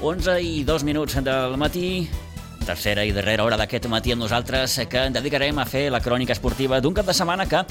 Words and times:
11 0.00 0.40
i 0.40 0.62
2 0.62 0.84
minuts 0.86 1.16
del 1.26 1.56
matí, 1.58 2.06
tercera 2.62 3.02
i 3.02 3.10
darrera 3.10 3.42
hora 3.42 3.56
d'aquest 3.58 3.88
matí 3.90 4.12
amb 4.14 4.22
nosaltres 4.22 4.76
que 4.86 5.00
en 5.08 5.16
dedicarem 5.16 5.58
a 5.58 5.64
fer 5.66 5.88
la 5.90 5.98
crònica 6.04 6.36
esportiva 6.36 6.78
d'un 6.78 6.94
cap 6.94 7.08
de 7.08 7.16
setmana 7.16 7.48
que 7.50 7.64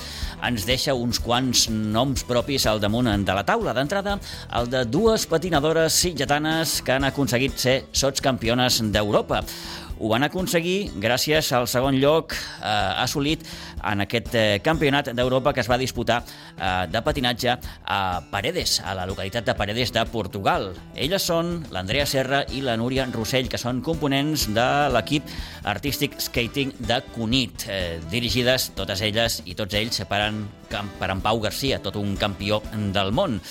ens 0.43 0.65
deixa 0.67 0.95
uns 0.97 1.21
quants 1.23 1.69
noms 1.71 2.25
propis 2.27 2.65
al 2.67 2.81
damunt 2.83 3.07
de 3.23 3.37
la 3.37 3.45
taula. 3.47 3.71
D'entrada, 3.77 4.17
el 4.59 4.67
de 4.67 4.83
dues 4.91 5.23
patinadores 5.25 5.95
sitgetanes 5.95 6.81
que 6.81 6.97
han 6.97 7.07
aconseguit 7.07 7.55
ser 7.55 7.77
sots 7.93 8.19
campiones 8.19 8.81
d'Europa. 8.91 9.45
Ho 9.99 10.11
van 10.11 10.25
aconseguir 10.27 10.91
gràcies 11.01 11.49
al 11.57 11.65
segon 11.69 11.97
lloc 11.97 12.35
eh, 12.35 12.69
assolit 13.01 13.41
en 13.87 14.03
aquest 14.05 14.35
eh, 14.37 14.59
campionat 14.63 15.09
d'Europa 15.17 15.53
que 15.55 15.63
es 15.63 15.69
va 15.69 15.79
disputar 15.81 16.19
eh, 16.21 16.85
de 16.91 17.01
patinatge 17.01 17.55
a 17.85 17.99
Paredes, 18.31 18.77
a 18.85 18.93
la 18.97 19.07
localitat 19.09 19.47
de 19.47 19.55
Paredes 19.57 19.93
de 19.95 20.03
Portugal. 20.11 20.69
Elles 20.95 21.25
són 21.25 21.63
l'Andrea 21.73 22.05
Serra 22.09 22.43
i 22.53 22.61
la 22.65 22.77
Núria 22.77 23.07
Rossell, 23.13 23.49
que 23.49 23.61
són 23.61 23.81
components 23.85 24.47
de 24.53 24.67
l'equip 24.93 25.33
artístic 25.65 26.19
skating 26.21 26.75
de 26.77 27.01
Cunit, 27.15 27.67
eh, 27.69 27.97
dirigides 28.11 28.71
totes 28.77 29.01
elles 29.01 29.41
i 29.45 29.57
tots 29.57 29.77
ells 29.77 30.03
per 30.09 30.21
en, 30.27 30.43
per 30.69 31.09
en 31.09 31.25
Pau 31.25 31.41
Garcia, 31.41 31.81
tot 31.81 31.97
un 31.97 32.15
campió 32.21 32.61
del 32.93 33.13
món. 33.15 33.41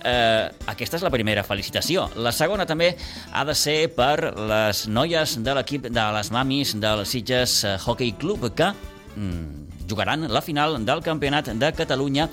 Eh, 0.00 0.50
aquesta 0.72 0.96
és 0.96 1.04
la 1.04 1.12
primera 1.12 1.44
felicitació. 1.44 2.06
La 2.16 2.32
segona 2.32 2.66
també 2.68 2.94
ha 3.32 3.44
de 3.44 3.54
ser 3.54 3.78
per 3.92 4.32
les 4.34 4.86
noies 4.88 5.36
de 5.44 5.56
l'equip 5.58 5.90
de 5.92 6.06
les 6.16 6.30
mamis 6.32 6.74
del 6.80 7.04
Sitges 7.06 7.60
Hockey 7.84 8.14
Club 8.20 8.48
que 8.56 8.70
mm, 8.72 9.86
jugaran 9.90 10.28
la 10.30 10.40
final 10.40 10.78
del 10.86 11.02
Campionat 11.02 11.50
de 11.58 11.72
Catalunya 11.76 12.28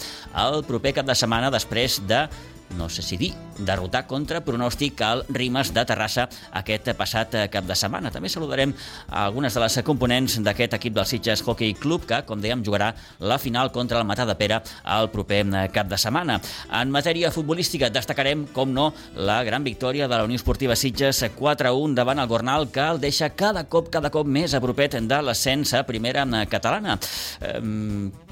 el 0.46 0.62
proper 0.68 0.94
cap 1.00 1.10
de 1.10 1.16
setmana 1.18 1.52
després 1.54 2.00
de 2.08 2.28
no 2.76 2.90
sé 2.90 3.02
si 3.02 3.18
dir, 3.18 3.32
derrotar 3.58 4.06
contra 4.08 4.42
pronòstic 4.46 5.02
al 5.02 5.24
Rimes 5.30 5.72
de 5.74 5.84
Terrassa 5.88 6.28
aquest 6.60 6.92
passat 6.98 7.36
cap 7.52 7.66
de 7.68 7.76
setmana. 7.78 8.12
També 8.14 8.30
saludarem 8.30 8.74
algunes 9.10 9.56
de 9.56 9.64
les 9.64 9.80
components 9.88 10.38
d'aquest 10.44 10.76
equip 10.78 10.98
del 10.98 11.08
Sitges 11.10 11.44
Hockey 11.46 11.74
Club 11.80 12.06
que, 12.10 12.22
com 12.28 12.42
dèiem, 12.44 12.64
jugarà 12.66 12.92
la 13.20 13.40
final 13.42 13.72
contra 13.72 14.02
el 14.02 14.08
Matà 14.10 14.28
de 14.28 14.36
Pere 14.38 14.62
el 14.98 15.10
proper 15.14 15.44
cap 15.74 15.90
de 15.90 15.98
setmana. 15.98 16.40
En 16.82 16.92
matèria 16.94 17.32
futbolística 17.32 17.90
destacarem, 17.94 18.48
com 18.54 18.74
no, 18.74 18.92
la 19.16 19.42
gran 19.48 19.64
victòria 19.64 20.08
de 20.08 20.16
la 20.16 20.28
Unió 20.28 20.38
Esportiva 20.38 20.76
Sitges 20.76 21.24
4-1 21.38 21.98
davant 21.98 22.20
el 22.20 22.30
Gornal 22.30 22.70
que 22.72 22.84
el 22.84 23.02
deixa 23.02 23.32
cada 23.36 23.66
cop, 23.70 23.92
cada 23.94 24.12
cop 24.14 24.28
més 24.28 24.54
a 24.54 24.62
de 25.08 25.22
l'ascens 25.24 25.74
a 25.74 25.84
primera 25.88 26.26
catalana. 26.50 27.00
Eh, 27.42 28.27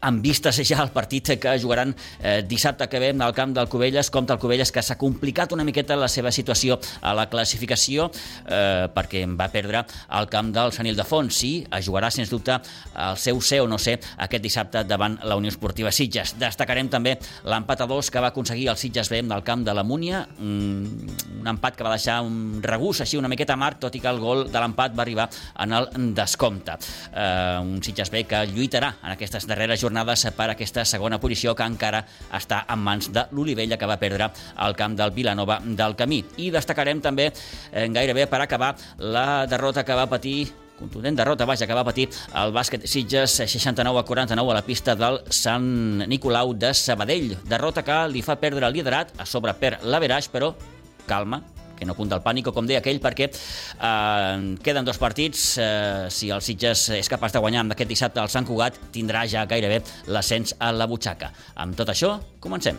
amb 0.00 0.22
vistes 0.24 0.60
ja 0.64 0.80
al 0.80 0.92
partit 0.92 1.34
que 1.40 1.56
jugaran 1.60 1.94
eh, 2.22 2.42
dissabte 2.46 2.88
que 2.88 2.98
ve 2.98 3.10
al 3.12 3.34
camp 3.34 3.52
del 3.54 3.68
Cubelles, 3.68 4.10
compta 4.10 4.34
el 4.34 4.40
Cubelles 4.40 4.72
que 4.72 4.82
s'ha 4.82 4.96
complicat 4.98 5.52
una 5.52 5.64
miqueta 5.64 5.96
la 5.96 6.08
seva 6.08 6.32
situació 6.32 6.78
a 7.02 7.12
la 7.14 7.28
classificació 7.28 8.08
eh, 8.46 8.88
perquè 8.94 9.26
va 9.36 9.50
perdre 9.52 9.84
al 10.08 10.28
camp 10.32 10.52
del 10.54 10.72
Sant 10.72 10.88
Ildefons. 10.88 11.36
Sí, 11.40 11.52
es 11.64 11.86
jugarà, 11.86 12.10
sens 12.10 12.30
dubte, 12.32 12.56
el 12.96 13.18
seu 13.20 13.40
ser 13.44 13.60
o 13.64 13.68
no 13.68 13.78
ser 13.78 13.98
aquest 14.16 14.42
dissabte 14.42 14.84
davant 14.88 15.18
la 15.24 15.36
Unió 15.36 15.52
Esportiva 15.52 15.92
Sitges. 15.92 16.34
Destacarem 16.40 16.88
també 16.92 17.16
l'empat 17.44 17.84
a 17.84 17.88
dos 17.90 18.10
que 18.10 18.22
va 18.22 18.32
aconseguir 18.32 18.70
el 18.72 18.80
Sitges 18.80 19.10
B 19.12 19.22
del 19.22 19.44
camp 19.44 19.64
de 19.66 19.74
la 19.76 19.84
Múnia, 19.84 20.24
un, 20.40 20.96
un 21.40 21.52
empat 21.52 21.76
que 21.76 21.84
va 21.84 21.94
deixar 21.94 22.20
un 22.24 22.60
regús 22.64 23.02
així 23.04 23.20
una 23.20 23.28
miqueta 23.28 23.54
amarg, 23.58 23.80
tot 23.82 23.94
i 23.94 24.00
que 24.00 24.08
el 24.08 24.20
gol 24.22 24.46
de 24.50 24.60
l'empat 24.62 24.96
va 24.96 25.04
arribar 25.04 25.28
en 25.60 25.76
el 25.76 25.90
descompte. 26.16 26.78
Eh, 27.12 27.58
un 27.60 27.82
Sitges 27.84 28.10
B 28.12 28.24
que 28.28 28.44
lluitarà 28.48 28.94
en 29.02 29.14
aquestes 29.14 29.46
darreres 29.50 29.80
jornades 29.80 29.89
jornades 29.90 30.22
per 30.36 30.48
aquesta 30.52 30.84
segona 30.86 31.18
posició 31.20 31.56
que 31.58 31.66
encara 31.66 32.04
està 32.36 32.62
en 32.70 32.80
mans 32.86 33.10
de 33.10 33.26
l'Olivella 33.34 33.78
que 33.78 33.88
va 33.90 33.98
perdre 33.98 34.30
al 34.56 34.76
camp 34.78 34.96
del 34.96 35.10
Vilanova 35.10 35.58
del 35.64 35.96
Camí. 35.98 36.22
I 36.38 36.50
destacarem 36.54 37.02
també 37.02 37.30
eh, 37.30 37.88
gairebé 37.90 38.28
per 38.30 38.40
acabar 38.44 38.76
la 38.98 39.46
derrota 39.50 39.84
que 39.84 39.96
va 39.98 40.06
patir 40.06 40.52
contundent 40.80 41.18
derrota, 41.18 41.44
vaja, 41.44 41.66
que 41.68 41.76
va 41.76 41.84
patir 41.84 42.06
el 42.40 42.54
bàsquet 42.56 42.86
Sitges 42.88 43.34
69 43.42 44.00
a 44.00 44.04
49 44.08 44.54
a 44.54 44.56
la 44.56 44.64
pista 44.64 44.94
del 44.96 45.20
Sant 45.28 46.06
Nicolau 46.08 46.54
de 46.56 46.72
Sabadell. 46.72 47.34
Derrota 47.50 47.84
que 47.84 47.98
li 48.08 48.24
fa 48.24 48.38
perdre 48.40 48.64
el 48.70 48.78
liderat, 48.78 49.12
a 49.20 49.28
sobre 49.28 49.52
per 49.60 49.76
l'Averaix, 49.84 50.30
però 50.32 50.54
calma, 51.10 51.42
que 51.80 51.88
no 51.88 51.96
punt 51.98 52.12
del 52.12 52.22
pànic, 52.24 52.52
com 52.54 52.68
deia 52.68 52.82
aquell, 52.84 53.00
perquè 53.02 53.30
eh, 53.30 54.36
queden 54.62 54.86
dos 54.86 55.00
partits. 55.00 55.46
Eh, 55.58 56.06
si 56.12 56.30
el 56.30 56.44
Sitges 56.44 56.88
és 57.00 57.10
capaç 57.10 57.34
de 57.34 57.42
guanyar 57.42 57.64
amb 57.64 57.76
aquest 57.76 57.90
dissabte 57.90 58.22
al 58.22 58.30
Sant 58.32 58.48
Cugat, 58.48 58.78
tindrà 58.94 59.24
ja 59.30 59.46
gairebé 59.48 59.82
l'ascens 60.12 60.54
a 60.60 60.70
la 60.76 60.88
butxaca. 60.90 61.32
Amb 61.64 61.78
tot 61.80 61.92
això, 61.92 62.18
comencem. 62.40 62.78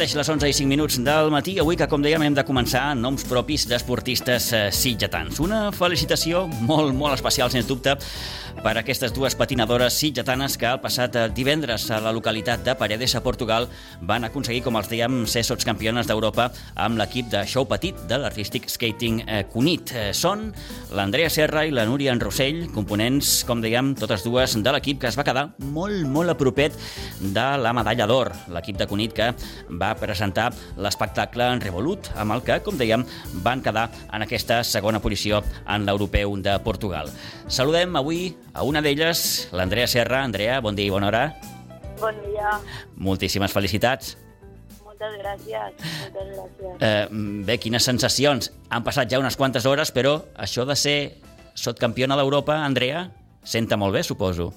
Mateix 0.00 0.14
les 0.16 0.28
11 0.32 0.48
i 0.48 0.54
5 0.56 0.68
minuts 0.70 0.94
del 1.04 1.26
matí, 1.28 1.58
avui 1.60 1.76
que, 1.76 1.84
com 1.84 2.00
dèiem, 2.00 2.22
hem 2.24 2.36
de 2.38 2.40
començar 2.48 2.94
noms 2.96 3.20
propis 3.28 3.66
d'esportistes 3.68 4.46
eh, 4.56 4.60
sitgetans. 4.72 5.42
Una 5.44 5.58
felicitació 5.76 6.46
molt, 6.48 6.94
molt 6.96 7.18
especial, 7.18 7.50
sens 7.52 7.68
dubte, 7.68 7.98
per 8.58 8.74
aquestes 8.76 9.14
dues 9.16 9.36
patinadores 9.38 9.94
sitgetanes 9.96 10.56
que 10.60 10.68
el 10.68 10.80
passat 10.82 11.16
eh, 11.16 11.26
divendres 11.34 11.86
a 11.94 12.00
la 12.02 12.12
localitat 12.12 12.64
de 12.66 12.74
Paredes, 12.76 13.14
a 13.16 13.22
Portugal, 13.24 13.68
van 14.02 14.26
aconseguir, 14.26 14.62
com 14.66 14.76
els 14.76 14.90
dèiem, 14.90 15.22
ser 15.30 15.44
sots 15.46 15.64
campiones 15.64 16.08
d'Europa 16.10 16.50
amb 16.74 17.00
l'equip 17.00 17.30
de 17.32 17.44
show 17.48 17.64
petit 17.70 17.96
de 18.10 18.18
l'Artistic 18.20 18.68
Skating 18.68 19.22
eh, 19.24 19.42
Cunit. 19.52 19.94
Eh, 19.94 20.10
són 20.16 20.48
l'Andrea 20.96 21.30
Serra 21.32 21.64
i 21.64 21.72
la 21.74 21.86
Núria 21.88 22.12
en 22.12 22.20
Rossell, 22.20 22.66
components, 22.74 23.40
com 23.48 23.62
dèiem, 23.64 23.94
totes 24.00 24.26
dues 24.26 24.58
de 24.60 24.74
l'equip 24.76 25.00
que 25.00 25.08
es 25.08 25.18
va 25.18 25.26
quedar 25.26 25.46
molt, 25.72 26.04
molt 26.10 26.34
a 26.34 26.38
propet 26.38 26.76
de 27.20 27.46
la 27.62 27.74
medalla 27.76 28.08
d'or, 28.10 28.32
l'equip 28.52 28.80
de 28.80 28.88
Cunit 28.90 29.16
que 29.16 29.30
va 29.80 29.94
presentar 30.00 30.50
l'espectacle 30.76 31.48
en 31.54 31.64
Revolut, 31.64 32.12
amb 32.20 32.36
el 32.36 32.44
que, 32.44 32.60
com 32.66 32.78
dèiem, 32.80 33.06
van 33.44 33.64
quedar 33.64 33.88
en 34.12 34.26
aquesta 34.26 34.62
segona 34.66 35.00
posició 35.00 35.40
en 35.66 35.86
l'europeu 35.88 36.36
de 36.42 36.58
Portugal. 36.64 37.10
Saludem 37.50 37.96
avui 37.98 38.30
a 38.52 38.64
una 38.64 38.82
d'elles, 38.82 39.48
l'Andrea 39.52 39.86
Serra. 39.86 40.22
Andrea, 40.24 40.60
bon 40.60 40.76
dia 40.76 40.88
i 40.88 40.92
bona 40.92 41.08
hora. 41.08 41.22
Bon 42.00 42.16
dia. 42.26 42.56
Moltíssimes 42.96 43.52
felicitats. 43.52 44.16
Moltes 44.84 45.16
gràcies. 45.20 45.84
Moltes 46.02 46.32
gràcies. 46.34 46.80
Eh, 46.80 47.06
bé, 47.46 47.58
quines 47.62 47.84
sensacions. 47.84 48.50
Han 48.70 48.84
passat 48.86 49.10
ja 49.10 49.20
unes 49.20 49.36
quantes 49.36 49.66
hores, 49.66 49.92
però 49.92 50.18
això 50.36 50.66
de 50.66 50.76
ser 50.76 50.98
sotcampiona 51.54 52.16
d'Europa, 52.16 52.58
Andrea, 52.64 53.08
senta 53.44 53.76
molt 53.76 53.96
bé, 53.96 54.04
suposo 54.04 54.52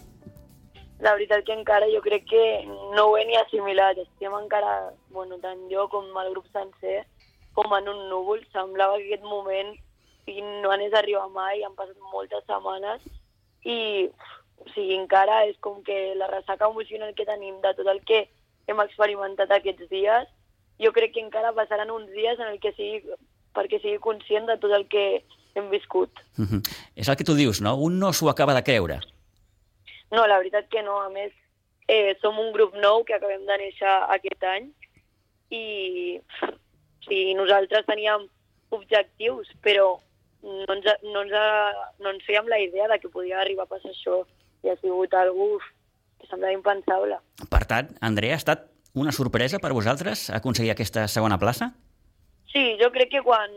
la 1.04 1.12
veritat 1.18 1.42
que 1.44 1.52
encara 1.52 1.90
jo 1.92 2.00
crec 2.00 2.24
que 2.30 2.64
no 2.96 3.10
ho 3.10 3.18
he 3.20 3.26
ni 3.28 3.36
assimilat. 3.36 3.98
Estem 4.00 4.32
encara, 4.38 4.94
bueno, 5.12 5.36
tant 5.44 5.66
jo 5.68 5.90
com 5.92 6.06
el 6.22 6.30
grup 6.32 6.46
sencer, 6.56 7.02
com 7.52 7.76
en 7.76 7.90
un 7.92 8.06
núvol. 8.08 8.40
Semblava 8.54 8.96
que 8.96 9.10
aquest 9.10 9.26
moment 9.28 9.76
no 10.62 10.72
anés 10.72 10.94
a 10.94 11.02
arribar 11.02 11.28
mai, 11.36 11.60
han 11.60 11.76
passat 11.76 12.00
moltes 12.14 12.48
setmanes 12.48 13.04
i 13.64 14.10
o 14.64 14.70
sigui, 14.72 14.96
encara 14.96 15.44
és 15.50 15.58
com 15.60 15.82
que 15.84 16.16
la 16.16 16.30
ressaca 16.32 16.70
emocional 16.70 17.14
que 17.16 17.28
tenim 17.28 17.60
de 17.62 17.74
tot 17.78 17.90
el 17.92 18.00
que 18.08 18.26
hem 18.68 18.80
experimentat 18.80 19.52
aquests 19.52 19.90
dies, 19.92 20.28
jo 20.80 20.92
crec 20.96 21.14
que 21.16 21.24
encara 21.24 21.54
passaran 21.56 21.92
uns 21.92 22.12
dies 22.16 22.40
en 22.40 22.48
el 22.48 22.60
que 22.64 22.72
sigui, 22.78 23.04
perquè 23.54 23.80
sigui 23.82 24.00
conscient 24.04 24.48
de 24.50 24.58
tot 24.62 24.72
el 24.72 24.88
que 24.88 25.24
hem 25.56 25.70
viscut. 25.70 26.12
Mm 26.38 26.46
-hmm. 26.46 26.62
És 26.96 27.08
el 27.08 27.16
que 27.16 27.24
tu 27.24 27.36
dius, 27.36 27.62
no? 27.62 27.76
Un 27.76 28.00
no 28.00 28.14
s'ho 28.14 28.30
acaba 28.30 28.54
de 28.54 28.64
creure. 28.64 29.00
No, 30.12 30.28
la 30.28 30.38
veritat 30.38 30.70
que 30.70 30.82
no. 30.82 31.02
A 31.02 31.10
més, 31.10 31.32
eh, 31.88 32.16
som 32.22 32.40
un 32.40 32.52
grup 32.54 32.74
nou 32.76 33.04
que 33.04 33.14
acabem 33.14 33.46
de 33.46 33.58
néixer 33.58 33.94
aquest 34.10 34.44
any 34.44 34.72
i 35.50 36.20
sí, 37.08 37.34
nosaltres 37.34 37.86
teníem 37.86 38.28
objectius, 38.70 39.48
però 39.62 40.00
no 40.44 40.76
ens, 40.76 40.90
no, 41.08 41.24
ens, 41.24 41.34
no 42.04 42.14
ens 42.14 42.26
fèiem 42.28 42.50
la 42.52 42.60
idea 42.60 42.90
de 42.92 43.00
que 43.00 43.12
podia 43.12 43.40
arribar 43.42 43.66
a 43.66 43.72
passar 43.72 43.94
això 43.94 44.22
i 44.64 44.72
ha 44.72 44.76
sigut 44.82 45.14
algú 45.16 45.58
que 46.20 46.28
semblava 46.30 46.56
impensable. 46.56 47.20
Per 47.50 47.64
tant, 47.70 47.92
Andrea, 48.02 48.36
ha 48.36 48.42
estat 48.42 48.68
una 48.94 49.12
sorpresa 49.16 49.60
per 49.60 49.74
vosaltres 49.74 50.30
aconseguir 50.30 50.74
aquesta 50.74 51.08
segona 51.08 51.40
plaça? 51.42 51.72
Sí, 52.52 52.76
jo 52.80 52.92
crec 52.94 53.10
que 53.16 53.24
quan 53.26 53.50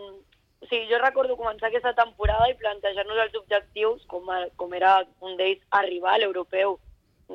o 0.67 0.69
sigui, 0.69 0.89
jo 0.91 0.99
recordo 0.99 1.37
començar 1.37 1.69
aquesta 1.69 1.93
temporada 1.95 2.49
i 2.51 2.57
plantejar-nos 2.59 3.21
els 3.27 3.37
objectius, 3.39 4.03
com, 4.11 4.27
a, 4.33 4.47
com 4.57 4.73
era 4.75 4.99
un 5.23 5.37
d'ells 5.39 5.63
arribar 5.79 6.17
a 6.17 6.23
l'europeu. 6.23 6.79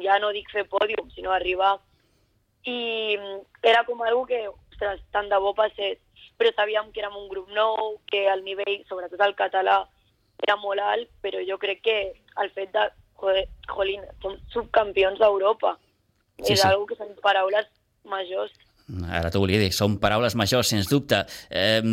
Ja 0.04 0.18
no 0.20 0.32
dic 0.36 0.50
fer 0.52 0.66
pòdium, 0.68 1.08
sinó 1.16 1.32
arribar. 1.32 1.78
I 2.68 3.16
era 3.64 3.86
com 3.88 4.02
algo 4.04 4.26
que, 4.26 4.42
ostres, 4.50 5.00
tant 5.16 5.30
de 5.32 5.40
bo 5.40 5.54
passés. 5.56 6.00
Però 6.42 6.50
sabíem 6.58 6.90
que 6.90 7.04
érem 7.04 7.14
un 7.20 7.28
grup 7.30 7.52
nou, 7.54 8.00
que 8.10 8.24
el 8.32 8.42
nivell, 8.42 8.80
sobretot 8.90 9.22
el 9.22 9.36
català, 9.38 9.84
era 10.42 10.56
molt 10.58 10.82
alt, 10.82 11.12
però 11.22 11.38
jo 11.46 11.60
crec 11.62 11.84
que 11.86 11.98
el 12.42 12.50
fet 12.56 12.72
de, 12.74 12.88
joder, 13.22 13.44
jolín, 13.70 14.02
som 14.24 14.40
subcampions 14.50 15.22
d'Europa. 15.22 15.76
Sí, 16.42 16.56
és 16.56 16.64
sí. 16.64 16.66
algo 16.66 16.88
que 16.90 16.98
són 16.98 17.14
paraules 17.22 17.70
majors. 18.10 18.56
Ara 19.14 19.30
t'ho 19.30 19.44
volia 19.44 19.60
dir, 19.62 19.70
són 19.76 20.00
paraules 20.02 20.34
majors, 20.36 20.72
sens 20.74 20.90
dubte. 20.90 21.22
Eh, 21.54 21.84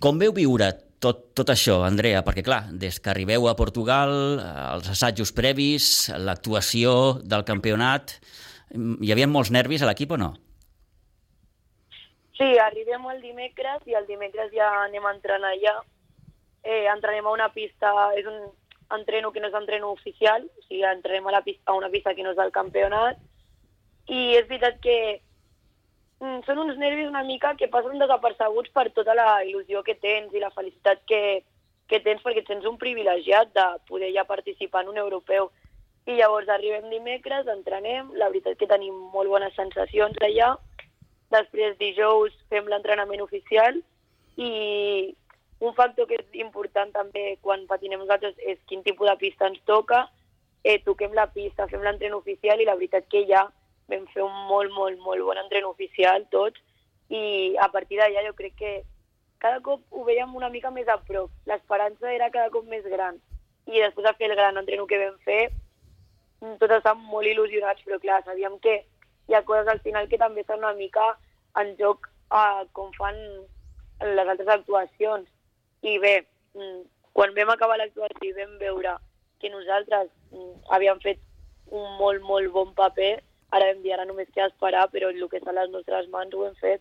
com 0.00 0.22
veu 0.22 0.32
viure 0.34 0.70
tot, 1.02 1.26
tot 1.36 1.52
això, 1.52 1.82
Andrea? 1.84 2.22
Perquè, 2.24 2.44
clar, 2.46 2.62
des 2.72 2.96
que 3.02 3.12
arribeu 3.12 3.50
a 3.50 3.56
Portugal, 3.58 4.14
els 4.40 4.88
assajos 4.94 5.34
previs, 5.36 6.08
l'actuació 6.16 7.18
del 7.20 7.44
campionat, 7.44 8.16
hi 8.72 9.12
havia 9.12 9.28
molts 9.28 9.52
nervis 9.52 9.84
a 9.84 9.90
l'equip 9.90 10.16
o 10.16 10.20
no? 10.24 10.32
Sí, 12.38 12.56
arribem 12.58 13.04
el 13.12 13.20
dimecres 13.20 13.84
i 13.86 13.96
el 13.98 14.06
dimecres 14.08 14.52
ja 14.54 14.70
anem 14.86 15.04
a 15.04 15.12
entrenar 15.12 15.52
allà. 15.52 15.74
Eh, 16.62 16.86
entrenem 16.88 17.26
a 17.26 17.34
una 17.34 17.50
pista, 17.52 17.90
és 18.16 18.26
un 18.26 18.38
entreno 18.96 19.32
que 19.32 19.40
no 19.40 19.48
és 19.50 19.58
entreno 19.58 19.90
oficial, 19.92 20.44
o 20.46 20.64
sigui, 20.68 20.84
entrenem 20.86 21.26
a, 21.26 21.36
la 21.36 21.42
pista, 21.42 21.72
a 21.72 21.76
una 21.76 21.90
pista 21.90 22.14
que 22.14 22.22
no 22.22 22.32
és 22.32 22.38
del 22.38 22.52
campionat, 22.54 23.18
i 24.08 24.36
és 24.38 24.46
veritat 24.48 24.78
que 24.84 24.96
mm, 26.20 26.42
són 26.46 26.62
uns 26.64 26.78
nervis 26.80 27.10
una 27.10 27.24
mica 27.26 27.54
que 27.58 27.70
passen 27.72 28.00
desapercebuts 28.00 28.72
per 28.74 28.88
tota 28.96 29.16
la 29.18 29.42
il·lusió 29.44 29.82
que 29.86 29.98
tens 30.00 30.32
i 30.34 30.42
la 30.42 30.52
felicitat 30.54 31.02
que, 31.08 31.42
que 31.88 32.00
tens 32.00 32.22
perquè 32.22 32.44
et 32.44 32.50
sents 32.50 32.68
un 32.68 32.78
privilegiat 32.78 33.52
de 33.56 33.66
poder 33.88 34.12
ja 34.14 34.28
participar 34.28 34.84
en 34.84 34.94
un 34.94 35.02
europeu. 35.04 35.50
I 36.06 36.16
llavors 36.18 36.48
arribem 36.50 36.88
dimecres, 36.90 37.46
entrenem, 37.46 38.10
la 38.18 38.28
veritat 38.30 38.58
que 38.58 38.70
tenim 38.70 38.94
molt 39.14 39.30
bones 39.30 39.54
sensacions 39.54 40.18
allà, 40.22 40.56
després 41.32 41.78
dijous 41.80 42.36
fem 42.52 42.68
l'entrenament 42.70 43.22
oficial 43.24 43.80
i 44.36 44.52
un 45.62 45.74
factor 45.78 46.08
que 46.10 46.18
és 46.18 46.40
important 46.42 46.90
també 46.94 47.36
quan 47.40 47.66
patinem 47.70 48.02
nosaltres 48.02 48.38
és 48.38 48.58
quin 48.68 48.82
tipus 48.82 49.08
de 49.08 49.16
pista 49.20 49.46
ens 49.46 49.60
toca, 49.68 50.06
eh, 50.64 50.78
toquem 50.86 51.14
la 51.14 51.28
pista, 51.34 51.68
fem 51.70 51.82
l'entren 51.82 52.14
oficial 52.14 52.60
i 52.60 52.66
la 52.68 52.76
veritat 52.78 53.08
que 53.10 53.24
ja 53.28 53.46
vam 53.90 54.06
fer 54.14 54.22
un 54.24 54.34
molt, 54.48 54.72
molt, 54.74 54.98
molt 55.04 55.26
bon 55.26 55.38
entren 55.38 55.68
oficial 55.68 56.26
tots 56.30 56.60
i 57.12 57.54
a 57.60 57.68
partir 57.68 57.98
d'allà 58.00 58.24
jo 58.26 58.34
crec 58.38 58.56
que 58.58 58.72
cada 59.42 59.60
cop 59.60 59.82
ho 59.90 60.04
veiem 60.06 60.34
una 60.38 60.48
mica 60.48 60.70
més 60.70 60.88
a 60.88 61.00
prop. 61.02 61.30
L'esperança 61.50 62.12
era 62.14 62.30
cada 62.30 62.50
cop 62.54 62.66
més 62.70 62.84
gran. 62.86 63.18
I 63.66 63.80
després 63.82 64.06
de 64.06 64.12
fer 64.18 64.28
el 64.30 64.36
gran 64.38 64.58
entreno 64.60 64.86
que 64.86 65.00
vam 65.00 65.16
fer, 65.26 65.42
tots 66.60 66.76
estàvem 66.76 67.02
molt 67.10 67.26
il·lusionats, 67.26 67.82
però 67.86 67.98
clar, 68.02 68.20
sabíem 68.26 68.58
que 68.62 68.76
hi 69.28 69.34
ha 69.34 69.44
coses 69.48 69.68
al 69.68 69.80
final 69.80 70.08
que 70.08 70.20
també 70.20 70.42
estan 70.42 70.62
una 70.64 70.74
mica 70.78 71.12
en 71.60 71.74
joc 71.78 72.08
a 72.30 72.64
com 72.72 72.92
fan 72.98 73.18
les 74.02 74.28
altres 74.28 74.48
actuacions. 74.48 75.28
I 75.82 75.98
bé, 75.98 76.14
mm, 76.54 76.80
quan 77.12 77.34
vam 77.36 77.50
acabar 77.52 77.78
l'actuació 77.78 78.30
i 78.30 78.36
vam 78.38 78.56
veure 78.58 78.96
que 79.40 79.50
nosaltres 79.50 80.08
mm, 80.30 80.54
havíem 80.70 81.02
fet 81.02 81.20
un 81.72 81.96
molt, 81.98 82.22
molt 82.22 82.50
bon 82.52 82.74
paper, 82.74 83.14
Ara 83.52 83.68
vam 83.68 83.82
dir, 83.84 83.92
ara 83.92 84.06
només 84.08 84.30
queda 84.32 84.48
esperar, 84.48 84.86
però 84.92 85.10
el 85.12 85.20
que 85.28 85.36
està 85.36 85.52
a 85.52 85.58
les 85.58 85.72
nostres 85.72 86.08
mans 86.12 86.32
ho 86.32 86.46
hem 86.46 86.54
fet. 86.60 86.80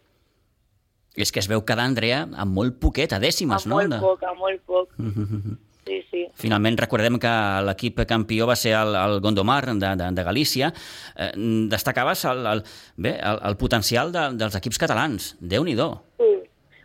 És 1.20 1.34
que 1.36 1.42
es 1.42 1.50
veu 1.52 1.60
quedar, 1.68 1.84
Andrea, 1.90 2.22
amb 2.40 2.56
molt 2.56 2.78
poquet, 2.80 3.12
a 3.12 3.20
dècimes, 3.20 3.66
a 3.68 3.70
no? 3.70 3.82
molt 3.82 3.98
poc, 4.00 4.24
a 4.24 4.32
molt 4.40 4.64
poc. 4.64 4.96
Sí, 5.86 5.98
sí. 6.12 6.25
Finalment 6.38 6.78
recordem 6.78 7.18
que 7.22 7.31
l'equip 7.66 8.04
campió 8.10 8.45
va 8.50 8.56
ser 8.56 8.75
el, 8.78 8.94
el 8.95 9.19
Gondomar 9.24 9.63
de, 9.74 9.95
de, 9.98 10.12
de 10.13 10.24
Galícia. 10.24 10.72
Eh, 11.16 11.31
destacaves 11.72 12.24
el, 12.30 12.45
el, 12.45 12.63
bé, 12.98 13.16
el, 13.18 13.42
el 13.50 13.57
potencial 13.57 14.12
de, 14.13 14.28
dels 14.38 14.57
equips 14.62 14.78
catalans. 14.78 15.36
déu 15.39 15.66
nhi 15.66 15.75
Sí. 15.75 16.30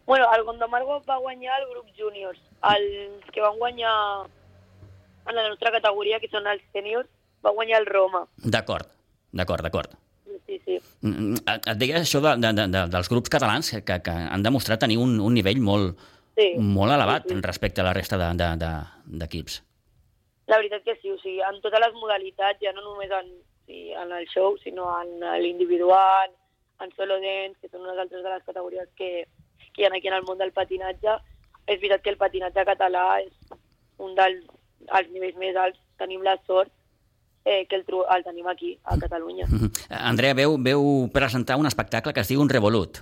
Bueno, 0.06 0.26
el 0.32 0.44
Gondomar 0.44 0.82
va 0.86 1.18
guanyar 1.18 1.60
el 1.60 1.68
grup 1.70 1.86
júniors. 1.98 2.38
Els 2.62 3.30
que 3.32 3.40
van 3.40 3.58
guanyar 3.58 4.26
en 5.26 5.34
la 5.34 5.48
nostra 5.48 5.72
categoria, 5.72 6.20
que 6.20 6.28
són 6.30 6.46
els 6.46 6.62
sèniors, 6.72 7.08
va 7.44 7.52
guanyar 7.52 7.80
el 7.80 7.86
Roma. 7.86 8.26
D'acord. 8.38 8.86
D'acord, 9.32 9.62
d'acord. 9.62 9.96
Sí, 10.46 10.60
sí. 10.64 10.78
Mm, 11.02 11.10
mm, 11.10 11.54
et 11.56 11.78
deia 11.78 12.00
això 12.00 12.20
de, 12.22 12.36
de, 12.38 12.66
de, 12.70 12.82
dels 12.92 13.08
grups 13.10 13.32
catalans 13.32 13.72
que, 13.84 13.98
que 14.02 14.14
han 14.14 14.44
demostrat 14.46 14.80
tenir 14.80 14.98
un, 15.02 15.18
un 15.20 15.34
nivell 15.34 15.58
molt, 15.60 15.98
sí. 16.36 16.52
molt 16.60 16.94
elevat 16.94 17.26
sí, 17.26 17.34
sí. 17.34 17.42
respecte 17.44 17.82
a 17.82 17.88
la 17.88 17.94
resta 17.96 18.18
d'equips. 18.20 19.58
De, 19.58 19.64
de, 19.64 19.66
la 20.46 20.58
veritat 20.60 20.84
que 20.86 20.96
sí, 21.00 21.10
o 21.10 21.18
sigui, 21.18 21.40
en 21.42 21.60
totes 21.62 21.82
les 21.82 21.94
modalitats, 21.98 22.60
ja 22.62 22.72
no 22.72 22.84
només 22.84 23.10
en, 23.10 23.32
sí, 23.66 23.90
en 23.92 24.12
el 24.14 24.28
show, 24.30 24.56
sinó 24.62 24.88
en 25.00 25.24
l'individual, 25.42 26.30
en 26.80 26.92
solo 26.94 27.18
dance, 27.22 27.58
que 27.60 27.70
són 27.72 27.82
unes 27.86 27.98
altres 27.98 28.22
de 28.22 28.30
les 28.30 28.44
categories 28.46 28.88
que, 28.98 29.26
que 29.72 29.82
hi 29.82 29.88
ha 29.88 29.92
aquí 29.96 30.08
en 30.12 30.18
el 30.18 30.26
món 30.28 30.38
del 30.38 30.54
patinatge. 30.54 31.18
És 31.66 31.80
veritat 31.80 32.04
que 32.04 32.12
el 32.14 32.20
patinatge 32.20 32.66
català 32.68 33.06
és 33.24 33.32
un 33.98 34.14
dels 34.14 34.44
els 34.86 35.10
nivells 35.10 35.38
més 35.40 35.56
alts. 35.58 35.80
Tenim 35.98 36.22
la 36.22 36.36
sort 36.46 36.70
eh, 37.44 37.64
que 37.66 37.80
el, 37.80 37.84
el 38.14 38.24
tenim 38.24 38.46
aquí, 38.52 38.76
a 38.84 38.98
Catalunya. 38.98 39.46
Mm 39.46 39.58
-hmm. 39.66 39.86
Andrea, 39.90 40.34
veu, 40.34 40.58
veu 40.58 41.08
presentar 41.12 41.56
un 41.56 41.66
espectacle 41.66 42.12
que 42.12 42.20
es 42.20 42.28
diu 42.28 42.40
Un 42.40 42.48
Revolut. 42.48 42.98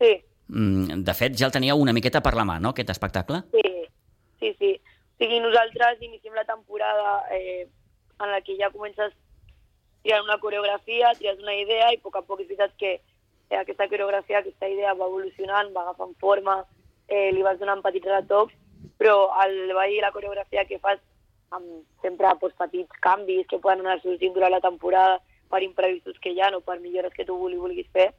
Sí. 0.00 0.24
Mm, 0.48 1.02
de 1.04 1.14
fet, 1.14 1.36
ja 1.38 1.48
el 1.48 1.54
teníeu 1.54 1.80
una 1.80 1.94
miqueta 1.96 2.20
per 2.22 2.34
la 2.36 2.44
mà, 2.44 2.58
no?, 2.60 2.74
aquest 2.74 2.90
espectacle? 2.92 3.42
Sí, 3.54 3.70
sí, 4.40 4.52
sí. 4.58 4.72
O 5.14 5.22
sigui, 5.22 5.40
nosaltres 5.40 6.02
iniciem 6.02 6.34
la 6.34 6.44
temporada 6.44 7.22
eh, 7.32 7.68
en 8.20 8.30
la 8.30 8.40
que 8.44 8.56
ja 8.58 8.70
comences 8.70 9.14
triant 10.02 10.26
una 10.26 10.38
coreografia, 10.38 11.14
trias 11.16 11.38
una 11.40 11.54
idea 11.56 11.90
i 11.92 11.96
a 11.96 12.02
poc 12.02 12.18
a 12.18 12.22
poc 12.22 12.42
és 12.42 12.48
veritat 12.50 12.74
que 12.76 12.92
eh, 12.98 13.56
aquesta 13.56 13.88
coreografia, 13.88 14.42
aquesta 14.42 14.68
idea 14.68 14.92
va 14.98 15.08
evolucionant, 15.08 15.72
va 15.72 15.86
agafant 15.86 16.12
forma, 16.20 16.58
eh, 17.08 17.30
li 17.32 17.44
vas 17.46 17.58
donant 17.58 17.80
petits 17.82 18.10
retocs, 18.10 18.52
però 19.00 19.30
el 19.46 19.72
ball 19.72 19.94
i 19.94 20.02
la 20.04 20.12
coreografia 20.12 20.66
que 20.68 20.80
fas 20.82 21.00
amb 21.56 21.86
sempre 22.02 22.28
doncs, 22.40 22.58
petits 22.58 23.00
canvis 23.00 23.46
que 23.48 23.62
poden 23.62 23.84
anar 23.84 24.00
sortint 24.02 24.34
durant 24.34 24.52
la 24.52 24.60
temporada 24.60 25.22
per 25.48 25.62
imprevistos 25.62 26.18
que 26.20 26.34
hi 26.34 26.42
ha 26.42 26.50
o 26.56 26.60
per 26.60 26.80
millores 26.80 27.14
que 27.14 27.24
tu 27.24 27.38
vulguis 27.38 27.88
fer, 27.92 28.10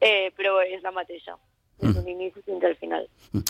eh, 0.00 0.30
però 0.36 0.58
és 0.66 0.82
la 0.82 0.92
mateixa 0.92 1.38
des 1.82 1.94
d'un 1.94 2.04
mm. 2.04 2.12
inici 2.14 2.42
fins 2.46 2.64
al 2.64 2.76
final. 2.80 3.08
Mm. 3.32 3.42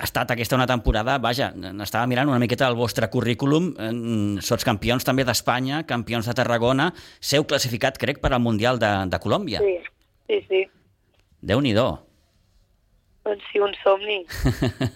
Ha 0.00 0.04
estat 0.04 0.32
aquesta 0.32 0.56
una 0.56 0.66
temporada, 0.68 1.18
vaja, 1.22 1.52
estava 1.84 2.06
mirant 2.10 2.32
una 2.32 2.40
miqueta 2.42 2.68
el 2.70 2.78
vostre 2.78 3.10
currículum, 3.12 3.72
sots 4.40 4.64
campions 4.66 5.04
també 5.04 5.26
d'Espanya, 5.28 5.84
campions 5.88 6.26
de 6.26 6.36
Tarragona, 6.36 6.90
seu 7.20 7.44
classificat, 7.44 8.00
crec, 8.00 8.22
per 8.24 8.32
al 8.32 8.42
Mundial 8.42 8.80
de, 8.82 8.92
de 9.12 9.22
Colòmbia. 9.22 9.62
Sí, 9.62 9.78
sí, 10.30 10.42
sí. 10.48 10.64
Déu-n'hi-do. 11.46 11.88
Doncs 13.26 13.46
sí, 13.50 13.58
un 13.58 13.72
somni, 13.82 14.20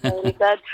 la 0.04 0.12
veritat. 0.20 0.68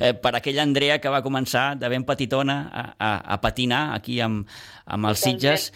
eh, 0.00 0.14
per 0.16 0.32
aquella 0.38 0.64
Andrea 0.64 0.96
que 1.02 1.12
va 1.12 1.20
començar 1.24 1.74
de 1.76 1.90
ben 1.92 2.06
petitona 2.08 2.56
a, 2.72 2.84
a, 2.96 3.10
a 3.36 3.40
patinar 3.42 3.90
aquí 3.92 4.22
amb, 4.24 4.48
amb 4.86 5.10
els 5.10 5.20
Sitges, 5.20 5.68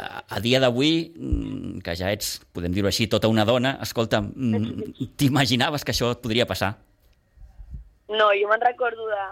a, 0.00 0.40
dia 0.40 0.60
d'avui, 0.62 1.12
mm, 1.14 1.80
que 1.84 1.94
ja 1.98 2.10
ets, 2.14 2.38
podem 2.54 2.72
dir-ho 2.72 2.90
així, 2.90 3.08
tota 3.10 3.28
una 3.28 3.44
dona, 3.44 3.76
escolta, 3.82 4.20
mm, 4.20 5.10
t'imaginaves 5.20 5.84
que 5.84 5.94
això 5.94 6.12
et 6.14 6.22
podria 6.22 6.46
passar? 6.46 6.74
No, 8.08 8.30
jo 8.34 8.48
me'n 8.50 8.64
recordo 8.64 9.06
de, 9.06 9.26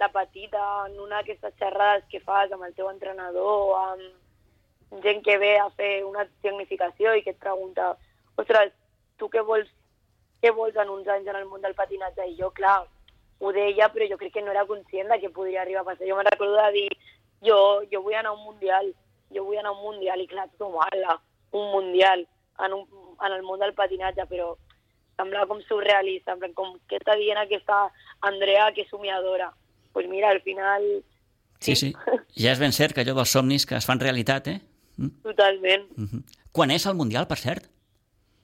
de 0.00 0.08
petita, 0.14 0.64
en 0.86 0.98
una 1.00 1.20
d'aquestes 1.20 1.56
xerrades 1.60 2.06
que 2.10 2.20
fas 2.20 2.52
amb 2.52 2.64
el 2.64 2.74
teu 2.74 2.88
entrenador, 2.90 3.74
amb 3.82 5.02
gent 5.04 5.24
que 5.24 5.36
ve 5.38 5.58
a 5.60 5.68
fer 5.76 6.04
una 6.04 6.24
significació 6.40 7.12
i 7.14 7.22
que 7.22 7.36
et 7.36 7.42
pregunta 7.42 7.92
ostres, 8.40 8.72
tu 9.18 9.28
què 9.28 9.42
vols 9.44 9.68
què 10.42 10.52
vols 10.54 10.76
en 10.78 10.90
uns 10.92 11.08
anys 11.10 11.28
en 11.30 11.36
el 11.36 11.48
món 11.50 11.62
del 11.62 11.74
patinatge? 11.74 12.26
I 12.30 12.36
jo, 12.38 12.50
clar, 12.54 12.84
ho 13.38 13.52
deia, 13.54 13.88
però 13.94 14.06
jo 14.10 14.18
crec 14.20 14.36
que 14.36 14.44
no 14.44 14.52
era 14.54 14.66
conscient 14.66 15.10
de 15.10 15.18
que 15.22 15.32
podria 15.34 15.62
arribar 15.62 15.82
a 15.82 15.88
passar. 15.90 16.06
Jo 16.06 16.18
me'n 16.18 16.28
recordo 16.30 16.58
de 16.58 16.70
dir, 16.76 16.88
jo, 17.48 17.58
jo 17.92 18.02
vull 18.04 18.18
anar 18.18 18.32
a 18.32 18.36
un 18.36 18.44
mundial, 18.44 18.92
jo 19.34 19.44
vull 19.44 19.58
anar 19.58 19.72
a 19.72 19.76
un 19.76 19.82
mundial, 19.82 20.20
i 20.20 20.26
clar, 20.30 20.48
tothom, 20.54 20.78
ala, 20.86 21.18
un 21.52 21.70
mundial 21.72 22.24
en, 22.64 22.72
un, 22.72 22.86
en 23.24 23.32
el 23.32 23.44
món 23.46 23.60
del 23.62 23.74
patinatge, 23.74 24.26
però 24.30 24.54
semblava 25.18 25.48
com 25.50 25.62
surrealista, 25.66 26.36
com 26.54 26.76
què 26.90 27.00
està 27.00 27.16
dient 27.18 27.40
aquesta 27.40 27.86
Andrea, 28.28 28.70
que 28.74 28.84
és 28.86 28.92
somiadora. 28.92 29.50
Doncs 29.50 29.94
pues 29.94 30.10
mira, 30.10 30.30
al 30.30 30.42
final... 30.44 30.84
Sí, 31.58 31.74
sí, 31.74 31.90
ja 32.38 32.52
és 32.52 32.60
ben 32.62 32.74
cert 32.74 32.94
que 32.94 33.02
allò 33.02 33.16
dels 33.18 33.32
somnis 33.34 33.66
que 33.66 33.74
es 33.78 33.86
fan 33.88 33.98
realitat, 33.98 34.46
eh? 34.52 34.60
Mm? 34.98 35.10
Totalment. 35.24 35.88
Mm 35.96 36.06
-hmm. 36.06 36.36
Quan 36.52 36.70
és 36.70 36.86
el 36.86 36.94
Mundial, 36.94 37.26
per 37.26 37.38
cert? 37.38 37.66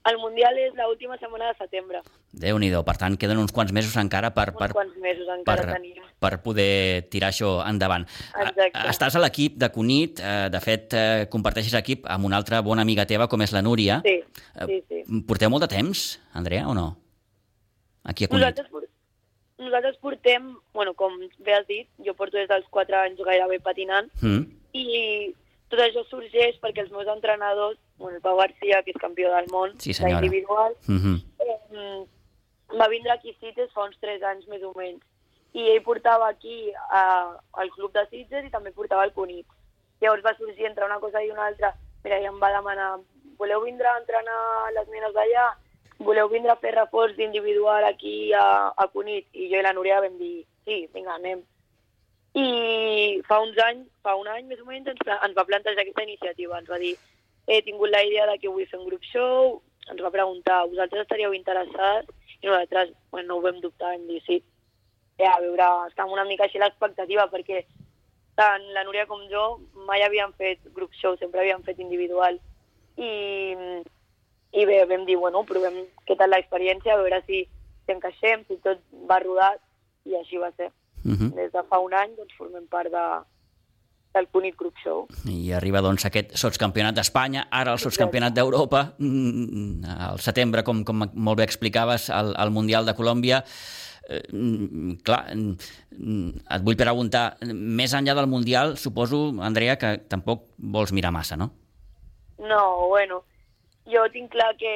El 0.04 0.18
Mundial 0.20 0.58
és 0.60 0.74
l'última 0.76 1.16
setmana 1.16 1.48
de 1.48 1.56
setembre. 1.56 2.02
déu 2.32 2.58
nhi 2.58 2.70
Per 2.84 2.96
tant, 3.00 3.16
queden 3.16 3.38
uns 3.38 3.52
quants 3.52 3.72
mesos 3.72 3.96
encara 3.96 4.34
per, 4.34 4.52
per, 4.52 4.68
uns 4.68 4.76
quants 4.76 4.96
mesos 5.00 5.28
encara 5.32 5.62
per, 5.62 5.72
tenim. 5.78 6.02
per 6.20 6.42
poder 6.42 7.08
tirar 7.08 7.30
això 7.32 7.62
endavant. 7.66 8.04
Exacte. 8.36 8.88
Estàs 8.90 9.16
a 9.16 9.22
l'equip 9.22 9.56
de 9.56 9.70
Cunit, 9.72 10.20
eh, 10.20 10.50
de 10.50 10.60
fet, 10.60 10.92
eh, 10.92 11.26
comparteixes 11.30 11.74
equip 11.80 12.04
amb 12.06 12.26
una 12.28 12.36
altra 12.36 12.60
bona 12.60 12.82
amiga 12.82 13.06
teva, 13.06 13.28
com 13.28 13.40
és 13.40 13.52
la 13.52 13.62
Núria. 13.62 14.02
Sí, 14.04 14.20
eh, 14.20 14.66
sí, 14.66 14.82
sí. 14.88 15.22
Porteu 15.26 15.48
molt 15.48 15.64
de 15.64 15.70
temps, 15.76 16.20
Andrea, 16.34 16.68
o 16.68 16.74
no? 16.74 16.98
Aquí 18.04 18.24
a 18.24 18.28
Cunit. 18.28 18.44
Nosaltres, 18.44 18.90
nosaltres 19.58 19.96
portem, 20.02 20.52
bueno, 20.74 20.92
com 20.92 21.16
bé 21.38 21.54
has 21.54 21.66
dit, 21.66 21.88
jo 22.04 22.12
porto 22.12 22.36
des 22.36 22.48
dels 22.48 22.68
4 22.68 23.00
anys 23.06 23.24
gairebé 23.24 23.60
patinant, 23.60 24.10
mm. 24.20 24.44
i 24.76 25.34
tot 25.72 25.80
això 25.80 26.04
sorgeix 26.10 26.60
perquè 26.60 26.84
els 26.84 26.92
meus 26.92 27.08
entrenadors 27.08 27.78
bueno, 27.98 28.16
el 28.16 28.22
Pau 28.22 28.36
Garcia, 28.36 28.82
que 28.82 28.92
és 28.92 29.00
campió 29.00 29.30
del 29.32 29.48
món, 29.52 29.74
sí, 29.80 29.92
d'individual, 29.92 30.76
mm 30.86 30.98
-hmm. 30.98 31.16
eh, 31.40 32.06
va 32.80 32.88
vindre 32.88 33.12
aquí 33.12 33.30
a 33.30 33.38
Sitges 33.40 33.72
fa 33.72 33.84
uns 33.84 33.98
3 34.00 34.22
anys 34.22 34.46
més 34.48 34.62
o 34.62 34.72
menys. 34.76 35.02
I 35.54 35.70
ell 35.70 35.82
portava 35.82 36.28
aquí 36.28 36.70
eh, 36.70 37.30
al 37.52 37.70
club 37.70 37.92
de 37.92 38.06
Sitges 38.10 38.44
i 38.44 38.50
també 38.50 38.72
portava 38.72 39.04
el 39.04 39.12
Cunit. 39.12 39.46
Llavors 40.00 40.24
va 40.24 40.36
sorgir 40.36 40.66
entre 40.66 40.84
una 40.84 40.98
cosa 40.98 41.22
i 41.22 41.30
una 41.30 41.46
altra. 41.46 41.74
Mira, 42.04 42.18
i 42.20 42.26
em 42.26 42.40
va 42.40 42.52
demanar, 42.52 42.98
voleu 43.38 43.62
vindre 43.62 43.88
a 43.88 43.98
entrenar 43.98 44.72
les 44.76 44.88
nenes 44.88 45.14
d'allà? 45.14 45.54
Voleu 45.98 46.28
vindre 46.28 46.50
a 46.52 46.56
fer 46.56 46.74
reforç 46.74 47.18
individual 47.18 47.84
aquí 47.84 48.32
a, 48.32 48.72
a 48.76 48.88
Cunit? 48.88 49.28
I 49.32 49.48
jo 49.52 49.60
i 49.60 49.62
la 49.62 49.72
Núria 49.72 50.00
vam 50.00 50.18
dir, 50.18 50.44
sí, 50.64 50.88
vinga, 50.92 51.14
anem. 51.14 51.44
I 52.34 53.22
fa 53.28 53.38
uns 53.40 53.58
anys, 53.62 53.86
fa 54.02 54.16
un 54.18 54.26
any 54.26 54.48
més 54.50 54.60
o 54.60 54.66
menys, 54.66 54.90
ens, 54.90 55.02
ens 55.14 55.36
va 55.38 55.46
plantejar 55.46 55.84
aquesta 55.84 56.02
iniciativa. 56.02 56.58
Ens 56.58 56.68
va 56.68 56.80
dir, 56.82 56.96
he 57.46 57.62
tingut 57.62 57.90
la 57.90 58.02
idea 58.04 58.26
de 58.26 58.38
que 58.38 58.48
vull 58.48 58.66
fer 58.66 58.78
un 58.80 58.88
grup 58.88 59.04
show, 59.10 59.60
ens 59.90 60.00
va 60.00 60.12
preguntar, 60.12 60.64
vosaltres 60.70 61.04
estaríeu 61.04 61.34
interessats? 61.36 62.10
I 62.40 62.46
nosaltres, 62.48 62.92
bueno, 63.10 63.28
no 63.28 63.38
ho 63.38 63.44
vam 63.44 63.60
dubtar, 63.60 63.94
vam 63.94 64.06
dir 64.08 64.20
sí. 64.26 64.42
Eh, 65.18 65.28
a 65.28 65.38
veure, 65.40 65.66
estàvem 65.88 66.12
una 66.16 66.24
mica 66.28 66.48
així 66.48 66.58
l'expectativa, 66.58 67.26
perquè 67.32 67.62
tant 68.38 68.64
la 68.74 68.82
Núria 68.84 69.06
com 69.06 69.20
jo 69.30 69.44
mai 69.88 70.02
havíem 70.02 70.32
fet 70.38 70.62
grup 70.74 70.92
show, 70.98 71.16
sempre 71.20 71.40
havíem 71.40 71.62
fet 71.66 71.78
individual. 71.84 72.40
I, 72.96 73.10
i 74.54 74.64
bé, 74.66 74.80
vam 74.90 75.04
dir, 75.06 75.18
bueno, 75.20 75.44
provem 75.46 75.84
què 76.08 76.16
tal 76.18 76.32
l'experiència, 76.34 76.94
a 76.94 77.02
veure 77.02 77.20
si, 77.28 77.44
si 77.84 77.94
encaixem, 77.94 78.44
si 78.48 78.58
tot 78.64 78.82
va 79.10 79.20
rodat, 79.22 79.62
i 80.04 80.16
així 80.18 80.40
va 80.40 80.50
ser. 80.56 80.72
Uh 81.04 81.12
-huh. 81.12 81.30
Des 81.36 81.52
de 81.52 81.62
fa 81.68 81.78
un 81.78 81.94
any 81.94 82.14
doncs, 82.16 82.34
formem 82.36 82.66
part 82.66 82.90
de, 82.90 83.06
del 84.14 84.28
Cunit 84.28 84.56
Group 84.56 84.78
Show. 84.82 85.06
I 85.28 85.52
arriba 85.58 85.82
doncs 85.84 86.06
aquest 86.08 86.36
sotscampionat 86.38 86.96
d'Espanya, 86.96 87.48
ara 87.50 87.74
el 87.74 87.80
sotscampionat 87.82 88.34
d'Europa, 88.36 88.84
mm, 88.98 89.96
al 90.08 90.20
setembre, 90.22 90.62
com, 90.64 90.84
com 90.86 91.04
molt 91.14 91.40
bé 91.40 91.44
explicaves, 91.44 92.08
al, 92.10 92.32
al 92.38 92.54
Mundial 92.54 92.86
de 92.86 92.94
Colòmbia. 92.94 93.42
Eh, 94.08 94.22
mm, 94.30 94.96
clar, 95.04 95.34
mm, 95.34 96.28
et 96.56 96.64
vull 96.64 96.78
preguntar, 96.78 97.36
més 97.52 97.94
enllà 97.96 98.14
del 98.14 98.30
Mundial, 98.30 98.76
suposo, 98.78 99.26
Andrea, 99.42 99.76
que 99.76 99.96
tampoc 100.08 100.46
vols 100.58 100.92
mirar 100.92 101.12
massa, 101.12 101.36
no? 101.36 101.50
No, 102.38 102.88
bueno, 102.88 103.22
jo 103.90 104.04
tinc 104.12 104.30
clar 104.32 104.54
que, 104.60 104.74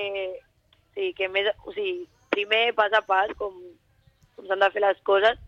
sí, 0.94 1.12
que 1.14 1.28
més, 1.28 1.50
o 1.64 1.74
sigui, 1.76 2.08
primer 2.32 2.72
pas 2.74 2.92
a 2.96 3.02
pas, 3.02 3.30
com, 3.38 3.54
com 4.36 4.48
s'han 4.48 4.64
de 4.64 4.70
fer 4.72 4.82
les 4.82 5.04
coses, 5.04 5.38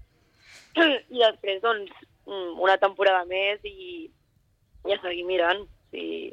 i 1.17 1.25
després, 1.25 1.63
doncs, 1.65 1.91
una 2.27 2.77
temporada 2.79 3.25
més 3.25 3.63
i 3.65 4.11
ja 4.87 4.99
seguir 5.03 5.25
mirant. 5.29 5.65
Sí. 5.91 6.33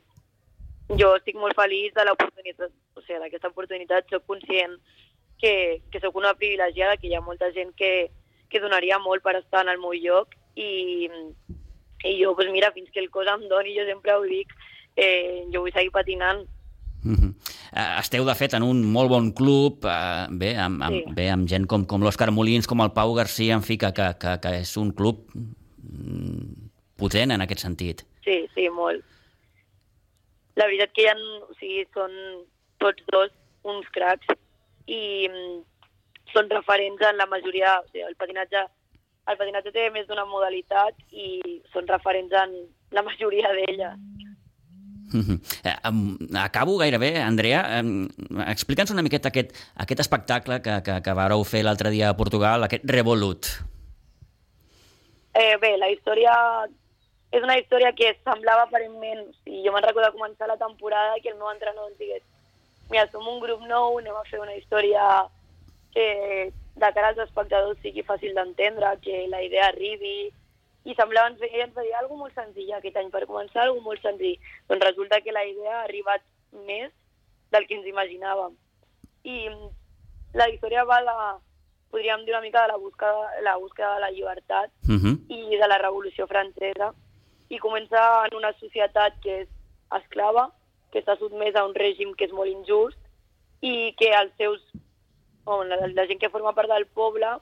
Jo 1.00 1.16
estic 1.18 1.36
molt 1.36 1.58
feliç 1.58 1.94
de 1.96 2.06
l'oportunitat, 2.08 2.72
o 2.96 3.02
sigui, 3.04 3.20
d'aquesta 3.20 3.52
oportunitat, 3.52 4.08
soc 4.12 4.24
conscient 4.30 4.78
que, 5.42 5.82
que 5.92 6.00
sóc 6.00 6.16
una 6.16 6.34
privilegiada, 6.34 6.98
que 6.98 7.10
hi 7.10 7.16
ha 7.18 7.24
molta 7.24 7.52
gent 7.52 7.74
que, 7.76 8.10
que 8.50 8.62
donaria 8.64 9.00
molt 9.00 9.24
per 9.24 9.36
estar 9.42 9.66
en 9.66 9.74
el 9.74 9.82
meu 9.82 9.94
lloc 9.94 10.36
i, 10.56 11.10
i 12.08 12.14
jo, 12.22 12.34
doncs 12.38 12.54
mira, 12.54 12.72
fins 12.76 12.92
que 12.94 13.04
el 13.04 13.12
cos 13.12 13.28
em 13.32 13.48
doni, 13.52 13.76
jo 13.78 13.86
sempre 13.90 14.16
ho 14.16 14.24
dic, 14.28 14.54
eh, 14.96 15.44
jo 15.54 15.66
vull 15.66 15.76
seguir 15.76 15.92
patinant. 15.92 16.48
Mm 17.04 17.16
-hmm. 17.16 17.34
Esteu, 18.00 18.26
de 18.26 18.36
fet, 18.36 18.54
en 18.54 18.64
un 18.64 18.84
molt 18.92 19.10
bon 19.10 19.32
club, 19.32 19.86
eh, 19.86 20.28
bé, 20.30 20.56
amb, 20.58 20.82
amb, 20.82 20.96
sí. 20.96 21.14
bé, 21.14 21.30
amb 21.30 21.48
gent 21.48 21.68
com, 21.68 21.86
com 21.86 22.02
l'Òscar 22.02 22.32
Molins, 22.32 22.68
com 22.68 22.82
el 22.82 22.92
Pau 22.92 23.14
Garcia, 23.14 23.54
en 23.54 23.62
fi, 23.62 23.78
que, 23.78 23.94
que, 23.94 24.16
que, 24.20 24.40
que 24.40 24.50
és 24.62 24.78
un 24.78 24.92
club 24.92 25.30
mm, 25.34 25.54
potent 26.98 27.32
en 27.32 27.44
aquest 27.44 27.64
sentit. 27.66 28.04
Sí, 28.26 28.46
sí, 28.56 28.68
molt. 28.74 29.04
La 30.58 30.66
veritat 30.66 30.94
que 30.96 31.06
hi 31.06 31.10
ha, 31.12 31.16
o 31.46 31.54
sigui, 31.60 31.86
són 31.94 32.14
tots 32.82 33.04
dos 33.14 33.34
uns 33.68 33.88
cracs 33.94 34.32
i 34.88 35.28
mm, 35.28 35.62
són 36.34 36.50
referents 36.50 37.04
en 37.10 37.20
la 37.20 37.30
majoria, 37.30 37.78
o 37.82 37.88
sigui, 37.92 38.06
el 38.08 38.18
patinatge 38.20 38.66
el 39.28 39.36
patinatge 39.36 39.74
té 39.76 39.90
més 39.92 40.08
d'una 40.08 40.24
modalitat 40.28 40.96
i 41.12 41.60
són 41.74 41.88
referents 41.90 42.32
en 42.44 42.54
la 42.96 43.04
majoria 43.04 43.52
d'elles. 43.56 43.98
Mm 45.08 45.24
-hmm. 45.24 46.38
Acabo 46.44 46.78
gairebé, 46.78 47.22
Andrea. 47.22 47.82
Explica'ns 48.48 48.92
una 48.92 49.02
miqueta 49.02 49.30
aquest, 49.30 49.56
aquest 49.76 50.00
espectacle 50.00 50.62
que, 50.62 50.82
que, 50.84 51.02
que 51.02 51.14
vareu 51.14 51.44
fer 51.44 51.64
l'altre 51.64 51.90
dia 51.90 52.10
a 52.10 52.18
Portugal, 52.18 52.64
aquest 52.64 52.84
Revolut. 52.86 53.46
Eh, 55.38 55.58
bé, 55.62 55.76
la 55.78 55.92
història 55.94 56.34
és 57.32 57.44
una 57.44 57.58
història 57.60 57.92
que 57.94 58.16
semblava 58.24 58.66
aparentment... 58.66 59.28
Sigui, 59.44 59.62
jo 59.66 59.76
me'n 59.76 59.86
recordo 59.86 60.16
començar 60.16 60.48
la 60.50 60.58
temporada 60.58 61.20
que 61.22 61.30
el 61.34 61.38
meu 61.38 61.52
entrenador 61.52 61.92
ens 61.92 62.00
digués 62.02 62.26
mira, 62.90 63.08
som 63.12 63.28
un 63.28 63.40
grup 63.40 63.62
nou, 63.68 63.98
anem 64.00 64.16
a 64.16 64.26
fer 64.30 64.40
una 64.40 64.56
història 64.56 65.04
que 65.94 66.52
de 66.78 66.90
cara 66.94 67.10
als 67.12 67.24
espectadors 67.26 67.80
sigui 67.82 68.06
fàcil 68.06 68.36
d'entendre, 68.38 68.94
que 69.04 69.26
la 69.32 69.42
idea 69.44 69.68
arribi, 69.68 70.30
i 70.88 70.96
semblava, 70.96 71.34
ens, 71.34 71.42
ens 71.50 71.74
va 71.76 71.84
dir 71.84 71.96
alguna 71.98 72.28
molt 72.28 72.38
senzill 72.38 72.72
aquest 72.78 73.00
any, 73.02 73.10
per 73.12 73.26
començar, 73.26 73.64
alguna 73.64 73.90
molt 73.90 74.04
senzill. 74.06 74.38
Doncs 74.70 74.86
resulta 74.86 75.20
que 75.22 75.36
la 75.36 75.44
idea 75.46 75.80
ha 75.80 75.84
arribat 75.84 76.24
més 76.70 76.94
del 77.52 77.68
que 77.68 77.76
ens 77.80 77.90
imaginàvem. 77.90 78.56
I 79.28 79.38
la 80.38 80.48
història 80.54 80.86
va 80.88 81.02
de, 81.04 81.18
podríem 81.92 82.26
dir 82.26 82.34
una 82.34 82.42
mica 82.42 82.62
de 82.62 82.68
la 82.70 82.78
búsqueda, 82.78 83.42
la 83.42 83.56
búsqueda 83.58 83.96
de 83.96 84.02
la 84.02 84.12
llibertat 84.12 84.72
uh. 84.88 84.94
-huh. 84.94 85.16
i 85.30 85.58
de 85.58 85.68
la 85.68 85.78
revolució 85.78 86.28
francesa. 86.28 86.94
I 87.50 87.60
comença 87.60 88.26
en 88.28 88.36
una 88.36 88.54
societat 88.54 89.14
que 89.22 89.42
és 89.42 89.50
esclava, 89.92 90.52
que 90.92 91.00
està 91.00 91.18
sotmesa 91.18 91.62
a 91.62 91.66
un 91.66 91.76
règim 91.76 92.14
que 92.16 92.26
és 92.26 92.32
molt 92.32 92.50
injust 92.50 93.00
i 93.62 93.94
que 93.98 94.12
els 94.14 94.34
seus, 94.38 94.62
bueno, 95.44 95.64
la, 95.64 95.88
la 95.88 96.08
gent 96.08 96.20
que 96.20 96.30
forma 96.30 96.54
part 96.54 96.70
del 96.70 96.86
poble 96.88 97.40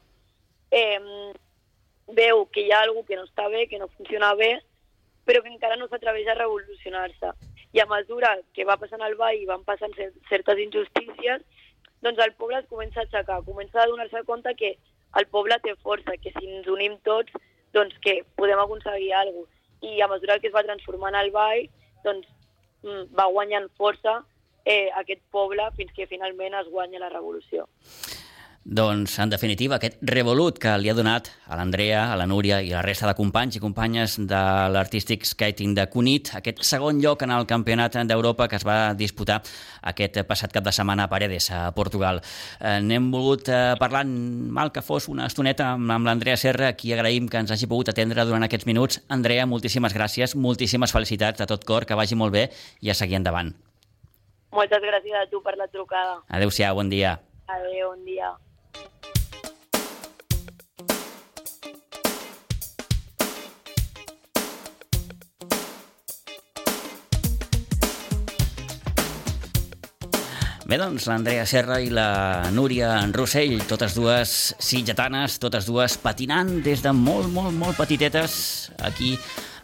eh, 0.72 1.34
veu 2.08 2.46
que 2.52 2.62
hi 2.62 2.72
ha 2.72 2.82
alguna 2.82 3.08
que 3.08 3.16
no 3.16 3.26
està 3.26 3.48
bé, 3.50 3.68
que 3.68 3.80
no 3.80 3.88
funciona 3.88 4.34
bé, 4.36 4.62
però 5.26 5.42
que 5.42 5.50
encara 5.50 5.76
no 5.76 5.88
s'atreveix 5.88 6.28
a 6.28 6.38
revolucionar-se. 6.38 7.32
I 7.74 7.82
a 7.82 7.86
mesura 7.90 8.38
que 8.54 8.66
va 8.66 8.78
passant 8.78 9.02
el 9.02 9.16
ball 9.20 9.36
i 9.36 9.48
van 9.50 9.64
passant 9.66 9.94
certes 10.30 10.60
injustícies, 10.60 11.42
doncs 12.04 12.22
el 12.26 12.34
poble 12.40 12.60
es 12.60 12.70
comença 12.72 13.02
a 13.02 13.06
aixecar, 13.06 13.42
comença 13.48 13.82
a 13.82 13.88
donar-se 13.90 14.24
compte 14.28 14.56
que 14.60 14.76
el 15.20 15.28
poble 15.32 15.58
té 15.64 15.76
força, 15.84 16.18
que 16.22 16.34
si 16.36 16.48
ens 16.58 16.68
unim 16.68 16.98
tots, 17.08 17.32
doncs 17.74 17.96
que 18.04 18.22
podem 18.40 18.60
aconseguir 18.60 19.14
alguna 19.14 19.46
cosa. 19.46 19.52
I 19.86 20.02
a 20.02 20.08
mesura 20.08 20.40
que 20.40 20.48
es 20.48 20.56
va 20.56 20.64
transformant 20.64 21.16
el 21.20 21.32
ball, 21.32 21.68
doncs 22.04 22.28
mm, 22.84 23.12
va 23.18 23.28
guanyant 23.32 23.68
força 23.78 24.22
eh, 24.66 24.90
aquest 25.02 25.22
poble 25.32 25.68
fins 25.78 25.92
que 25.96 26.08
finalment 26.10 26.56
es 26.62 26.70
guanya 26.74 27.04
la 27.04 27.12
revolució. 27.14 27.68
Doncs, 28.66 29.20
en 29.22 29.30
definitiva, 29.30 29.76
aquest 29.78 30.00
revolut 30.10 30.58
que 30.58 30.72
li 30.82 30.90
ha 30.90 30.96
donat 30.98 31.28
a 31.46 31.54
l'Andrea, 31.54 32.08
a 32.10 32.16
la 32.18 32.26
Núria 32.26 32.64
i 32.66 32.72
a 32.72 32.80
la 32.80 32.82
resta 32.82 33.06
de 33.06 33.14
companys 33.14 33.60
i 33.60 33.62
companyes 33.62 34.16
de 34.18 34.40
l'Artistic 34.74 35.22
Skating 35.30 35.76
de 35.78 35.84
Cunit, 35.94 36.32
aquest 36.40 36.64
segon 36.66 36.98
lloc 36.98 37.22
en 37.22 37.30
el 37.36 37.46
Campionat 37.46 38.00
d'Europa 38.10 38.48
que 38.50 38.58
es 38.58 38.66
va 38.66 38.96
disputar 38.98 39.44
aquest 39.92 40.18
passat 40.26 40.50
cap 40.56 40.66
de 40.66 40.74
setmana 40.74 41.06
a 41.06 41.12
Paredes, 41.12 41.52
a 41.54 41.68
Portugal. 41.78 42.24
Eh, 42.58 42.80
N'hem 42.82 43.12
volgut 43.14 43.52
eh, 43.54 43.76
parlar, 43.78 44.02
mal 44.10 44.72
que 44.74 44.82
fos, 44.82 45.06
una 45.14 45.28
estoneta 45.30 45.76
amb, 45.76 45.94
amb 45.94 46.10
l'Andrea 46.10 46.36
Serra, 46.36 46.72
qui 46.74 46.90
agraïm 46.96 47.30
que 47.30 47.38
ens 47.38 47.54
hagi 47.54 47.70
pogut 47.70 47.92
atendre 47.94 48.26
durant 48.26 48.48
aquests 48.48 48.66
minuts. 48.66 48.98
Andrea, 49.14 49.46
moltíssimes 49.46 49.94
gràcies, 49.94 50.34
moltíssimes 50.34 50.96
felicitats 50.96 51.38
de 51.38 51.46
tot 51.54 51.70
cor, 51.70 51.86
que 51.86 51.94
vagi 51.94 52.18
molt 52.18 52.34
bé 52.34 52.48
i 52.82 52.90
a 52.90 52.98
seguir 52.98 53.22
endavant. 53.22 53.54
Moltes 54.58 54.82
gràcies 54.82 55.22
a 55.22 55.30
tu 55.30 55.44
per 55.46 55.54
la 55.54 55.70
trucada. 55.70 56.24
Adéu-siau, 56.34 56.82
bon 56.82 56.90
dia. 56.90 57.20
Adéu, 57.46 57.94
bon 57.94 58.02
dia. 58.10 58.34
Bé, 70.66 70.80
doncs, 70.82 71.06
l'Andrea 71.06 71.44
Serra 71.46 71.76
i 71.78 71.92
la 71.94 72.50
Núria 72.52 72.90
Rossell, 73.14 73.60
totes 73.70 73.94
dues 73.94 74.32
sitgetanes, 74.58 75.38
totes 75.40 75.68
dues 75.70 75.94
patinant 76.02 76.50
des 76.66 76.82
de 76.82 76.92
molt, 76.92 77.30
molt, 77.32 77.54
molt 77.54 77.78
petitetes 77.78 78.34
aquí 78.84 79.14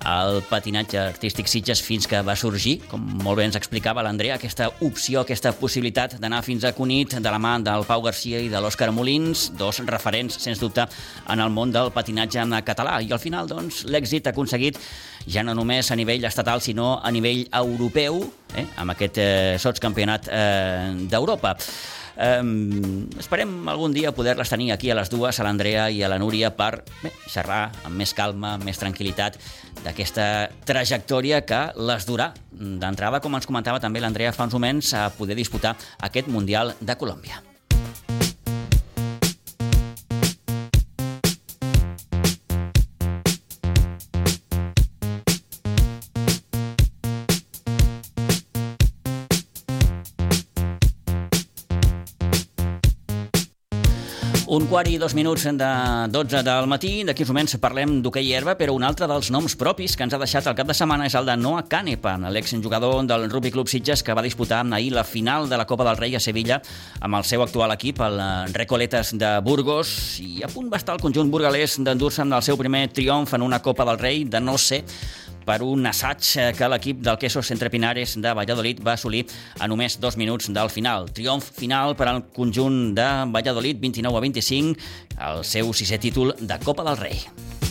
al 0.07 0.41
patinatge 0.49 0.99
artístic 0.99 1.49
Sitges 1.51 1.81
fins 1.83 2.07
que 2.09 2.21
va 2.25 2.35
sorgir, 2.39 2.77
com 2.89 3.03
molt 3.21 3.39
bé 3.39 3.45
ens 3.47 3.57
explicava 3.59 4.03
l'Andrea, 4.05 4.37
aquesta 4.39 4.69
opció, 4.85 5.21
aquesta 5.21 5.53
possibilitat 5.57 6.17
d'anar 6.21 6.41
fins 6.45 6.65
a 6.65 6.73
Cunit 6.77 7.17
de 7.19 7.33
la 7.33 7.39
mà 7.41 7.57
del 7.61 7.85
Pau 7.89 8.01
Garcia 8.05 8.41
i 8.41 8.49
de 8.49 8.61
l'Òscar 8.61 8.91
Molins, 8.95 9.49
dos 9.59 9.81
referents, 9.85 10.39
sens 10.41 10.61
dubte, 10.61 10.87
en 11.29 11.39
el 11.43 11.53
món 11.53 11.71
del 11.73 11.91
patinatge 11.93 12.41
en 12.41 12.57
català. 12.65 12.99
I 13.01 13.11
al 13.11 13.21
final, 13.21 13.49
doncs, 13.49 13.85
l'èxit 13.85 14.31
aconseguit 14.31 14.79
ja 15.27 15.43
no 15.45 15.53
només 15.53 15.91
a 15.91 15.97
nivell 15.99 16.25
estatal, 16.25 16.61
sinó 16.61 16.99
a 17.03 17.11
nivell 17.11 17.45
europeu, 17.53 18.23
eh, 18.55 18.65
amb 18.81 18.95
aquest 18.95 19.17
eh, 19.21 19.57
sotscampionat 19.61 20.29
eh, 20.31 21.07
d'Europa. 21.11 21.55
Um, 22.17 23.07
esperem 23.19 23.51
algun 23.71 23.95
dia 23.95 24.11
poder-les 24.15 24.49
tenir 24.51 24.71
aquí 24.73 24.91
a 24.91 24.97
les 24.97 25.11
dues, 25.11 25.39
a 25.39 25.45
l'Andrea 25.47 25.89
i 25.89 26.01
a 26.03 26.09
la 26.11 26.19
Núria, 26.21 26.51
per 26.55 26.83
bé, 27.01 27.13
xerrar 27.31 27.69
amb 27.87 27.95
més 27.97 28.15
calma, 28.17 28.55
amb 28.57 28.67
més 28.67 28.81
tranquil·litat 28.81 29.39
d'aquesta 29.85 30.25
trajectòria 30.67 31.43
que 31.47 31.61
les 31.79 32.07
durà 32.09 32.31
d'entrada, 32.51 33.21
com 33.23 33.39
ens 33.39 33.47
comentava 33.47 33.79
també 33.79 34.03
l'Andrea 34.03 34.35
fa 34.35 34.49
uns 34.49 34.57
moments, 34.57 34.93
a 34.93 35.07
poder 35.15 35.39
disputar 35.39 35.77
aquest 36.03 36.27
Mundial 36.31 36.75
de 36.81 36.97
Colòmbia. 36.99 37.50
Quart 54.71 54.87
i 54.87 54.97
dos 54.97 55.11
minuts 55.11 55.43
de 55.43 55.69
12 56.07 56.43
del 56.47 56.67
matí. 56.71 56.91
D'aquí 57.03 57.25
uns 57.25 57.31
moments 57.33 57.57
parlem 57.59 57.97
d'hoquei 57.99 58.29
herba, 58.31 58.53
però 58.55 58.71
un 58.71 58.85
altre 58.87 59.03
dels 59.09 59.27
noms 59.33 59.57
propis 59.59 59.97
que 59.99 60.05
ens 60.05 60.15
ha 60.15 60.19
deixat 60.21 60.47
el 60.47 60.55
cap 60.55 60.69
de 60.69 60.75
setmana 60.77 61.09
és 61.09 61.15
el 61.19 61.27
de 61.27 61.35
Noah 61.35 61.65
Canepa, 61.67 62.13
l'exjugador 62.31 63.03
del 63.03 63.27
Rugby 63.27 63.51
Club 63.51 63.67
Sitges 63.67 63.99
que 63.99 64.15
va 64.15 64.23
disputar 64.23 64.61
ahir 64.63 64.93
la 64.95 65.03
final 65.03 65.49
de 65.49 65.59
la 65.59 65.67
Copa 65.67 65.83
del 65.83 65.99
Rei 65.99 66.15
a 66.15 66.23
Sevilla 66.23 66.61
amb 67.01 67.19
el 67.19 67.27
seu 67.27 67.43
actual 67.43 67.75
equip, 67.75 67.99
el 67.99 68.21
Recoletes 68.55 69.11
de 69.19 69.33
Burgos, 69.43 70.21
i 70.23 70.39
a 70.39 70.47
punt 70.47 70.71
va 70.71 70.79
estar 70.79 70.95
el 70.95 71.03
conjunt 71.03 71.33
burgalès 71.33 71.75
d'endur-se 71.83 72.23
amb 72.23 72.39
el 72.39 72.45
seu 72.47 72.55
primer 72.55 72.87
triomf 72.95 73.35
en 73.35 73.43
una 73.43 73.59
Copa 73.59 73.83
del 73.91 73.99
Rei, 73.99 74.23
de 74.23 74.39
no 74.39 74.55
ser 74.57 74.85
per 75.45 75.61
un 75.65 75.85
assaig 75.89 76.53
que 76.57 76.69
l'equip 76.71 77.01
del 77.05 77.19
Quesos 77.21 77.51
Entre 77.53 77.71
Pinares 77.73 78.17
de 78.21 78.33
Valladolid 78.37 78.83
va 78.85 78.95
assolir 78.97 79.25
a 79.59 79.69
només 79.71 79.99
dos 79.99 80.17
minuts 80.17 80.51
del 80.53 80.69
final. 80.69 81.09
Triomf 81.09 81.51
final 81.57 81.95
per 81.99 82.09
al 82.11 82.23
conjunt 82.35 82.93
de 82.97 83.09
Valladolid, 83.33 83.81
29 83.81 84.17
a 84.17 84.25
25, 84.27 84.77
el 85.31 85.43
seu 85.47 85.73
sisè 85.73 86.01
títol 86.01 86.35
de 86.39 86.59
Copa 86.65 86.87
del 86.87 86.99
Rei. 87.01 87.70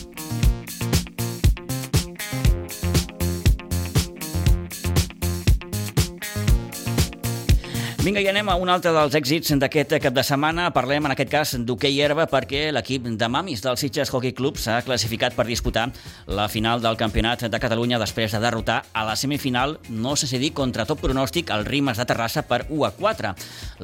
Vinga, 8.01 8.17
i 8.17 8.25
anem 8.25 8.47
a 8.49 8.55
un 8.57 8.65
altre 8.73 8.89
dels 8.95 9.13
èxits 9.13 9.51
d'aquest 9.61 9.91
cap 10.01 10.15
de 10.15 10.23
setmana. 10.25 10.63
Parlem, 10.73 11.05
en 11.05 11.13
aquest 11.13 11.29
cas, 11.29 11.51
d'hoquei 11.61 11.99
herba 12.01 12.23
perquè 12.25 12.71
l'equip 12.73 13.05
de 13.05 13.27
mamis 13.29 13.61
del 13.61 13.75
Sitges 13.77 14.09
Hockey 14.09 14.33
Club 14.33 14.57
s'ha 14.57 14.79
classificat 14.81 15.35
per 15.37 15.45
disputar 15.45 15.83
la 16.25 16.47
final 16.49 16.81
del 16.81 16.97
Campionat 16.97 17.43
de 17.45 17.59
Catalunya 17.61 17.99
després 18.01 18.33
de 18.33 18.39
derrotar 18.41 18.79
a 18.97 19.03
la 19.05 19.13
semifinal, 19.13 19.75
no 19.93 20.15
sé 20.17 20.25
si 20.31 20.39
dir, 20.41 20.49
contra 20.57 20.87
tot 20.89 20.97
pronòstic, 20.97 21.51
el 21.53 21.67
Rimes 21.67 22.01
de 22.01 22.07
Terrassa 22.09 22.41
per 22.49 22.63
1 22.71 22.87
a 22.87 22.89
4. 22.97 23.35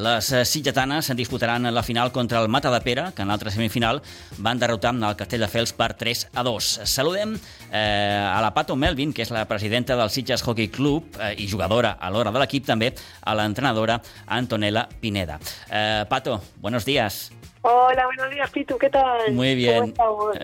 Les 0.01 0.31
sitgetanes 0.49 1.11
disputaran 1.13 1.69
la 1.69 1.85
final 1.85 2.09
contra 2.11 2.41
el 2.41 2.49
Mata 2.49 2.73
de 2.73 2.81
Pere, 2.81 3.05
que 3.13 3.21
en 3.21 3.29
l'altra 3.29 3.53
semifinal 3.53 4.01
van 4.39 4.57
derrotar 4.57 4.95
el 4.97 5.15
Castelldefels 5.21 5.75
per 5.77 5.91
3 5.93 6.25
a 6.33 6.47
2. 6.49 6.71
Saludem 6.89 7.37
eh, 7.69 7.77
a 7.77 8.41
la 8.41 8.49
Pato 8.57 8.73
Melvin, 8.73 9.13
que 9.13 9.21
és 9.29 9.35
la 9.35 9.45
presidenta 9.45 9.93
del 9.93 10.09
Sitges 10.09 10.41
Hockey 10.41 10.73
Club 10.73 11.21
eh, 11.21 11.35
i 11.37 11.45
jugadora 11.45 11.99
a 12.01 12.09
l'hora 12.09 12.33
de 12.33 12.41
l'equip 12.41 12.65
també, 12.65 12.95
a 13.21 13.37
l'entrenadora 13.37 14.01
Antonella 14.25 14.89
Pineda. 14.99 15.39
Eh, 15.71 16.05
Pato, 16.09 16.41
buenos 16.57 16.85
días. 16.85 17.31
Hola, 17.61 18.05
buenos 18.05 18.29
días, 18.29 18.49
Pitu, 18.51 18.77
¿qué 18.77 18.89
tal? 18.89 19.33
Muy 19.33 19.55
bien. 19.55 19.93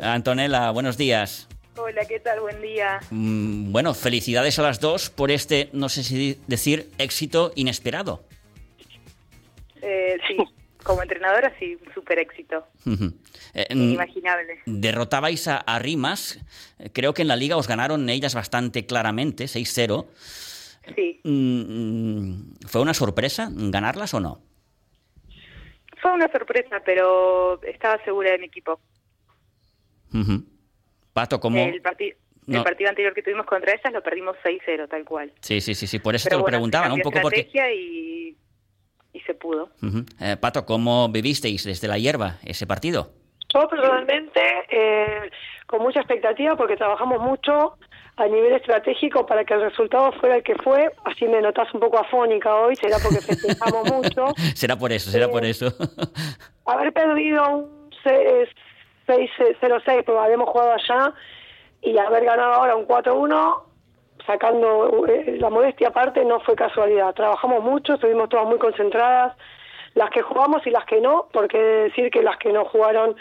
Antonella, 0.02 0.72
buenos 0.72 0.98
días. 0.98 1.48
Hola, 1.78 2.06
¿qué 2.06 2.20
tal? 2.20 2.40
Buen 2.42 2.62
día. 2.62 3.00
Mm, 3.10 3.72
bueno, 3.72 3.94
felicidades 3.94 4.60
a 4.60 4.62
las 4.62 4.80
dos 4.80 5.10
por 5.10 5.32
este, 5.32 5.70
no 5.74 5.90
sé 5.90 6.04
si 6.04 6.40
decir, 6.48 6.92
éxito 6.98 7.52
inesperado. 7.56 8.24
Eh, 9.82 10.18
sí, 10.28 10.38
como 10.84 11.02
entrenadora 11.02 11.54
sí, 11.60 11.78
súper 11.94 12.20
éxito. 12.20 12.68
Eh, 13.54 13.68
Inimaginable. 13.70 14.60
Derrotabais 14.66 15.48
a, 15.48 15.58
a, 15.58 15.80
Rimas, 15.80 16.40
creo 16.94 17.14
que 17.14 17.24
en 17.24 17.28
la 17.28 17.36
liga 17.36 17.58
os 17.58 17.68
ganaron 17.68 18.08
ellas 18.10 18.36
bastante 18.36 18.86
claramente, 18.86 19.46
6-0. 19.46 20.06
Sí. 20.96 21.22
Mm, 21.24 22.68
¿Fue 22.68 22.82
una 22.82 22.94
sorpresa 22.94 23.50
ganarlas 23.52 24.14
o 24.14 24.20
no? 24.20 24.42
Fue 26.02 26.12
una 26.12 26.30
sorpresa, 26.32 26.82
pero 26.84 27.62
estaba 27.64 28.04
segura 28.04 28.32
de 28.32 28.40
mi 28.40 28.46
equipo. 28.48 28.80
Pato, 31.14 31.40
¿cómo? 31.40 31.60
El, 31.60 31.82
no. 32.46 32.58
el, 32.58 32.64
partido 32.64 32.90
anterior 32.90 33.14
que 33.14 33.24
tuvimos 33.24 33.46
contra 33.46 33.74
ellas 33.74 33.94
lo 33.94 34.04
perdimos 34.04 34.36
6-0, 34.44 34.90
tal 34.90 35.06
cual. 35.06 35.32
Sí, 35.40 35.62
sí, 35.62 35.74
sí, 35.74 35.88
sí. 35.88 36.00
por 36.00 36.14
eso 36.16 36.26
pero 36.26 36.36
te 36.36 36.38
lo 36.38 36.42
bueno, 36.44 36.58
preguntaba, 36.58 36.88
¿no? 36.90 36.96
Un 36.96 37.02
poco 37.02 37.20
porque... 37.22 37.50
Y, 37.54 38.36
y 39.14 39.20
se 39.22 39.34
pudo. 39.34 39.70
Uh 39.82 39.86
-huh. 39.86 40.06
eh, 40.20 40.38
Pato, 40.38 40.66
¿cómo 40.66 41.10
vivisteis 41.10 41.64
desde 41.64 41.88
la 41.88 41.98
hierba 41.98 42.38
ese 42.44 42.68
partido? 42.68 43.14
Yo 43.54 43.68
personalmente 43.68 44.42
eh, 44.70 45.30
con 45.68 45.82
mucha 45.82 46.00
expectativa 46.00 46.56
porque 46.56 46.76
trabajamos 46.76 47.22
mucho 47.22 47.78
a 48.16 48.28
nivel 48.28 48.54
estratégico 48.54 49.26
para 49.26 49.44
que 49.44 49.56
el 49.56 49.62
resultado 49.62 50.12
fuera 50.14 50.38
el 50.38 50.44
que 50.44 50.56
fue. 50.56 50.92
Así 51.06 51.28
me 51.28 51.42
notas 51.42 51.74
un 51.74 51.80
poco 51.80 52.00
afónica 52.00 52.56
hoy, 52.56 52.76
será 52.76 52.98
porque 53.02 53.22
festejamos 53.22 53.92
mucho. 53.92 54.28
será 54.56 54.78
por 54.78 54.92
eso, 54.92 55.10
será 55.10 55.26
eh, 55.26 55.30
por 55.30 55.46
eso. 55.46 55.74
haber 56.66 56.94
perdido 56.94 57.48
un 57.50 57.90
6-0-6, 58.04 60.04
porque 60.04 60.20
habíamos 60.20 60.50
jugado 60.50 60.74
allá, 60.74 61.14
y 61.82 61.98
haber 61.98 62.26
ganado 62.26 62.54
ahora 62.54 62.76
un 62.76 62.88
4-1, 62.88 63.64
sacando 64.26 65.06
eh, 65.08 65.38
la 65.40 65.50
modestia 65.50 65.90
aparte, 65.90 66.24
no 66.24 66.40
fue 66.42 66.56
casualidad. 66.56 67.14
Trabajamos 67.14 67.64
mucho, 67.64 67.96
estuvimos 67.96 68.30
todas 68.30 68.46
muy 68.46 68.60
concentradas, 68.60 69.36
las 69.96 70.10
que 70.12 70.22
jugamos 70.22 70.66
y 70.66 70.70
las 70.70 70.86
que 70.86 71.02
no, 71.02 71.28
porque 71.32 71.58
decir 71.58 72.10
que 72.10 72.22
las 72.22 72.38
que 72.38 72.54
no 72.54 72.66
jugaron 72.66 73.16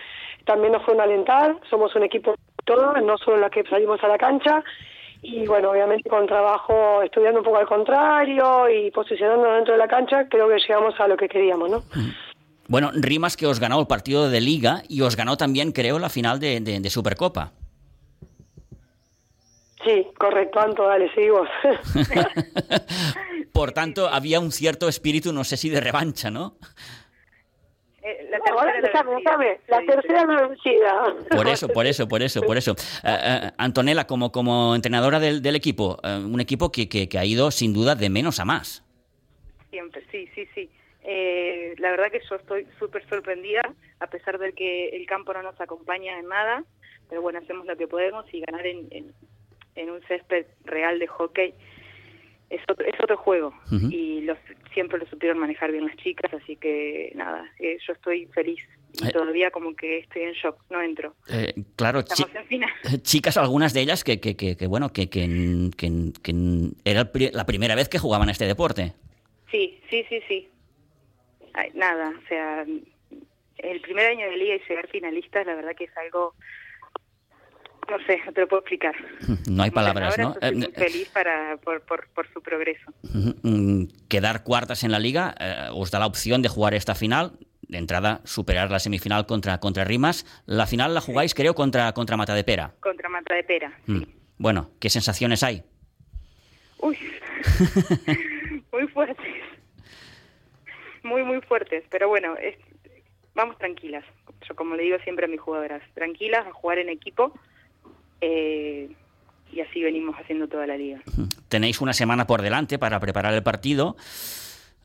también 0.44 0.72
nos 0.72 0.82
fueron 0.84 1.00
a 1.00 1.04
alentar, 1.04 1.56
somos 1.68 1.94
un 1.94 2.04
equipo 2.04 2.34
todo, 2.64 2.94
no 3.00 3.18
solo 3.18 3.38
las 3.38 3.50
que 3.50 3.64
salimos 3.64 4.02
a 4.02 4.08
la 4.08 4.18
cancha, 4.18 4.62
y 5.22 5.46
bueno, 5.46 5.70
obviamente 5.70 6.08
con 6.08 6.26
trabajo, 6.26 7.02
estudiando 7.02 7.40
un 7.40 7.44
poco 7.44 7.58
al 7.58 7.66
contrario 7.66 8.68
y 8.68 8.90
posicionándonos 8.90 9.56
dentro 9.56 9.74
de 9.74 9.78
la 9.78 9.88
cancha, 9.88 10.28
creo 10.28 10.48
que 10.48 10.58
llegamos 10.58 10.98
a 10.98 11.06
lo 11.06 11.16
que 11.16 11.28
queríamos, 11.28 11.70
¿no? 11.70 11.82
Bueno, 12.68 12.90
Rimas 12.94 13.36
que 13.36 13.46
os 13.46 13.60
ganó 13.60 13.78
el 13.80 13.86
partido 13.86 14.30
de 14.30 14.40
Liga 14.40 14.82
y 14.88 15.02
os 15.02 15.16
ganó 15.16 15.36
también, 15.36 15.72
creo, 15.72 15.98
la 15.98 16.08
final 16.08 16.40
de, 16.40 16.60
de, 16.60 16.80
de 16.80 16.90
Supercopa. 16.90 17.52
Sí, 19.84 20.06
correcto, 20.16 20.60
Anto, 20.60 20.84
dale, 20.84 21.12
seguimos. 21.12 21.48
Por 23.52 23.72
tanto, 23.72 24.08
había 24.08 24.40
un 24.40 24.52
cierto 24.52 24.88
espíritu, 24.88 25.32
no 25.32 25.44
sé 25.44 25.56
si 25.56 25.70
de 25.70 25.80
revancha, 25.80 26.30
¿no? 26.30 26.56
Eh, 28.02 28.28
la 28.30 28.40
tercera, 28.40 28.80
déjame, 28.82 29.14
déjame. 29.16 29.60
La 29.68 29.80
tercera 29.86 30.24
no 30.24 30.48
vencida. 30.48 31.16
Por 31.30 31.46
eso, 31.46 31.68
por 31.68 31.86
eso, 31.86 32.08
por 32.08 32.22
eso, 32.22 32.42
por 32.42 32.56
eso. 32.56 32.72
Uh, 33.04 33.08
uh, 33.08 33.50
Antonella, 33.58 34.06
como, 34.06 34.32
como 34.32 34.74
entrenadora 34.74 35.20
del, 35.20 35.40
del 35.40 35.54
equipo, 35.54 35.98
uh, 36.02 36.26
un 36.26 36.40
equipo 36.40 36.72
que, 36.72 36.88
que, 36.88 37.08
que, 37.08 37.18
ha 37.18 37.24
ido 37.24 37.50
sin 37.52 37.72
duda 37.72 37.94
de 37.94 38.10
menos 38.10 38.40
a 38.40 38.44
más. 38.44 38.84
Siempre, 39.70 40.02
sí, 40.10 40.28
sí, 40.34 40.48
sí. 40.52 40.68
Eh, 41.04 41.74
la 41.78 41.90
verdad 41.90 42.10
que 42.10 42.20
yo 42.28 42.36
estoy 42.36 42.66
súper 42.78 43.08
sorprendida, 43.08 43.62
a 44.00 44.06
pesar 44.08 44.38
de 44.38 44.52
que 44.52 44.88
el 44.90 45.06
campo 45.06 45.32
no 45.32 45.42
nos 45.42 45.60
acompaña 45.60 46.18
en 46.18 46.28
nada, 46.28 46.64
pero 47.08 47.22
bueno, 47.22 47.38
hacemos 47.38 47.66
lo 47.66 47.76
que 47.76 47.86
podemos 47.86 48.24
y 48.32 48.40
ganar 48.40 48.66
en, 48.66 48.88
en, 48.90 49.12
en 49.76 49.90
un 49.90 50.00
césped 50.02 50.46
real 50.64 50.98
de 50.98 51.06
hockey 51.06 51.54
es 52.52 52.60
otro, 52.68 52.86
es 52.86 52.94
otro 53.00 53.16
juego 53.16 53.48
uh 53.70 53.74
-huh. 53.74 53.92
y 53.92 54.20
los, 54.22 54.38
siempre 54.74 54.98
lo 54.98 55.06
supieron 55.06 55.38
manejar 55.38 55.72
bien 55.72 55.86
las 55.86 55.96
chicas, 55.96 56.32
así 56.34 56.56
que 56.56 57.12
nada, 57.14 57.50
eh, 57.58 57.78
yo 57.86 57.92
estoy 57.94 58.26
feliz 58.26 58.60
y 58.92 59.06
eh, 59.06 59.10
todavía 59.10 59.50
como 59.50 59.74
que 59.74 59.98
estoy 60.00 60.22
en 60.22 60.34
shock, 60.34 60.58
no 60.70 60.82
entro. 60.82 61.14
Eh, 61.28 61.54
claro, 61.76 62.02
chi 62.02 62.24
chicas, 63.02 63.36
algunas 63.38 63.72
de 63.72 63.80
ellas 63.80 64.04
que, 64.04 64.20
que, 64.20 64.36
que, 64.36 64.56
que 64.56 64.66
bueno, 64.66 64.92
que, 64.92 65.08
que, 65.08 65.70
que, 65.76 66.32
era 66.84 67.10
la 67.32 67.46
primera 67.46 67.74
vez 67.74 67.88
que 67.88 67.98
jugaban 67.98 68.28
este 68.28 68.44
deporte. 68.46 68.92
Sí, 69.50 69.80
sí, 69.88 70.04
sí, 70.08 70.20
sí. 70.28 70.48
Ay, 71.54 71.70
nada, 71.74 72.12
o 72.22 72.28
sea, 72.28 72.66
el 73.58 73.80
primer 73.80 74.06
año 74.06 74.26
de 74.28 74.36
liga 74.36 74.56
y 74.56 74.62
llegar 74.68 74.88
finalistas, 74.88 75.46
la 75.46 75.54
verdad 75.54 75.74
que 75.74 75.84
es 75.84 75.96
algo 75.96 76.34
no 77.90 77.98
sé, 78.06 78.20
te 78.32 78.40
lo 78.40 78.48
puedo 78.48 78.60
explicar. 78.60 78.94
No 79.50 79.62
hay 79.62 79.70
palabras, 79.70 80.16
¿no? 80.18 80.32
Estoy 80.34 80.56
muy 80.56 80.72
feliz 80.72 81.08
para, 81.10 81.56
por, 81.58 81.82
por, 81.82 82.08
por, 82.08 82.32
su 82.32 82.40
progreso. 82.40 82.92
Quedar 84.08 84.44
cuartas 84.44 84.84
en 84.84 84.92
la 84.92 84.98
liga 84.98 85.34
eh, 85.38 85.68
os 85.72 85.90
da 85.90 85.98
la 85.98 86.06
opción 86.06 86.42
de 86.42 86.48
jugar 86.48 86.74
esta 86.74 86.94
final. 86.94 87.32
De 87.62 87.78
entrada, 87.78 88.20
superar 88.24 88.70
la 88.70 88.78
semifinal 88.78 89.26
contra, 89.26 89.58
contra 89.58 89.84
Rimas. 89.84 90.26
La 90.46 90.66
final 90.66 90.94
la 90.94 91.00
jugáis, 91.00 91.34
creo, 91.34 91.54
contra, 91.54 91.92
contra 91.92 92.16
Mata 92.16 92.34
de 92.34 92.44
Pera. 92.44 92.74
Contra 92.80 93.08
Mata 93.08 93.34
de 93.34 93.44
Pera, 93.44 93.72
sí. 93.86 93.92
Mm. 93.92 94.02
Bueno, 94.38 94.70
¿qué 94.80 94.90
sensaciones 94.90 95.42
hay? 95.42 95.62
Uy, 96.78 96.98
muy 98.72 98.88
fuertes. 98.88 99.42
Muy, 101.02 101.22
muy 101.22 101.40
fuertes. 101.42 101.84
Pero 101.90 102.08
bueno, 102.08 102.36
es, 102.36 102.56
vamos 103.34 103.56
tranquilas. 103.58 104.04
Yo, 104.48 104.54
como 104.54 104.74
le 104.74 104.82
digo 104.82 104.98
siempre 105.04 105.26
a 105.26 105.28
mis 105.28 105.40
jugadoras, 105.40 105.82
tranquilas, 105.94 106.46
a 106.46 106.52
jugar 106.52 106.78
en 106.78 106.88
equipo 106.88 107.32
eh, 108.22 108.88
y 109.52 109.60
así 109.60 109.82
venimos 109.82 110.16
haciendo 110.16 110.48
toda 110.48 110.66
la 110.66 110.76
liga. 110.76 111.02
Tenéis 111.48 111.80
una 111.80 111.92
semana 111.92 112.26
por 112.26 112.40
delante 112.40 112.78
para 112.78 112.98
preparar 113.00 113.34
el 113.34 113.42
partido. 113.42 113.96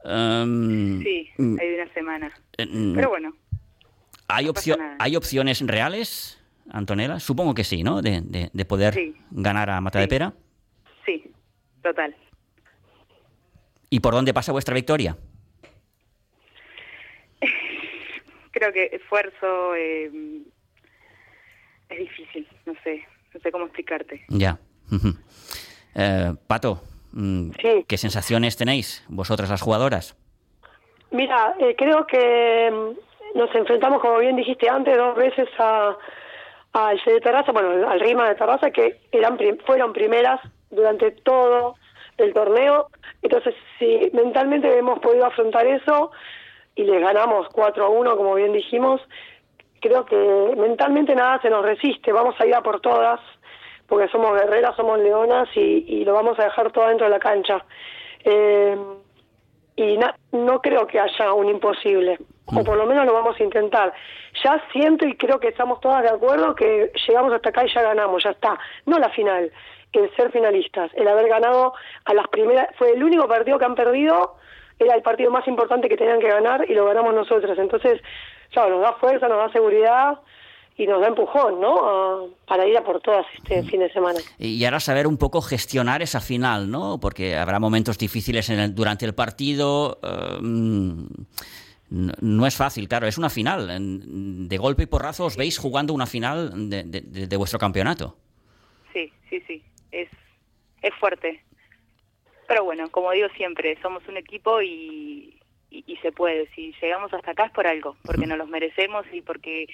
Um, 0.04 1.02
sí, 1.02 1.30
hay 1.38 1.74
una 1.76 1.94
semana. 1.94 2.34
Uh, 2.60 2.94
Pero 2.96 3.10
bueno. 3.10 3.34
¿Hay, 4.28 4.46
no 4.46 4.52
opcio 4.52 4.76
¿Hay 5.00 5.16
opciones 5.16 5.66
reales, 5.66 6.44
Antonella? 6.70 7.20
Supongo 7.20 7.54
que 7.54 7.64
sí, 7.64 7.84
¿no? 7.84 8.02
De, 8.02 8.22
de, 8.22 8.50
de 8.52 8.66
poder 8.66 8.94
sí. 8.94 9.16
ganar 9.32 9.70
a 9.70 9.80
Mata 9.80 10.00
sí. 10.00 10.04
de 10.04 10.08
Pera. 10.08 10.34
Sí, 11.06 11.32
total. 11.82 12.16
¿Y 13.90 14.02
por 14.02 14.14
dónde 14.14 14.34
pasa 14.34 14.52
vuestra 14.52 14.76
victoria? 14.76 15.16
Creo 18.52 18.74
que 18.74 18.90
esfuerzo 18.92 19.76
eh, 19.76 20.42
es 21.90 22.00
difícil, 22.00 22.48
no 22.66 22.74
sé 22.84 23.06
no 23.38 23.42
sé 23.44 23.52
cómo 23.52 23.66
explicarte. 23.66 24.26
Ya. 24.30 24.58
Eh, 25.96 26.34
Pato, 26.48 26.82
sí. 27.14 27.86
¿qué 27.88 27.98
sensaciones 27.98 28.58
tenéis 28.58 29.04
vosotras 29.08 29.50
las 29.50 29.62
jugadoras? 29.62 30.16
Mira, 31.12 31.56
eh, 31.60 31.76
creo 31.78 32.06
que 32.06 32.72
nos 33.36 33.56
enfrentamos, 33.56 34.02
como 34.02 34.20
bien 34.20 34.36
dijiste 34.36 34.70
antes, 34.70 34.98
dos 34.98 35.16
veces 35.16 35.48
a 35.60 35.96
al 36.74 37.02
de 37.04 37.22
Terraza, 37.22 37.52
bueno, 37.52 37.90
al 37.90 38.00
Rima 38.00 38.30
de 38.30 38.36
Terraza, 38.36 38.70
que 38.70 39.00
eran 39.12 39.40
fueron 39.66 39.94
primeras 39.94 40.40
durante 40.70 41.12
todo 41.12 41.76
el 42.18 42.34
torneo. 42.34 42.90
Entonces, 43.24 43.56
si 43.80 44.12
mentalmente 44.14 44.78
hemos 44.78 45.00
podido 45.00 45.26
afrontar 45.26 45.66
eso 45.66 46.12
y 46.76 46.84
les 46.84 47.02
ganamos 47.02 47.48
4 47.52 47.86
a 47.86 47.90
1, 47.90 48.18
como 48.18 48.36
bien 48.36 48.54
dijimos, 48.54 49.02
creo 49.80 50.06
que 50.06 50.16
mentalmente 50.58 51.16
nada 51.16 51.42
se 51.42 51.50
nos 51.50 51.64
resiste. 51.64 52.12
Vamos 52.12 52.36
a 52.40 52.46
ir 52.46 52.56
a 52.56 52.62
por 52.62 52.80
todas, 52.82 53.20
porque 53.88 54.08
somos 54.10 54.34
guerreras, 54.34 54.76
somos 54.76 55.00
leonas 55.00 55.48
y, 55.56 56.04
lo 56.06 56.14
vamos 56.14 56.38
a 56.40 56.44
dejar 56.46 56.72
todo 56.72 56.88
dentro 56.88 57.06
de 57.06 57.12
la 57.12 57.20
cancha. 57.20 57.64
Eh, 58.24 58.78
y 59.76 60.00
no 60.32 60.60
creo 60.62 60.88
que 60.88 61.00
haya 61.00 61.34
un 61.34 61.50
imposible, 61.50 62.18
o 62.48 62.64
por 62.64 62.78
lo 62.78 62.88
menos 62.88 63.06
lo 63.06 63.14
vamos 63.14 63.40
a 63.40 63.44
intentar. 63.44 63.94
Ya 64.44 64.62
siento 64.72 65.08
y 65.08 65.16
creo 65.16 65.40
que 65.40 65.50
estamos 65.50 65.80
todas 65.80 66.02
de 66.02 66.10
acuerdo 66.10 66.56
que 66.56 66.92
llegamos 67.08 67.32
hasta 67.32 67.50
acá 67.50 67.64
y 67.64 67.74
ya 67.74 67.84
ganamos, 67.84 68.24
ya 68.24 68.32
está. 68.32 68.58
No 68.88 68.98
la 68.98 69.10
final, 69.10 69.52
el 69.94 70.16
ser 70.16 70.32
finalistas, 70.32 70.92
el 70.96 71.08
haber 71.08 71.28
ganado 71.28 71.74
a 72.06 72.14
las 72.14 72.28
primeras, 72.30 72.68
fue 72.78 72.92
el 72.92 73.04
único 73.04 73.28
partido 73.28 73.60
que 73.60 73.66
han 73.66 73.76
perdido, 73.76 74.36
era 74.80 74.96
el 74.96 75.02
partido 75.02 75.32
más 75.32 75.48
importante 75.48 75.90
que 75.90 75.98
tenían 75.98 76.20
que 76.20 76.28
ganar 76.28 76.70
y 76.70 76.74
lo 76.74 76.86
ganamos 76.86 77.14
nosotros. 77.14 77.58
Entonces, 77.58 78.02
claro, 78.52 78.76
nos 78.76 78.82
da 78.82 78.94
fuerza, 78.94 79.28
nos 79.28 79.38
da 79.38 79.52
seguridad 79.52 80.20
y 80.78 80.86
nos 80.86 81.02
da 81.02 81.08
empujón, 81.08 81.60
¿no? 81.60 82.30
para 82.48 82.68
ir 82.68 82.78
a 82.78 82.84
por 82.84 83.02
todas 83.02 83.26
este 83.36 83.64
fin 83.64 83.80
de 83.80 83.92
semana. 83.92 84.20
Y 84.38 84.64
ahora 84.66 84.80
saber 84.80 85.08
un 85.08 85.18
poco 85.18 85.42
gestionar 85.42 86.02
esa 86.02 86.22
final, 86.22 86.70
¿no? 86.70 87.00
Porque 87.00 87.36
habrá 87.36 87.60
momentos 87.60 87.98
difíciles 87.98 88.50
en 88.50 88.76
durante 88.76 89.06
el 89.06 89.16
partido. 89.16 90.00
Eh, 90.04 90.38
no, 91.90 92.46
es 92.46 92.56
fácil, 92.56 92.88
claro, 92.88 93.08
es 93.08 93.18
una 93.18 93.30
final. 93.30 93.68
De 94.48 94.58
golpe 94.58 94.84
y 94.84 94.86
porrazo 94.88 95.26
os 95.26 95.38
veis 95.38 95.58
jugando 95.58 95.94
una 95.94 96.06
final 96.06 96.70
de, 96.70 96.84
de 96.84 97.38
vuestro 97.38 97.58
campeonato. 97.58 98.18
Sí, 98.94 99.12
sí, 99.30 99.42
sí 99.48 99.64
es, 99.92 100.10
es 100.82 100.94
fuerte. 100.96 101.42
Pero 102.48 102.64
bueno, 102.64 102.90
como 102.90 103.12
digo 103.12 103.28
siempre, 103.36 103.78
somos 103.82 104.08
un 104.08 104.18
equipo 104.18 104.62
y, 104.62 105.37
y, 105.70 105.98
se 106.02 106.12
puede. 106.12 106.48
Si 106.56 106.74
llegamos 106.82 107.14
hasta 107.14 107.32
acá 107.32 107.46
es 107.46 107.52
por 107.52 107.68
algo, 107.68 107.98
porque 108.04 108.26
nos 108.26 108.38
los 108.38 108.48
merecemos 108.48 109.06
y 109.12 109.22
porque 109.22 109.68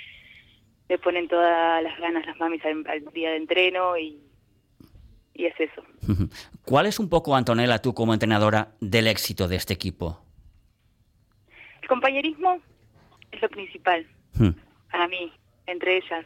le 0.90 0.98
ponen 0.98 1.28
todas 1.28 1.84
las 1.84 2.00
ganas 2.00 2.26
las 2.26 2.38
mamis 2.40 2.62
al, 2.66 2.84
día 3.14 3.32
de 3.32 3.38
entreno 3.38 3.98
y, 3.98 4.20
y 5.34 5.46
es 5.46 5.60
eso. 5.60 5.84
¿Cuál 6.66 6.88
es 6.88 7.00
un 7.00 7.10
poco, 7.10 7.36
Antonella, 7.36 7.80
tú 7.80 7.94
como 7.94 8.14
entrenadora, 8.14 8.74
del 8.80 9.08
éxito 9.08 9.48
de 9.48 9.56
este 9.56 9.74
equipo? 9.74 10.20
El 11.82 11.88
compañerismo 11.88 12.60
es 13.32 13.42
lo 13.42 13.50
principal 13.50 14.06
hmm. 14.36 14.50
para 14.92 15.08
mí, 15.08 15.32
entre 15.68 15.98
ellas 15.98 16.26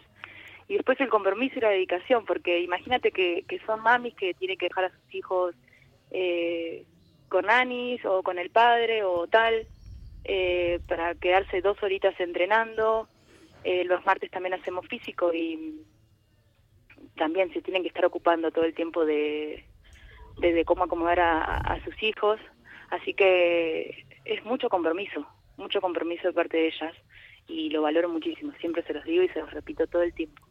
y 0.67 0.75
después 0.75 0.99
el 0.99 1.09
compromiso 1.09 1.57
y 1.57 1.61
la 1.61 1.69
dedicación, 1.69 2.25
porque 2.25 2.59
imagínate 2.61 3.11
que, 3.11 3.45
que 3.47 3.59
son 3.65 3.81
mamis 3.81 4.13
que 4.15 4.33
tienen 4.33 4.57
que 4.57 4.67
dejar 4.67 4.85
a 4.85 4.89
sus 4.89 5.15
hijos 5.15 5.55
eh, 6.11 6.85
con 7.29 7.49
Anis 7.49 8.03
o 8.05 8.23
con 8.23 8.39
el 8.39 8.49
padre 8.49 9.03
o 9.03 9.27
tal, 9.27 9.67
eh, 10.23 10.79
para 10.87 11.15
quedarse 11.15 11.61
dos 11.61 11.81
horitas 11.81 12.19
entrenando. 12.19 13.07
Eh, 13.63 13.83
los 13.85 14.05
martes 14.05 14.31
también 14.31 14.53
hacemos 14.53 14.87
físico 14.87 15.33
y 15.33 15.81
también 17.15 17.51
se 17.53 17.61
tienen 17.61 17.81
que 17.81 17.89
estar 17.89 18.05
ocupando 18.05 18.51
todo 18.51 18.65
el 18.65 18.73
tiempo 18.73 19.05
de, 19.05 19.65
de, 20.37 20.65
cómo 20.65 20.85
acomodar 20.85 21.19
a, 21.19 21.57
a, 21.57 21.83
sus 21.83 22.01
hijos. 22.01 22.39
Así 22.89 23.13
que 23.13 24.05
es 24.23 24.45
mucho 24.45 24.69
compromiso, 24.69 25.27
mucho 25.57 25.81
compromiso 25.81 26.27
de 26.27 26.33
parte 26.33 26.57
de 26.57 26.67
ellas 26.67 26.95
y 27.47 27.69
lo 27.69 27.81
valoro 27.81 28.07
muchísimo. 28.09 28.53
Siempre 28.59 28.83
se 28.83 28.93
los 28.93 29.03
digo 29.03 29.23
y 29.23 29.29
se 29.29 29.39
los 29.39 29.51
repito 29.51 29.87
todo 29.87 30.03
el 30.03 30.13
tiempo. 30.13 30.46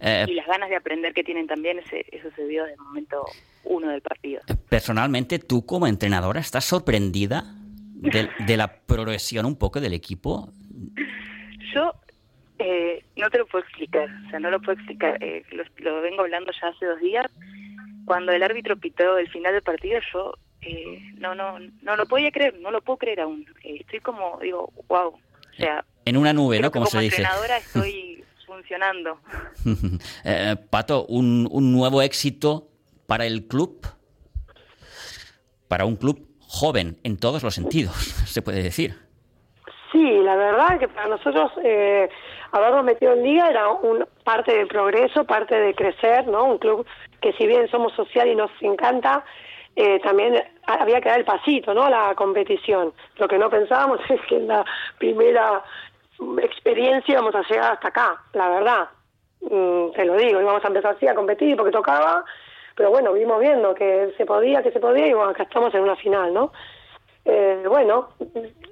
Eh, 0.00 0.26
y 0.28 0.34
las 0.34 0.46
ganas 0.46 0.68
de 0.68 0.76
aprender 0.76 1.12
que 1.12 1.24
tienen 1.24 1.46
también, 1.46 1.78
eso 1.78 2.28
se 2.36 2.44
vio 2.46 2.66
el 2.66 2.76
momento 2.78 3.24
uno 3.64 3.88
del 3.88 4.02
partido. 4.02 4.42
Personalmente, 4.68 5.38
tú 5.38 5.64
como 5.66 5.86
entrenadora, 5.86 6.40
¿estás 6.40 6.64
sorprendida 6.64 7.44
de, 7.94 8.56
la 8.56 8.80
progresión 8.86 9.46
un 9.46 9.56
poco 9.56 9.80
del 9.80 9.94
equipo? 9.94 10.52
Yo 11.74 11.92
eh, 12.58 13.04
no 13.16 13.30
te 13.30 13.38
lo 13.38 13.46
puedo 13.46 13.64
explicar, 13.64 14.08
o 14.26 14.30
sea, 14.30 14.38
no 14.38 14.50
lo 14.50 14.60
puedo 14.60 14.78
explicar. 14.78 15.22
Eh, 15.22 15.42
lo, 15.78 16.02
vengo 16.02 16.22
hablando 16.22 16.52
ya 16.60 16.68
hace 16.68 16.86
dos 16.86 17.00
días. 17.00 17.26
Cuando 18.04 18.32
el 18.32 18.42
árbitro 18.42 18.76
pitó 18.76 19.16
el 19.18 19.30
final 19.30 19.54
del 19.54 19.62
partido, 19.62 19.98
yo 20.12 20.34
no, 21.18 21.34
no, 21.34 21.58
no 21.58 21.96
lo 21.96 22.06
podía 22.06 22.30
creer, 22.30 22.58
no 22.60 22.70
lo 22.70 22.82
puedo 22.82 22.98
creer 22.98 23.20
aún. 23.20 23.46
estoy 23.62 24.00
como, 24.00 24.38
digo, 24.40 24.72
wow. 24.88 25.08
O 25.08 25.56
sea, 25.56 25.84
en 26.04 26.16
una 26.16 26.32
nube, 26.32 26.60
¿no? 26.60 26.70
Como, 26.70 26.86
se 26.86 26.98
dice. 26.98 27.22
Como 27.22 27.28
entrenadora 27.28 27.56
estoy 27.58 28.24
funcionando. 28.44 29.18
Eh, 30.24 30.56
Pato, 30.70 31.06
un, 31.06 31.48
un 31.50 31.72
nuevo 31.72 32.02
éxito 32.02 32.68
para 33.06 33.26
el 33.26 33.46
club, 33.46 33.86
para 35.68 35.84
un 35.84 35.96
club 35.96 36.26
joven 36.40 36.96
en 37.04 37.18
todos 37.18 37.42
los 37.42 37.54
sentidos, 37.54 37.94
se 38.26 38.42
puede 38.42 38.62
decir. 38.62 38.94
Sí, 39.92 40.20
la 40.22 40.36
verdad 40.36 40.78
que 40.78 40.88
para 40.88 41.08
nosotros 41.08 41.52
eh, 41.62 42.08
habernos 42.52 42.84
metido 42.84 43.12
en 43.12 43.22
liga 43.22 43.48
era 43.48 43.68
un, 43.68 44.04
parte 44.24 44.54
del 44.54 44.66
progreso, 44.66 45.24
parte 45.24 45.54
de 45.54 45.74
crecer, 45.74 46.26
¿no? 46.26 46.44
Un 46.44 46.58
club 46.58 46.86
que 47.20 47.32
si 47.34 47.46
bien 47.46 47.68
somos 47.68 47.92
social 47.94 48.28
y 48.28 48.34
nos 48.34 48.50
encanta, 48.60 49.24
eh, 49.76 50.00
también 50.00 50.42
había 50.66 51.00
que 51.00 51.08
dar 51.08 51.18
el 51.18 51.24
pasito, 51.24 51.74
¿no? 51.74 51.88
La 51.88 52.14
competición. 52.14 52.92
Lo 53.16 53.28
que 53.28 53.38
no 53.38 53.50
pensábamos 53.50 54.00
es 54.08 54.20
que 54.28 54.36
en 54.36 54.48
la 54.48 54.64
primera 54.98 55.62
experiencia 56.42 57.16
vamos 57.16 57.34
a 57.34 57.42
llegar 57.42 57.72
hasta 57.72 57.88
acá, 57.88 58.22
la 58.32 58.48
verdad. 58.48 58.88
Mm, 59.40 59.92
te 59.92 60.04
lo 60.04 60.16
digo, 60.16 60.40
íbamos 60.40 60.64
a 60.64 60.68
empezar 60.68 60.96
así 60.96 61.06
a 61.06 61.14
competir 61.14 61.56
porque 61.56 61.72
tocaba, 61.72 62.24
pero 62.74 62.90
bueno, 62.90 63.12
vimos 63.12 63.40
viendo 63.40 63.74
que 63.74 64.14
se 64.16 64.24
podía, 64.24 64.62
que 64.62 64.72
se 64.72 64.80
podía, 64.80 65.06
y 65.06 65.12
bueno, 65.12 65.30
acá 65.30 65.44
estamos 65.44 65.74
en 65.74 65.82
una 65.82 65.96
final, 65.96 66.32
¿no? 66.32 66.52
Eh, 67.24 67.64
bueno, 67.66 68.10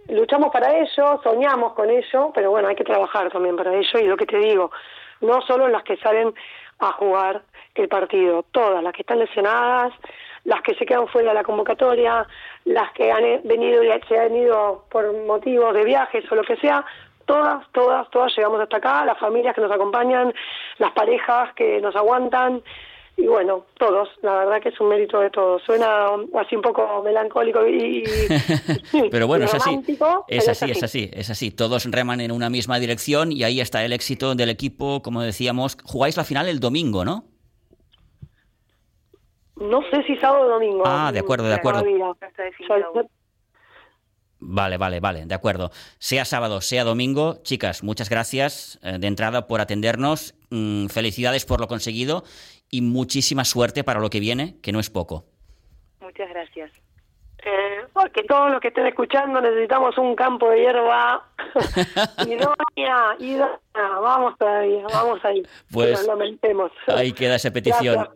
luchamos 0.08 0.50
para 0.52 0.76
ello, 0.76 1.20
soñamos 1.22 1.72
con 1.74 1.88
ello, 1.88 2.30
pero 2.34 2.50
bueno, 2.50 2.68
hay 2.68 2.74
que 2.74 2.84
trabajar 2.84 3.30
también 3.30 3.56
para 3.56 3.74
ello, 3.74 3.98
y 3.98 4.06
lo 4.06 4.16
que 4.16 4.26
te 4.26 4.38
digo, 4.38 4.70
no 5.20 5.40
solo 5.42 5.68
las 5.68 5.82
que 5.84 5.96
salen 5.98 6.34
a 6.78 6.92
jugar 6.92 7.42
el 7.74 7.88
partido, 7.88 8.44
todas, 8.50 8.82
las 8.82 8.92
que 8.92 9.02
están 9.02 9.18
lesionadas, 9.18 9.92
las 10.44 10.60
que 10.62 10.74
se 10.74 10.84
quedan 10.84 11.06
fuera 11.08 11.28
de 11.28 11.34
la 11.34 11.44
convocatoria, 11.44 12.26
las 12.64 12.92
que 12.92 13.10
han 13.10 13.22
venido 13.44 13.82
y 13.82 13.88
se 14.08 14.18
han 14.18 14.34
ido 14.36 14.84
por 14.90 15.12
motivos 15.24 15.72
de 15.74 15.84
viajes 15.84 16.30
o 16.30 16.34
lo 16.34 16.42
que 16.42 16.56
sea, 16.56 16.84
todas, 17.32 17.66
todas, 17.72 18.10
todas 18.10 18.36
llegamos 18.36 18.60
hasta 18.60 18.76
acá, 18.76 19.04
las 19.06 19.18
familias 19.18 19.54
que 19.54 19.62
nos 19.62 19.72
acompañan, 19.72 20.34
las 20.78 20.92
parejas 20.92 21.54
que 21.54 21.80
nos 21.80 21.96
aguantan 21.96 22.62
y 23.16 23.26
bueno, 23.26 23.66
todos, 23.78 24.08
la 24.22 24.36
verdad 24.36 24.60
que 24.60 24.70
es 24.70 24.80
un 24.80 24.88
mérito 24.88 25.20
de 25.20 25.30
todos. 25.30 25.62
Suena 25.62 26.06
así 26.40 26.56
un 26.56 26.62
poco 26.62 27.02
melancólico 27.02 27.66
y... 27.66 28.04
Pero 29.10 29.26
bueno, 29.26 29.44
es 29.44 29.54
así. 29.54 29.78
Es 30.28 30.48
así, 30.48 30.70
es 30.70 30.82
así, 30.82 31.10
es 31.12 31.30
así. 31.30 31.50
Todos 31.50 31.84
reman 31.90 32.20
en 32.20 32.32
una 32.32 32.48
misma 32.48 32.78
dirección 32.78 33.30
y 33.30 33.44
ahí 33.44 33.60
está 33.60 33.84
el 33.84 33.92
éxito 33.92 34.34
del 34.34 34.48
equipo, 34.48 35.02
como 35.02 35.20
decíamos. 35.20 35.76
Jugáis 35.84 36.16
la 36.16 36.24
final 36.24 36.48
el 36.48 36.58
domingo, 36.58 37.04
¿no? 37.04 37.24
No 39.56 39.82
sé 39.90 40.02
si 40.04 40.16
sábado 40.16 40.46
o 40.46 40.48
domingo. 40.48 40.82
Ah, 40.86 41.10
de 41.12 41.20
acuerdo, 41.20 41.48
de 41.48 41.54
acuerdo. 41.54 41.84
Vale, 44.44 44.76
vale, 44.76 44.98
vale, 44.98 45.24
de 45.24 45.34
acuerdo. 45.34 45.70
Sea 45.98 46.24
sábado, 46.24 46.60
sea 46.60 46.82
domingo, 46.82 47.38
chicas, 47.42 47.84
muchas 47.84 48.10
gracias 48.10 48.78
eh, 48.82 48.98
de 48.98 49.06
entrada 49.06 49.46
por 49.46 49.60
atendernos. 49.60 50.34
Mm, 50.50 50.86
felicidades 50.86 51.46
por 51.46 51.60
lo 51.60 51.68
conseguido 51.68 52.24
y 52.68 52.82
muchísima 52.82 53.44
suerte 53.44 53.84
para 53.84 54.00
lo 54.00 54.10
que 54.10 54.18
viene, 54.18 54.56
que 54.60 54.72
no 54.72 54.80
es 54.80 54.90
poco. 54.90 55.24
Muchas 56.00 56.28
gracias. 56.28 56.72
Eh, 57.44 57.86
porque 57.92 58.22
todos 58.24 58.50
los 58.52 58.60
que 58.60 58.68
estén 58.68 58.86
escuchando 58.86 59.40
necesitamos 59.40 59.96
un 59.98 60.14
campo 60.14 60.48
de 60.50 60.60
hierba 60.60 61.24
idónea, 62.26 63.16
idónea. 63.18 63.58
Vamos 63.74 64.38
todavía, 64.38 64.84
vamos 64.92 65.24
ahí. 65.24 65.42
Pues 65.72 66.08
ahí 66.88 67.12
queda 67.12 67.36
esa 67.36 67.52
petición. 67.52 68.08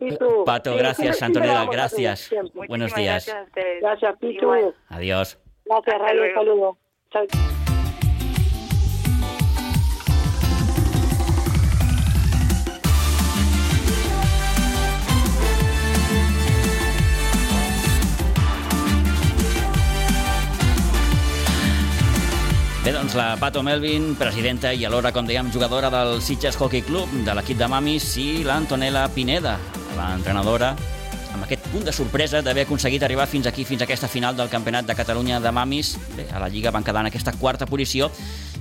Pato, 0.45 0.75
gracias, 0.75 1.21
Antonella, 1.21 1.65
gracias. 1.65 2.29
Buenos 2.67 2.93
días. 2.93 3.27
Gracias, 3.27 3.81
gracias 3.81 4.15
Pitu. 4.19 4.51
Adiós. 4.89 5.39
Gracias, 5.69 5.99
Radio. 5.99 6.33
Saludos. 6.33 6.77
Chao. 7.11 7.25
Bé, 22.87 22.93
doncs 22.93 23.15
la 23.15 23.35
Pato 23.35 23.61
Melvin, 23.63 24.15
presidenta 24.15 24.71
i 24.71 24.85
alhora, 24.87 25.11
com 25.11 25.27
dèiem, 25.27 25.49
jugadora 25.51 25.89
del 25.91 26.21
Sitges 26.23 26.55
Hockey 26.55 26.85
Club, 26.87 27.11
de 27.27 27.35
l'equip 27.35 27.59
de 27.59 27.67
Mamis, 27.67 28.13
i 28.15 28.45
l'Antonella 28.47 29.09
Pineda, 29.11 29.57
l'entrenadora 29.97 30.71
punt 31.71 31.85
de 31.85 31.93
sorpresa 31.93 32.41
d'haver 32.41 32.65
aconseguit 32.65 33.03
arribar 33.03 33.27
fins 33.27 33.47
aquí, 33.49 33.65
fins 33.65 33.81
a 33.81 33.85
aquesta 33.87 34.07
final 34.07 34.35
del 34.37 34.49
Campionat 34.49 34.85
de 34.87 34.95
Catalunya 34.95 35.39
de 35.43 35.51
Mamis. 35.51 35.95
Bé, 36.15 36.27
a 36.31 36.39
la 36.39 36.49
Lliga 36.49 36.71
van 36.71 36.83
quedar 36.83 37.01
en 37.03 37.09
aquesta 37.11 37.33
quarta 37.35 37.67
posició 37.67 38.09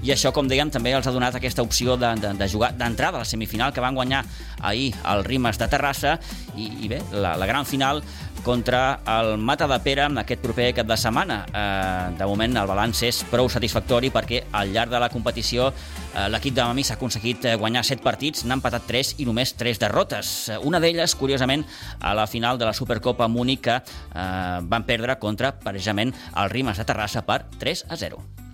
i 0.03 0.12
això, 0.14 0.33
com 0.35 0.49
dèiem, 0.49 0.71
també 0.71 0.92
els 0.97 1.07
ha 1.07 1.12
donat 1.14 1.35
aquesta 1.38 1.64
opció 1.66 1.97
de, 1.97 2.12
de, 2.21 2.33
de 2.38 2.49
jugar 2.49 2.73
d'entrada 2.77 3.19
a 3.19 3.25
la 3.25 3.29
semifinal 3.29 3.73
que 3.73 3.83
van 3.85 3.95
guanyar 3.97 4.25
ahir 4.61 4.92
el 5.12 5.25
Rimes 5.25 5.59
de 5.59 5.69
Terrassa 5.73 6.16
i, 6.55 6.69
i 6.85 6.90
bé, 6.92 7.01
la, 7.12 7.37
la 7.38 7.49
gran 7.49 7.66
final 7.66 8.03
contra 8.46 9.00
el 9.11 9.38
Mata 9.42 9.66
de 9.66 9.80
Pere 9.82 10.04
aquest 10.22 10.38
proper 10.38 10.68
cap 10.76 10.87
de 10.87 10.96
setmana. 10.96 11.40
Eh, 11.50 12.14
de 12.14 12.28
moment 12.30 12.61
el 12.61 12.68
balanç 12.70 13.02
és 13.09 13.18
prou 13.26 13.50
satisfactori 13.50 14.12
perquè 14.14 14.44
al 14.54 14.70
llarg 14.70 14.94
de 14.94 15.00
la 15.02 15.11
competició 15.11 15.72
eh, 15.72 16.28
l'equip 16.30 16.54
de 16.54 16.62
Mami 16.62 16.87
s'ha 16.87 16.94
aconseguit 16.94 17.44
eh, 17.44 17.56
guanyar 17.59 17.82
7 17.82 18.06
partits, 18.06 18.46
n'ha 18.46 18.61
empatat 18.61 18.87
3 18.87 19.16
i 19.18 19.26
només 19.26 19.56
3 19.59 19.82
derrotes. 19.82 20.32
Eh, 20.54 20.61
una 20.62 20.78
d'elles, 20.78 21.18
curiosament, 21.18 21.66
a 21.98 22.14
la 22.14 22.30
final 22.30 22.62
de 22.62 22.70
la 22.70 22.76
Supercopa 22.78 23.26
Múnich 23.26 23.66
que 23.66 23.80
eh, 23.82 24.24
van 24.62 24.87
perdre 24.87 25.18
contra, 25.18 25.56
precisament, 25.59 26.14
el 26.37 26.54
Rimes 26.54 26.78
de 26.78 26.87
Terrassa 26.87 27.26
per 27.26 27.42
3 27.59 27.88
a 27.90 28.04
0. 28.06 28.45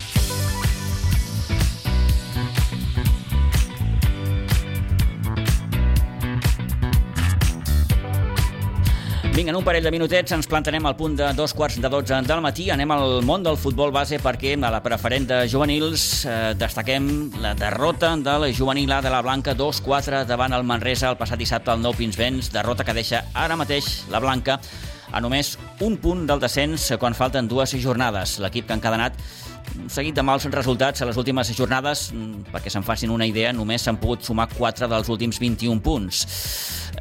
Vinga, 9.33 9.49
en 9.49 9.55
un 9.55 9.65
parell 9.65 9.81
de 9.81 9.89
minutets 9.89 10.29
ens 10.35 10.45
plantarem 10.45 10.85
al 10.85 10.93
punt 10.93 11.15
de 11.17 11.31
dos 11.33 11.55
quarts 11.57 11.79
de 11.81 11.89
dotze 11.89 12.19
del 12.21 12.41
matí. 12.45 12.67
Anem 12.69 12.91
al 12.93 13.23
món 13.25 13.41
del 13.41 13.57
futbol 13.57 13.89
base 13.89 14.19
perquè 14.21 14.51
a 14.53 14.69
la 14.69 14.83
preferent 14.85 15.25
de 15.31 15.39
juvenils 15.49 16.03
eh, 16.29 16.53
destaquem 16.53 17.31
la 17.41 17.55
derrota 17.57 18.11
de 18.13 18.35
la 18.43 18.51
juvenil 18.53 18.91
A 18.93 19.01
de 19.01 19.09
la 19.09 19.23
Blanca 19.25 19.55
2-4 19.57 20.27
davant 20.29 20.53
el 20.53 20.63
Manresa 20.63 21.09
el 21.09 21.17
passat 21.17 21.41
dissabte 21.41 21.73
al 21.73 21.81
Nou 21.81 21.97
Pinsbens, 21.97 22.51
derrota 22.53 22.85
que 22.85 22.93
deixa 22.93 23.23
ara 23.33 23.57
mateix 23.57 24.03
la 24.13 24.21
Blanca 24.21 24.59
a 25.11 25.21
només 25.21 25.57
un 25.81 25.97
punt 25.97 26.27
del 26.29 26.41
descens 26.41 26.91
quan 27.01 27.17
falten 27.17 27.49
dues 27.49 27.73
jornades. 27.81 28.37
L'equip 28.37 28.67
que 28.67 28.77
ha 28.77 28.77
encadenat 28.77 29.17
un 29.79 29.89
seguit 29.89 30.13
de 30.13 30.21
mals 30.21 30.45
resultats 30.53 31.01
a 31.01 31.09
les 31.09 31.17
últimes 31.17 31.49
jornades, 31.57 32.11
mm, 32.13 32.53
perquè 32.53 32.69
se'n 32.69 32.85
facin 32.85 33.09
una 33.09 33.25
idea, 33.25 33.53
només 33.53 33.81
s'han 33.81 33.97
pogut 33.97 34.21
sumar 34.21 34.47
4 34.53 34.87
dels 34.87 35.09
últims 35.09 35.39
21 35.39 35.81
punts. 35.81 36.27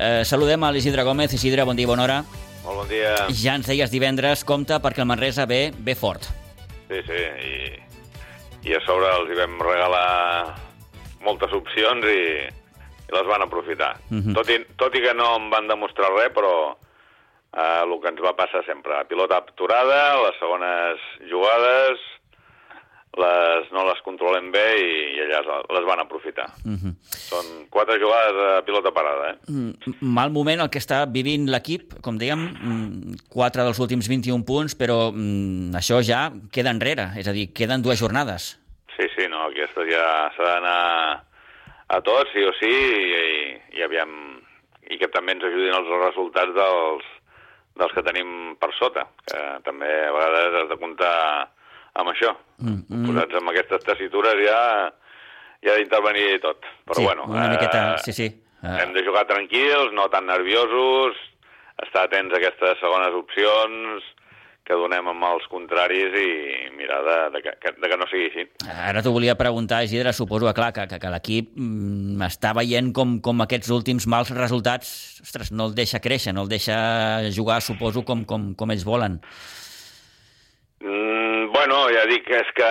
Eh, 0.03 0.25
saludem 0.25 0.65
a 0.65 0.73
l'Isidre 0.75 1.05
Gómez. 1.07 1.31
Isidre, 1.37 1.62
bon 1.62 1.79
dia, 1.79 1.87
bona 1.87 2.03
hora. 2.03 2.17
Molt 2.65 2.81
bon 2.81 2.88
dia. 2.91 3.12
Ja 3.38 3.55
ens 3.55 3.69
deies 3.71 3.91
divendres, 3.93 4.43
compte 4.43 4.75
perquè 4.83 5.05
el 5.05 5.07
Manresa 5.07 5.47
ve, 5.47 5.69
ve 5.79 5.95
fort. 5.95 6.27
Sí, 6.88 6.99
sí, 7.07 7.21
i, 7.47 7.53
i 8.67 8.75
a 8.75 8.81
sobre 8.83 9.12
els 9.21 9.31
hi 9.31 9.38
vam 9.38 9.55
regalar 9.62 10.57
moltes 11.23 11.55
opcions 11.55 12.07
i, 12.11 12.25
i 12.43 13.15
les 13.15 13.29
van 13.31 13.47
aprofitar. 13.47 13.93
Uh 14.11 14.19
-huh. 14.19 14.35
tot, 14.35 14.51
i, 14.51 14.59
tot 14.77 14.95
i 14.99 15.05
que 15.07 15.15
no 15.15 15.37
em 15.37 15.51
van 15.55 15.71
demostrar 15.71 16.11
res, 16.17 16.35
però 16.35 16.75
eh, 17.55 17.83
el 17.85 18.01
que 18.01 18.09
ens 18.09 18.23
va 18.27 18.35
passar 18.35 18.65
sempre. 18.67 19.05
Pilota 19.07 19.38
aturada, 19.38 20.19
les 20.27 20.38
segones 20.41 20.99
jugades, 21.31 22.01
les, 23.20 23.66
no 23.77 23.85
les 23.85 24.01
controlem 24.07 24.48
bé 24.55 24.64
i, 24.81 24.92
i 25.16 25.25
allà 25.27 25.59
les 25.77 25.85
van 25.88 26.01
aprofitar. 26.01 26.46
Uh 26.64 26.70
mhm. 26.70 26.79
-huh. 26.79 26.94
Són 27.33 27.66
quatre 27.68 27.98
jugades 28.01 28.37
a 28.59 28.62
pilota 28.64 28.90
parada. 28.90 29.31
Eh? 29.33 29.37
Mm, 29.48 29.72
mal 30.01 30.31
moment 30.31 30.61
el 30.61 30.70
que 30.70 30.79
està 30.79 31.05
vivint 31.07 31.48
l'equip, 31.48 32.01
com 32.01 32.18
dèiem, 32.18 32.38
mm, 32.38 33.29
quatre 33.29 33.62
dels 33.62 33.79
últims 33.79 34.09
21 34.09 34.44
punts, 34.44 34.75
però 34.75 35.12
mm, 35.12 35.75
això 35.75 36.03
ja 36.03 36.33
queda 36.53 36.70
enrere, 36.70 37.12
és 37.16 37.29
a 37.29 37.33
dir, 37.33 37.53
queden 37.53 37.83
dues 37.83 38.01
jornades. 38.01 38.59
Sí, 38.96 39.07
sí, 39.16 39.29
no, 39.29 39.48
aquesta 39.48 39.83
ja 39.85 40.33
s'ha 40.37 40.44
d'anar 40.44 41.25
a 41.88 42.01
tots, 42.01 42.31
sí 42.33 42.42
o 42.44 42.53
sí, 42.61 42.72
i, 42.72 43.79
i 43.79 43.83
aviam, 43.83 44.40
i 44.88 44.98
que 44.98 45.09
també 45.09 45.33
ens 45.33 45.44
ajudin 45.44 45.75
els 45.75 45.88
resultats 46.09 46.55
dels, 46.55 47.05
dels 47.77 47.92
que 47.92 48.03
tenim 48.03 48.57
per 48.61 48.72
sota, 48.79 49.07
que 49.27 49.40
també 49.64 49.90
a 50.09 50.12
vegades 50.12 50.62
has 50.62 50.68
de 50.68 50.79
comptar 50.81 51.48
amb 51.98 52.12
això. 52.14 52.33
Mm, 52.62 52.81
mm. 52.88 53.05
Posats 53.11 53.40
amb 53.40 53.52
aquestes 53.52 53.85
tessitures 53.88 54.40
ja, 54.44 54.62
ja 55.64 55.74
ha 55.74 55.81
d'intervenir 55.81 56.40
tot. 56.44 56.64
Però 56.87 56.98
sí, 56.98 57.05
bueno, 57.07 57.28
una 57.31 57.50
miqueta, 57.52 57.85
eh, 57.92 58.00
sí, 58.07 58.16
sí. 58.16 58.31
Uh... 58.62 58.78
Hem 58.78 58.94
de 58.94 59.05
jugar 59.07 59.26
tranquils, 59.31 59.92
no 59.96 60.09
tan 60.12 60.28
nerviosos, 60.31 61.18
estar 61.83 62.07
atents 62.07 62.35
a 62.35 62.40
aquestes 62.40 62.83
segones 62.83 63.16
opcions 63.18 64.11
que 64.62 64.76
donem 64.78 65.09
amb 65.11 65.24
els 65.26 65.46
contraris 65.50 66.14
i 66.14 66.28
mirar 66.76 67.00
de, 67.02 67.16
de, 67.35 67.40
de, 67.42 67.72
de 67.83 67.88
que 67.90 67.96
no 67.98 68.07
sigui 68.07 68.28
així. 68.28 68.44
Ara 68.70 69.02
t'ho 69.02 69.11
volia 69.14 69.35
preguntar, 69.38 69.81
Isidre, 69.83 70.12
suposo 70.14 70.46
que, 70.46 70.55
clar, 70.55 70.70
que, 70.76 70.87
que, 70.90 71.00
que 71.02 71.11
l'equip 71.11 71.48
mm, 71.59 72.22
està 72.28 72.52
veient 72.55 72.92
com, 72.94 73.16
com 73.24 73.42
aquests 73.42 73.72
últims 73.74 74.07
mals 74.07 74.31
resultats 74.37 74.92
ostres, 75.24 75.50
no 75.50 75.66
el 75.70 75.74
deixa 75.74 75.98
créixer, 76.05 76.35
no 76.37 76.46
el 76.46 76.52
deixa 76.52 76.76
jugar, 77.35 77.59
suposo, 77.66 78.07
com, 78.07 78.22
com, 78.28 78.52
com 78.55 78.74
ells 78.74 78.87
volen. 78.87 79.18
Mm, 80.83 81.53
bueno, 81.53 81.85
ja 81.95 82.03
dic 82.11 82.25
que 82.27 82.40
és 82.42 82.49
que 82.57 82.68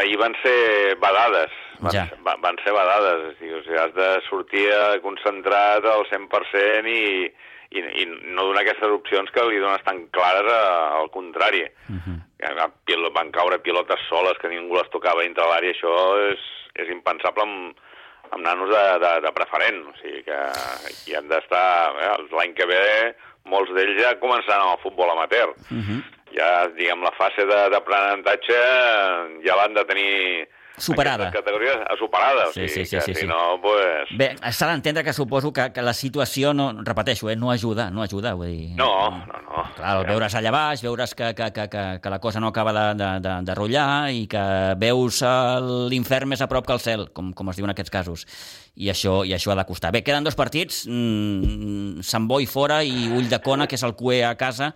ahir 0.00 0.16
van 0.18 0.34
ser 0.42 0.96
badades. 0.98 1.52
Van, 1.78 1.92
ja. 1.94 2.08
van, 2.26 2.40
van 2.42 2.58
ser 2.64 2.74
badades. 2.74 3.28
O 3.28 3.36
sigui, 3.38 3.76
has 3.78 3.94
de 3.94 4.08
sortir 4.26 4.66
concentrat 5.04 5.86
al 5.86 6.02
100% 6.10 6.90
i, 6.90 7.04
i, 7.70 7.84
i 8.02 8.08
no 8.34 8.48
donar 8.48 8.64
aquestes 8.64 8.96
opcions 8.96 9.30
que 9.30 9.46
li 9.46 9.62
dones 9.62 9.84
tan 9.86 10.02
clares 10.16 10.50
a, 10.50 10.64
al 10.98 11.10
contrari. 11.14 11.62
Uh 11.86 12.02
-huh. 12.02 12.18
Van 13.14 13.30
caure 13.30 13.62
pilotes 13.62 14.00
soles 14.08 14.38
que 14.38 14.48
ningú 14.48 14.74
les 14.74 14.90
tocava 14.90 15.22
dintre 15.22 15.46
l'àrea. 15.46 15.70
Això 15.70 15.94
és, 16.32 16.42
és 16.74 16.88
impensable 16.90 17.42
amb, 17.42 17.76
amb 18.30 18.42
nanos 18.42 18.68
de, 18.70 18.84
de, 19.06 19.20
de 19.20 19.32
preferent. 19.32 19.86
O 19.86 19.94
sigui 20.02 20.24
que 20.24 20.38
hi 21.06 21.14
han 21.14 21.28
d'estar... 21.28 21.94
Eh, 21.94 22.16
L'any 22.32 22.54
que 22.54 22.66
ve 22.66 23.14
molts 23.44 23.72
d'ells 23.74 24.00
ja 24.02 24.16
començaran 24.20 24.66
amb 24.66 24.78
el 24.78 24.82
futbol 24.82 25.10
amateur. 25.10 25.54
Uh 25.70 25.78
-huh 25.78 26.00
ja, 26.34 26.68
diguem, 26.76 27.02
la 27.02 27.12
fase 27.18 27.46
d'aprenentatge 27.48 28.58
ja 29.46 29.56
l'han 29.58 29.76
de 29.76 29.84
tenir 29.88 30.14
superada. 30.80 31.30
categories 31.30 31.76
superada. 31.98 32.46
Sí, 32.52 32.68
sí, 32.68 32.84
sí, 32.86 32.98
sí, 33.00 33.14
si 33.14 33.20
sí. 33.22 33.26
no, 33.26 33.60
pues... 33.62 34.10
Bé, 34.16 34.32
s'ha 34.50 34.68
d'entendre 34.70 35.04
que 35.04 35.12
suposo 35.12 35.52
que, 35.52 35.70
que 35.72 35.82
la 35.82 35.94
situació, 35.94 36.54
no, 36.54 36.70
repeteixo, 36.82 37.30
eh, 37.30 37.36
no 37.36 37.50
ajuda, 37.52 37.90
no 37.90 38.02
ajuda, 38.02 38.34
vull 38.34 38.50
dir... 38.50 38.70
No, 38.78 39.10
no, 39.26 39.42
no. 39.46 39.64
Clar, 39.76 39.96
el 40.00 40.06
veure's 40.08 40.34
allà 40.38 40.52
baix, 40.54 40.82
veure's 40.82 41.14
que, 41.14 41.34
que, 41.34 41.50
que, 41.52 41.68
que, 41.68 41.84
que 42.02 42.10
la 42.10 42.20
cosa 42.20 42.40
no 42.40 42.48
acaba 42.48 42.72
de, 42.72 42.86
de, 43.02 43.10
de, 43.20 43.36
de 43.46 43.58
rotllar 43.58 44.10
i 44.14 44.26
que 44.30 44.44
veus 44.80 45.20
l'infern 45.90 46.30
més 46.32 46.40
a 46.40 46.48
prop 46.50 46.66
que 46.66 46.76
el 46.76 46.82
cel, 46.82 47.06
com, 47.16 47.32
com 47.36 47.52
es 47.52 47.60
diu 47.60 47.68
en 47.68 47.74
aquests 47.74 47.92
casos. 47.92 48.26
I 48.80 48.90
això, 48.92 49.20
i 49.26 49.34
això 49.36 49.52
ha 49.52 49.58
de 49.58 49.66
costar. 49.68 49.92
Bé, 49.92 50.04
queden 50.06 50.24
dos 50.24 50.38
partits, 50.38 50.84
mmm, 50.88 52.00
Sant 52.06 52.28
Boi 52.30 52.46
fora 52.48 52.80
i 52.86 53.10
Ull 53.10 53.28
de 53.28 53.40
Cona, 53.44 53.68
que 53.68 53.76
és 53.76 53.84
el 53.86 53.96
cué 53.98 54.22
a 54.24 54.36
casa, 54.40 54.72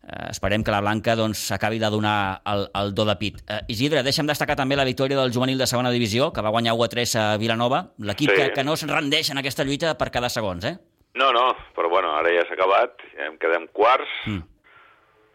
Eh, 0.00 0.30
esperem 0.30 0.64
que 0.64 0.72
la 0.72 0.80
Blanca 0.80 1.14
doncs, 1.16 1.50
acabi 1.52 1.78
de 1.78 1.90
donar 1.92 2.40
el, 2.48 2.66
el 2.74 2.94
do 2.96 3.04
de 3.04 3.16
pit. 3.20 3.40
Eh, 3.44 3.60
Isidre, 3.68 4.00
deixa'm 4.02 4.28
destacar 4.30 4.56
també 4.56 4.78
la 4.78 4.86
victòria 4.88 5.18
del 5.18 5.32
juvenil 5.34 5.60
de 5.60 5.68
segona 5.68 5.92
divisió, 5.92 6.30
que 6.32 6.44
va 6.44 6.52
guanyar 6.54 6.72
1 6.78 6.86
a 6.86 6.88
3 6.94 7.16
a 7.20 7.26
Vilanova, 7.42 7.82
l'equip 7.98 8.32
sí. 8.32 8.36
que, 8.38 8.46
que 8.56 8.64
no 8.64 8.78
es 8.78 8.86
rendeix 8.88 9.30
en 9.30 9.42
aquesta 9.42 9.66
lluita 9.68 9.92
per 10.00 10.08
cada 10.14 10.32
segons, 10.32 10.64
eh? 10.64 10.78
No, 11.20 11.32
no, 11.36 11.50
però 11.76 11.90
bueno, 11.92 12.14
ara 12.16 12.32
ja 12.32 12.46
s'ha 12.46 12.56
acabat, 12.56 13.02
ja 13.12 13.28
em 13.28 13.36
quedem 13.42 13.66
quarts, 13.76 14.10
mm. 14.30 14.42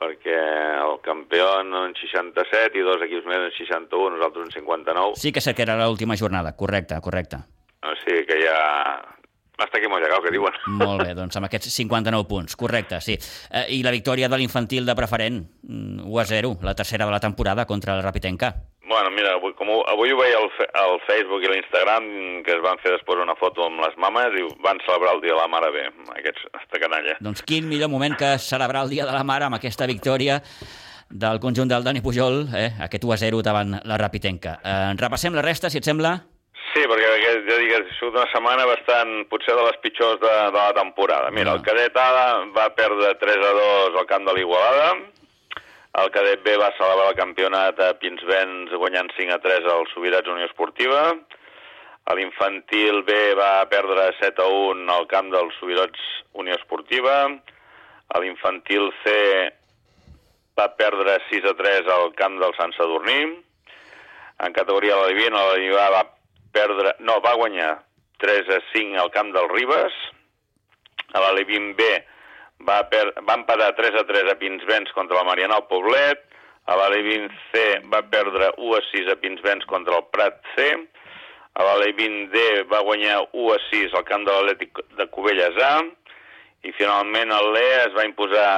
perquè 0.02 0.38
el 0.82 0.98
campió 1.06 1.50
en 1.62 1.94
67 2.00 2.80
i 2.80 2.86
dos 2.88 3.04
equips 3.06 3.28
més 3.30 3.44
en 3.44 3.52
61, 3.60 4.16
nosaltres 4.18 4.50
en 4.50 4.56
59. 4.64 5.20
Sí 5.22 5.36
que 5.36 5.44
sé 5.46 5.54
que 5.54 5.68
era 5.68 5.78
l'última 5.84 6.18
jornada, 6.18 6.56
correcte, 6.58 6.98
correcte. 7.06 7.44
O 7.86 7.94
sigui 8.02 8.26
que 8.26 8.40
ja 8.42 8.58
hasta 9.58 9.78
aquí 9.78 9.88
llegado, 9.88 10.22
que 10.22 10.32
diuen. 10.32 10.54
Molt 10.82 11.04
bé, 11.04 11.14
doncs 11.16 11.38
amb 11.38 11.48
aquests 11.50 11.74
59 11.74 12.28
punts, 12.30 12.56
correcte, 12.56 13.02
sí. 13.02 13.18
Eh, 13.52 13.66
I 13.78 13.82
la 13.84 13.94
victòria 13.96 14.30
de 14.30 14.40
l'infantil 14.40 14.86
de 14.86 14.96
preferent, 14.96 15.42
1 15.64 16.06
mm, 16.06 16.20
a 16.20 16.26
0, 16.26 16.56
la 16.64 16.76
tercera 16.76 17.06
de 17.06 17.12
la 17.12 17.20
temporada 17.20 17.66
contra 17.66 17.96
el 17.96 18.04
Rapitenca. 18.04 18.54
Bueno, 18.86 19.10
mira, 19.10 19.34
avui, 19.34 19.56
com 19.58 19.70
ho, 19.74 19.80
avui 19.90 20.12
ho 20.14 20.18
veia 20.20 20.38
al, 20.38 20.52
al 20.78 21.00
Facebook 21.08 21.42
i 21.42 21.50
l'Instagram, 21.50 22.06
que 22.46 22.54
es 22.54 22.62
van 22.62 22.78
fer 22.84 22.94
després 22.94 23.24
una 23.24 23.34
foto 23.40 23.66
amb 23.66 23.82
les 23.82 23.98
mames 23.98 24.38
i 24.38 24.46
van 24.62 24.78
celebrar 24.86 25.16
el 25.16 25.24
Dia 25.24 25.34
de 25.34 25.40
la 25.40 25.50
Mare 25.50 25.72
bé, 25.74 25.88
aquests, 26.20 26.46
aquesta 26.54 26.82
canalla. 26.84 27.18
Doncs 27.26 27.42
quin 27.50 27.66
millor 27.70 27.90
moment 27.90 28.14
que 28.20 28.36
celebrar 28.38 28.86
el 28.86 28.94
Dia 28.94 29.10
de 29.10 29.16
la 29.16 29.26
Mare 29.26 29.50
amb 29.50 29.58
aquesta 29.58 29.90
victòria 29.90 30.38
del 31.10 31.42
conjunt 31.42 31.70
del 31.70 31.84
Dani 31.86 32.02
Pujol, 32.06 32.46
eh, 32.54 32.72
aquest 32.86 33.04
1 33.10 33.14
a 33.14 33.20
0 33.26 33.42
davant 33.46 33.80
la 33.82 33.98
Rapitenca. 33.98 34.60
Eh, 34.62 34.94
repassem 35.02 35.34
la 35.34 35.46
resta, 35.46 35.74
si 35.74 35.82
et 35.82 35.90
sembla. 35.90 36.20
Sí, 36.76 36.84
perquè 36.92 37.10
ja 37.48 37.58
dic, 37.62 37.72
ha 37.76 37.98
sigut 37.98 38.16
una 38.16 38.28
setmana 38.32 38.66
bastant, 38.70 39.12
potser 39.32 39.56
de 39.58 39.66
les 39.68 39.78
pitjors 39.84 40.20
de, 40.22 40.34
de 40.54 40.60
la 40.60 40.74
temporada. 40.78 41.32
Mira, 41.36 41.54
el 41.58 41.64
cadet 41.66 41.98
A 41.98 42.08
va 42.56 42.70
perdre 42.78 43.14
3 43.22 43.46
a 43.50 43.54
2 43.60 44.00
al 44.02 44.08
camp 44.10 44.26
de 44.28 44.36
l'Igualada, 44.38 44.90
el 46.02 46.12
cadet 46.12 46.42
B 46.44 46.58
va 46.60 46.74
celebrar 46.76 47.12
el 47.14 47.18
campionat 47.20 47.80
a 47.80 47.94
Pinsbens 48.02 48.74
guanyant 48.76 49.14
5 49.16 49.38
a 49.38 49.40
3 49.44 49.68
al 49.72 49.86
Subirats 49.94 50.32
Unió 50.34 50.48
Esportiva, 50.50 51.04
l'infantil 52.18 53.00
B 53.08 53.16
va 53.40 53.66
perdre 53.72 54.10
7 54.20 54.44
a 54.44 54.50
1 54.74 54.92
al 54.94 55.08
camp 55.12 55.32
del 55.34 55.54
Subirats 55.60 56.10
Unió 56.42 56.58
Esportiva, 56.60 57.16
l'infantil 58.22 58.92
C 59.04 59.16
va 60.60 60.68
perdre 60.80 61.18
6 61.30 61.48
a 61.52 61.56
3 61.62 61.90
al 61.96 62.12
camp 62.20 62.38
del 62.44 62.54
Sant 62.60 62.76
Sadurní, 62.76 63.22
en 64.46 64.54
categoria 64.54 64.96
de 64.96 65.02
la 65.02 65.08
Divina, 65.16 65.48
la 65.48 65.56
Divina 65.56 65.90
va 65.96 66.04
perdre, 66.56 66.96
no, 67.04 67.20
va 67.24 67.36
guanyar 67.38 67.72
3 68.24 68.52
a 68.56 68.62
5 68.72 69.02
al 69.04 69.12
camp 69.12 69.34
del 69.36 69.50
Ribes, 69.52 69.96
a 71.14 71.22
l'Alevin 71.22 71.74
B 71.76 71.90
va, 72.68 72.82
per, 72.92 73.10
va 73.28 73.36
empatar 73.38 73.74
3 73.78 74.00
a 74.02 74.06
3 74.08 74.32
a 74.32 74.40
Pinsbens 74.40 74.96
contra 74.96 75.20
la 75.20 75.28
Mariana 75.28 75.60
al 75.60 75.68
Poblet, 75.68 76.24
A 76.66 76.76
l'Alei 76.76 77.30
C 77.54 77.62
va 77.94 78.02
perdre 78.02 78.50
1 78.58 78.74
a 78.74 78.82
6 78.90 79.10
a 79.14 79.16
Pinsbens 79.22 79.66
contra 79.70 80.00
el 80.00 80.06
Prat 80.10 80.40
C. 80.56 80.66
A 81.54 81.64
l'Alei 81.64 81.94
D 81.94 82.64
va 82.72 82.82
guanyar 82.82 83.20
1 83.32 83.52
a 83.54 83.60
6 83.70 83.94
al 83.94 84.06
camp 84.08 84.26
de 84.26 84.34
l'Atlètic 84.34 84.82
de 84.98 85.06
Cubelles 85.14 85.60
A. 85.62 85.76
I 86.66 86.74
finalment 86.74 87.30
el 87.32 87.52
LE 87.54 87.68
es 87.84 87.94
va 87.94 88.08
imposar 88.10 88.50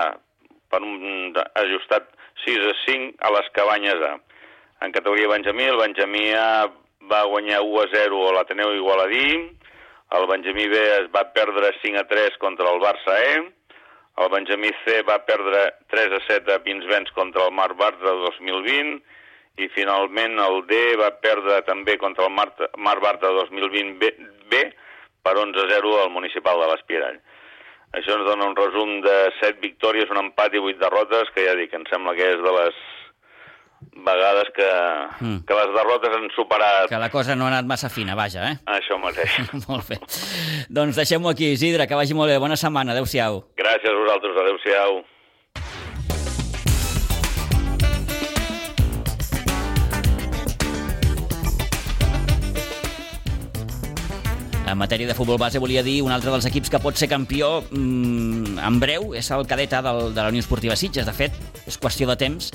per 0.72 0.80
un 0.80 1.36
ajustat 1.36 2.08
6 2.46 2.70
a 2.72 2.74
5 2.86 3.28
a 3.28 3.34
les 3.36 3.52
Cabanyes 3.60 4.08
A. 4.08 4.16
En 4.88 4.96
categoria 4.96 5.28
Benjamí, 5.28 5.68
el 5.68 5.82
Benjamí 5.84 6.32
A 6.32 6.48
va 7.12 7.26
guanyar 7.32 7.62
1 7.66 7.84
a 7.84 7.88
0 7.94 8.24
a 8.30 8.34
l'Ateneu 8.36 8.74
Igualadí, 8.76 9.30
el 10.18 10.26
Benjamí 10.32 10.68
B 10.72 10.82
es 11.02 11.08
va 11.12 11.26
perdre 11.36 11.74
5 11.82 12.00
a 12.00 12.08
3 12.08 12.38
contra 12.40 12.72
el 12.72 12.80
Barça 12.80 13.16
E, 13.20 13.38
el 14.18 14.30
Benjamí 14.34 14.70
C 14.84 15.02
va 15.06 15.20
perdre 15.26 15.60
3 15.94 16.14
a 16.18 16.20
7 16.28 16.54
a 16.54 16.64
Pinsbens 16.64 17.12
contra 17.14 17.46
el 17.46 17.52
Mar 17.54 17.74
Bartra 17.78 18.16
2020 18.24 19.04
i 19.62 19.68
finalment 19.76 20.40
el 20.42 20.64
D 20.70 20.80
va 20.98 21.12
perdre 21.22 21.60
també 21.68 21.98
contra 22.02 22.26
el 22.26 22.34
Mar, 22.34 22.48
Mar 22.78 22.98
Bartra 23.04 23.30
2020 23.36 23.98
B, 24.02 24.10
B 24.50 24.64
per 25.22 25.36
11 25.38 25.66
a 25.66 25.68
0 25.76 25.94
al 26.02 26.10
municipal 26.14 26.62
de 26.64 26.70
l'Espirall. 26.72 27.20
Això 27.98 28.18
ens 28.18 28.26
dona 28.28 28.50
un 28.50 28.58
resum 28.58 28.98
de 29.06 29.16
7 29.40 29.62
victòries, 29.62 30.10
un 30.10 30.24
empat 30.24 30.58
i 30.58 30.64
8 30.66 30.82
derrotes, 30.82 31.30
que 31.36 31.46
ja 31.46 31.56
dic, 31.60 31.74
em 31.78 31.86
sembla 31.92 32.16
que 32.18 32.32
és 32.34 32.42
de 32.44 32.54
les 32.58 32.82
vegades 34.08 34.50
que, 34.56 34.70
mm. 35.20 35.38
que 35.48 35.58
les 35.60 35.74
derrotes 35.76 36.16
han 36.18 36.30
superat... 36.36 36.88
Que 36.90 37.02
la 37.02 37.12
cosa 37.14 37.36
no 37.36 37.48
ha 37.48 37.52
anat 37.52 37.68
massa 37.70 37.90
fina, 37.94 38.16
vaja, 38.18 38.46
eh? 38.52 38.56
Això 38.78 39.00
mateix. 39.02 39.38
molt 39.68 39.90
bé. 39.90 40.00
Doncs 40.70 41.00
deixem-ho 41.02 41.34
aquí, 41.34 41.52
Isidre, 41.58 41.88
que 41.90 42.00
vagi 42.00 42.18
molt 42.18 42.32
bé. 42.32 42.40
Bona 42.42 42.60
setmana, 42.60 42.96
adeu-siau. 42.96 43.44
Gràcies 43.60 43.94
a 43.94 44.00
vosaltres, 44.02 44.42
adeu-siau. 44.46 45.02
En 54.68 54.76
matèria 54.76 55.08
de 55.08 55.16
futbol 55.16 55.38
base 55.40 55.62
volia 55.64 55.80
dir 55.80 56.02
un 56.04 56.12
altre 56.12 56.28
dels 56.34 56.46
equips 56.50 56.68
que 56.74 56.80
pot 56.84 56.98
ser 57.00 57.08
campió 57.08 57.62
mmm, 57.72 58.58
en 58.60 58.80
breu 58.82 59.14
és 59.16 59.30
el 59.32 59.48
cadeta 59.48 59.80
del, 59.86 60.12
de 60.12 60.20
la 60.20 60.28
Unió 60.28 60.44
Esportiva 60.44 60.76
Sitges. 60.76 61.08
De 61.08 61.16
fet, 61.16 61.38
és 61.64 61.80
qüestió 61.80 62.10
de 62.10 62.18
temps 62.20 62.52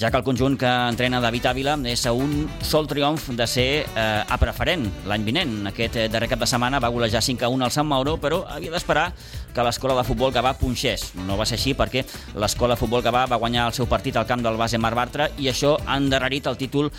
ja 0.00 0.10
que 0.10 0.16
el 0.16 0.24
conjunt 0.24 0.56
que 0.56 0.70
entrena 0.88 1.20
David 1.20 1.50
Ávila 1.50 1.74
és 1.90 2.06
a 2.08 2.14
un 2.16 2.46
sol 2.64 2.88
triomf 2.88 3.28
de 3.36 3.46
ser 3.46 3.68
eh, 3.84 4.22
a 4.24 4.38
preferent 4.40 4.86
l'any 5.08 5.26
vinent. 5.28 5.52
Aquest 5.68 5.98
eh, 6.00 6.08
darrer 6.08 6.30
cap 6.32 6.40
de 6.40 6.48
setmana 6.48 6.80
va 6.80 6.88
golejar 6.92 7.20
5 7.22 7.44
a 7.44 7.52
1 7.52 7.66
al 7.68 7.74
Sant 7.74 7.88
Mauro, 7.88 8.16
però 8.16 8.42
havia 8.48 8.72
d'esperar 8.72 9.10
que 9.54 9.64
l'escola 9.64 9.96
de 9.98 10.04
futbol 10.06 10.32
Gavà 10.32 10.54
punxés. 10.58 11.10
No 11.26 11.36
va 11.38 11.46
ser 11.48 11.58
així 11.58 11.74
perquè 11.78 12.04
l'escola 12.40 12.74
de 12.74 12.80
futbol 12.80 13.04
Gavà 13.04 13.26
va 13.30 13.40
guanyar 13.40 13.68
el 13.68 13.76
seu 13.76 13.88
partit 13.90 14.16
al 14.16 14.28
camp 14.28 14.44
del 14.44 14.56
base 14.60 14.80
Mar 14.80 14.94
Bartra 14.98 15.28
i 15.38 15.50
això 15.52 15.76
ha 15.86 15.98
endarrerit 16.00 16.48
el 16.48 16.58
títol 16.60 16.90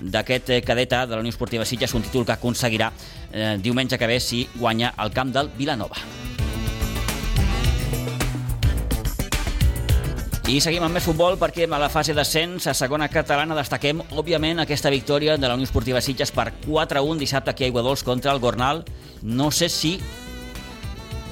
d'aquest 0.00 0.50
eh, 0.50 0.62
cadeta 0.62 1.06
de 1.06 1.16
la 1.16 1.22
Unió 1.24 1.32
Esportiva 1.32 1.64
Sitges, 1.64 1.94
un 1.94 2.02
títol 2.02 2.26
que 2.26 2.36
aconseguirà 2.36 2.92
eh, 3.32 3.56
diumenge 3.62 3.98
que 3.98 4.10
ve 4.10 4.20
si 4.20 4.46
guanya 4.58 4.94
el 4.98 5.12
camp 5.12 5.32
del 5.32 5.50
Vilanova. 5.56 5.96
I 10.52 10.58
seguim 10.60 10.82
amb 10.82 10.92
més 10.92 11.04
futbol 11.06 11.38
perquè 11.40 11.64
a 11.64 11.78
la 11.80 11.88
fase 11.88 12.12
d'ascens 12.12 12.66
a 12.66 12.74
segona 12.74 13.06
catalana 13.08 13.54
destaquem, 13.56 14.02
òbviament, 14.18 14.58
aquesta 14.60 14.90
victòria 14.90 15.38
de 15.38 15.48
la 15.48 15.54
Unió 15.54 15.64
Esportiva 15.64 16.02
Sitges 16.02 16.34
per 16.34 16.50
4-1 16.66 17.22
dissabte 17.22 17.54
aquí 17.54 17.64
a 17.64 17.70
Aiguadols 17.70 18.02
contra 18.02 18.34
el 18.34 18.40
Gornal. 18.42 18.82
No 19.22 19.50
sé 19.50 19.70
si 19.70 19.94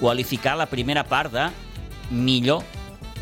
qualificar 0.00 0.56
la 0.56 0.66
primera 0.66 1.04
part 1.04 1.32
de 1.32 1.48
millor 2.10 2.64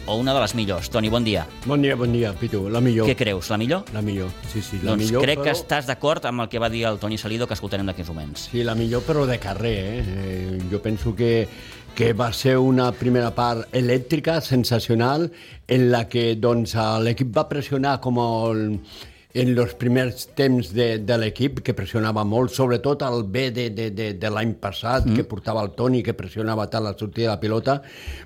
o 0.08 0.16
una 0.16 0.32
de 0.32 0.40
les 0.40 0.54
millors. 0.56 0.88
Toni, 0.88 1.10
bon 1.12 1.24
dia. 1.24 1.44
Bon 1.66 1.82
dia, 1.82 1.94
bon 1.94 2.12
dia, 2.12 2.32
Pitu. 2.32 2.62
La 2.72 2.80
millor. 2.80 3.04
Què 3.10 3.16
creus, 3.18 3.50
la 3.52 3.58
millor? 3.60 3.90
La 3.92 4.00
millor, 4.00 4.30
sí, 4.48 4.62
sí, 4.64 4.78
la 4.80 4.94
doncs 4.94 5.04
millor, 5.04 5.26
crec 5.26 5.42
però... 5.42 5.48
que 5.50 5.56
estàs 5.58 5.90
d'acord 5.90 6.24
amb 6.30 6.46
el 6.46 6.48
que 6.48 6.62
va 6.62 6.70
dir 6.72 6.86
el 6.88 6.96
Toni 7.02 7.18
Salido, 7.20 7.46
que 7.46 7.58
escoltarem 7.58 7.90
d'aquí 7.90 8.06
uns 8.06 8.14
moments. 8.14 8.46
Sí, 8.48 8.62
la 8.64 8.78
millor, 8.78 9.04
però 9.04 9.26
de 9.28 9.36
carrer, 9.42 9.74
eh? 9.76 10.06
eh 10.06 10.62
jo 10.70 10.80
penso 10.80 11.14
que 11.14 11.48
que 11.98 12.12
va 12.14 12.28
ser 12.32 12.54
una 12.62 12.92
primera 12.94 13.32
part 13.34 13.74
elèctrica, 13.74 14.36
sensacional, 14.40 15.32
en 15.66 15.88
la 15.90 16.04
que 16.06 16.36
doncs, 16.38 16.76
l'equip 17.02 17.32
va 17.34 17.48
pressionar 17.50 17.96
com 17.98 18.20
el, 18.22 18.60
en 19.38 19.52
els 19.54 19.74
primers 19.78 20.28
temps 20.38 20.72
de, 20.74 20.88
de 21.04 21.18
l'equip, 21.20 21.60
que 21.64 21.74
pressionava 21.76 22.24
molt, 22.26 22.52
sobretot 22.54 23.04
el 23.06 23.24
B 23.30 23.48
de, 23.54 23.68
de, 23.74 23.90
de, 23.94 24.12
de 24.18 24.30
l'any 24.32 24.56
passat, 24.62 25.06
mm. 25.06 25.18
que 25.18 25.26
portava 25.28 25.62
el 25.64 25.74
Toni, 25.78 26.02
que 26.06 26.16
pressionava 26.18 26.68
tant 26.72 26.86
la 26.86 26.94
sortida 26.96 27.28
de 27.28 27.34
la 27.36 27.42
pilota, 27.42 27.80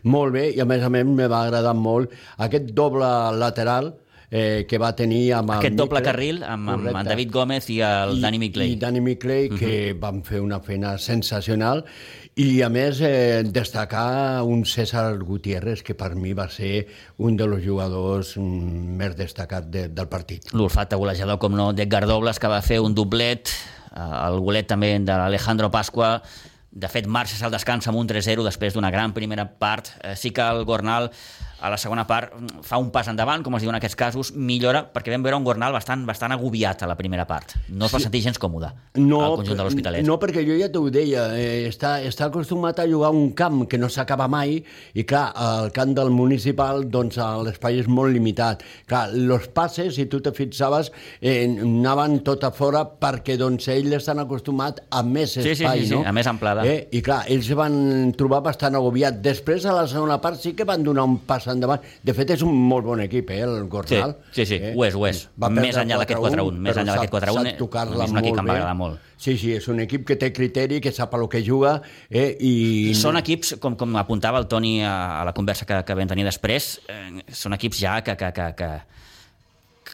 molt 0.09 0.37
bé, 0.37 0.48
i 0.57 0.62
a 0.62 0.68
més 0.68 0.85
a 0.85 0.92
més 0.92 1.09
me 1.09 1.29
va 1.29 1.44
agradar 1.46 1.75
molt 1.77 2.14
aquest 2.46 2.72
doble 2.77 3.11
lateral, 3.38 3.92
eh, 4.33 4.64
que 4.68 4.81
va 4.81 4.94
tenir 4.96 5.27
amb 5.37 5.53
Aquest 5.59 5.77
doble 5.77 6.01
carril 6.05 6.40
amb, 6.48 6.70
amb, 6.72 6.88
amb 6.94 7.05
David 7.05 7.31
Gómez 7.35 7.68
i 7.70 7.83
el 7.85 8.16
I, 8.16 8.22
Dani 8.25 8.40
Miclay. 8.40 8.72
I 8.72 8.79
Dani 8.81 9.03
Miclay, 9.05 9.48
uh 9.48 9.53
-huh. 9.53 9.59
que 9.59 9.92
van 10.01 10.22
fer 10.25 10.40
una 10.40 10.61
feina 10.61 10.96
sensacional 10.98 11.85
i, 12.35 12.62
a 12.64 12.68
més, 12.73 13.01
eh, 13.05 13.42
destacar 13.45 14.42
un 14.49 14.64
César 14.64 15.18
Gutiérrez, 15.21 15.83
que 15.85 15.95
per 15.95 16.14
mi 16.16 16.33
va 16.33 16.49
ser 16.49 16.87
un 17.21 17.37
dels 17.37 17.61
jugadors 17.64 18.37
mm, 18.40 18.95
més 18.97 19.16
destacats 19.18 19.68
de, 19.68 19.88
del 19.92 20.09
partit. 20.09 20.49
L'olfacte 20.57 20.97
golejador, 20.97 21.37
com 21.42 21.53
no, 21.53 21.73
d'Edgar 21.77 22.07
Dobles, 22.09 22.40
que 22.40 22.49
va 22.49 22.62
fer 22.64 22.81
un 22.81 22.97
doblet, 22.97 23.53
eh, 23.92 24.09
el 24.23 24.40
golet 24.40 24.71
també 24.71 24.95
de 24.99 25.12
l'Alejandro 25.12 25.68
Pasqua, 25.75 26.16
de 26.73 26.88
fet, 26.88 27.05
marxes 27.05 27.42
al 27.45 27.53
descans 27.53 27.85
amb 27.90 28.01
un 28.01 28.09
3-0 28.09 28.47
després 28.47 28.73
d'una 28.73 28.90
gran 28.90 29.12
primera 29.12 29.45
part. 29.61 29.92
Eh, 30.01 30.16
sí 30.16 30.33
que 30.33 30.40
el 30.40 30.64
Gornal 30.64 31.11
a 31.62 31.70
la 31.70 31.79
segona 31.79 32.05
part 32.09 32.35
fa 32.66 32.79
un 32.83 32.90
pas 32.90 33.07
endavant, 33.09 33.44
com 33.46 33.55
es 33.57 33.62
diu 33.62 33.70
en 33.70 33.79
aquests 33.79 33.98
casos, 33.98 34.33
millora, 34.35 34.83
perquè 34.90 35.12
vam 35.14 35.22
veure 35.22 35.38
un 35.38 35.46
Gornal 35.46 35.75
bastant, 35.75 36.03
bastant 36.09 36.35
agobiat 36.35 36.83
a 36.83 36.88
la 36.90 36.96
primera 36.98 37.27
part. 37.29 37.55
No 37.70 37.87
es 37.87 37.94
va 37.94 38.01
sentir 38.03 38.25
gens 38.25 38.40
còmode 38.42 38.72
no, 38.98 39.20
al 39.22 39.37
conjunt 39.40 39.61
de 39.61 39.66
l'Hospitalet. 39.66 40.07
No, 40.07 40.18
perquè 40.22 40.42
jo 40.46 40.57
ja 40.59 40.68
t'ho 40.72 40.88
deia, 40.92 41.29
eh, 41.38 41.68
està, 41.70 41.94
està 42.03 42.27
acostumat 42.27 42.83
a 42.83 42.88
jugar 42.90 43.12
un 43.14 43.31
camp 43.38 43.62
que 43.70 43.79
no 43.79 43.90
s'acaba 43.92 44.27
mai, 44.33 44.59
i 44.98 45.07
clar, 45.09 45.25
el 45.46 45.70
camp 45.77 45.94
del 45.96 46.11
municipal, 46.14 46.83
doncs 46.90 47.20
l'espai 47.46 47.79
és 47.85 47.90
molt 47.90 48.14
limitat. 48.14 48.64
Clar, 48.90 49.05
els 49.14 49.48
passes, 49.55 49.94
si 49.94 50.09
tu 50.11 50.20
te 50.25 50.35
fixaves, 50.35 50.90
eh, 51.20 51.46
anaven 51.46 52.20
tot 52.27 52.42
a 52.44 52.53
fora 52.55 52.83
perquè 52.83 53.38
doncs 53.38 53.68
ells 53.72 53.94
estan 54.01 54.22
acostumats 54.22 54.83
a 54.90 55.05
més 55.07 55.37
espai, 55.37 55.55
sí, 55.55 55.62
sí, 55.62 55.87
sí, 55.87 55.94
no? 55.94 56.03
Sí, 56.03 56.11
a 56.11 56.16
més 56.16 56.29
amplada. 56.31 56.66
Eh? 56.66 56.88
I 56.98 57.03
clar, 57.05 57.22
ells 57.31 57.51
van 57.59 57.77
trobar 58.18 58.42
bastant 58.44 58.77
agobiat. 58.79 59.22
Després, 59.22 59.66
a 59.68 59.77
la 59.77 59.87
segona 59.90 60.18
part, 60.22 60.40
sí 60.42 60.57
que 60.59 60.66
van 60.68 60.83
donar 60.83 61.07
un 61.09 61.20
pas 61.29 61.46
endavant. 61.55 61.85
De 62.03 62.15
fet, 62.17 62.33
és 62.35 62.43
un 62.47 62.57
molt 62.69 62.87
bon 62.87 63.03
equip, 63.05 63.31
eh, 63.31 63.41
el 63.47 63.69
Gornal. 63.73 64.17
Sí, 64.31 64.43
sí, 64.43 64.47
sí. 64.55 64.59
Eh? 64.61 64.73
ho 64.77 64.85
és, 64.87 64.97
ho 64.97 65.07
és. 65.09 65.23
més 65.53 65.79
enllà 65.79 66.01
d'aquest 66.03 66.21
4-1. 66.21 66.61
Més 66.67 66.81
enllà 66.83 66.99
d'aquest 66.99 67.15
4-1, 67.15 67.53
és 67.55 68.15
un 68.15 68.23
equip 68.23 68.37
que 68.37 68.45
em 68.45 68.51
va 68.51 68.59
agradar 68.59 68.77
molt. 68.79 69.09
Sí, 69.23 69.37
sí, 69.38 69.53
és 69.55 69.69
un 69.71 69.79
equip 69.85 70.07
que 70.09 70.17
té 70.19 70.33
criteri, 70.35 70.81
que 70.83 70.91
sap 70.91 71.15
el 71.15 71.29
que 71.31 71.45
juga, 71.47 71.77
eh, 72.11 72.33
i... 72.43 72.53
Són 72.99 73.21
equips, 73.21 73.55
com, 73.62 73.77
com 73.79 73.95
apuntava 74.01 74.41
el 74.43 74.49
Toni 74.51 74.81
a, 74.83 75.21
a 75.21 75.25
la 75.29 75.35
conversa 75.37 75.69
que, 75.69 75.79
que 75.87 75.99
vam 75.99 76.11
tenir 76.11 76.27
després, 76.27 76.73
eh, 76.91 77.23
són 77.31 77.55
equips 77.55 77.85
ja 77.85 78.01
que, 78.03 78.17
que, 78.19 78.33
que, 78.35 78.49
que, 78.59 78.71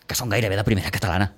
que 0.09 0.17
són 0.17 0.33
gairebé 0.33 0.57
de 0.57 0.65
primera 0.65 0.95
catalana. 0.95 1.29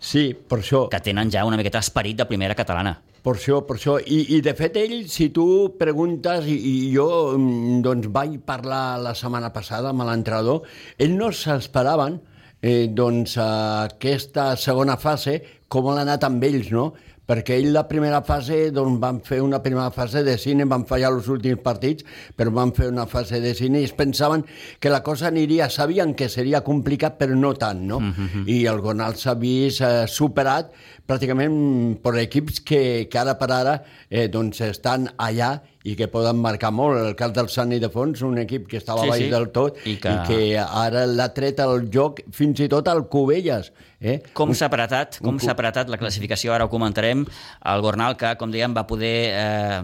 Sí, 0.00 0.30
per 0.32 0.62
això. 0.62 0.86
Que 0.90 1.02
tenen 1.04 1.30
ja 1.30 1.44
una 1.44 1.58
miqueta 1.60 1.82
esperit 1.84 2.16
de 2.16 2.26
primera 2.26 2.56
catalana. 2.56 2.96
Per 3.20 3.34
això, 3.36 3.58
per 3.68 3.76
això. 3.76 3.98
I, 4.00 4.22
i 4.36 4.40
de 4.40 4.54
fet, 4.56 4.78
ell, 4.80 5.04
si 5.12 5.28
tu 5.36 5.44
preguntes, 5.78 6.48
i, 6.48 6.56
i 6.56 6.74
jo 6.94 7.06
mm, 7.36 7.82
doncs, 7.84 8.08
vaig 8.14 8.38
parlar 8.48 8.96
la 9.04 9.12
setmana 9.18 9.52
passada 9.52 9.92
amb 9.92 10.06
l'entrenador, 10.08 10.64
ells 10.96 11.18
no 11.18 11.28
s'esperaven 11.36 12.16
eh, 12.62 12.88
doncs, 12.88 13.36
aquesta 13.44 14.54
segona 14.56 14.96
fase, 15.00 15.36
com 15.70 15.92
l'ha 15.92 16.00
anat 16.06 16.24
amb 16.26 16.48
ells, 16.48 16.72
no? 16.72 16.90
Perquè 17.30 17.60
ell 17.60 17.70
la 17.70 17.84
primera 17.86 18.24
fase 18.26 18.72
doncs, 18.74 18.98
van 18.98 19.20
fer 19.22 19.38
una 19.44 19.60
primera 19.62 19.92
fase 19.94 20.24
de 20.26 20.34
cine, 20.40 20.66
van 20.66 20.82
fallar 20.88 21.12
els 21.14 21.28
últims 21.30 21.62
partits, 21.62 22.06
però 22.34 22.50
van 22.56 22.74
fer 22.74 22.88
una 22.90 23.06
fase 23.06 23.38
de 23.42 23.54
cine 23.54 23.78
i 23.78 23.86
es 23.86 23.94
pensaven 23.94 24.42
que 24.82 24.90
la 24.90 25.04
cosa 25.06 25.28
aniria, 25.28 25.70
sabien 25.70 26.16
que 26.18 26.28
seria 26.28 26.64
complicat, 26.66 27.20
però 27.20 27.38
no 27.38 27.54
tant, 27.54 27.86
no? 27.86 27.98
Uh 27.98 28.10
-huh. 28.18 28.44
I 28.50 28.66
el 28.66 28.80
Gonal 28.80 29.14
s'ha 29.14 29.34
vist 29.34 29.80
eh, 29.80 30.06
superat 30.08 30.72
pràcticament 31.06 31.98
per 32.02 32.16
equips 32.18 32.60
que, 32.60 33.08
que 33.10 33.18
ara 33.18 33.38
per 33.38 33.50
ara 33.52 33.82
eh, 34.08 34.28
doncs 34.28 34.60
estan 34.60 35.08
allà 35.16 35.62
i 35.84 35.94
que 35.96 36.08
poden 36.12 36.40
marcar 36.40 36.70
molt. 36.76 36.98
El 37.00 37.14
cas 37.16 37.32
del 37.36 37.48
Sant 37.52 37.72
Ildefons, 37.72 38.20
un 38.26 38.38
equip 38.42 38.66
que 38.68 38.80
estava 38.80 39.06
sí, 39.06 39.12
baix 39.12 39.22
sí. 39.24 39.30
del 39.32 39.48
tot 39.54 39.78
I 39.88 39.96
que... 40.02 40.12
i 40.12 40.26
que 40.28 40.40
ara 40.60 41.06
l'ha 41.08 41.30
tret 41.36 41.60
al 41.64 41.86
joc 41.92 42.20
fins 42.36 42.60
i 42.60 42.68
tot 42.68 42.88
al 42.92 43.06
Cubelles. 43.12 43.72
Eh? 44.00 44.18
Com 44.36 44.52
s'ha 44.56 44.68
apretat, 44.70 45.18
com 45.24 45.40
s'ha 45.40 45.52
apretat 45.52 45.90
la 45.92 45.98
classificació, 46.00 46.54
ara 46.54 46.66
ho 46.68 46.72
comentarem, 46.72 47.24
el 47.72 47.84
Gornal 47.84 48.16
que, 48.20 48.32
com 48.40 48.52
dèiem, 48.52 48.76
va 48.76 48.86
poder 48.88 49.14
eh, 49.36 49.80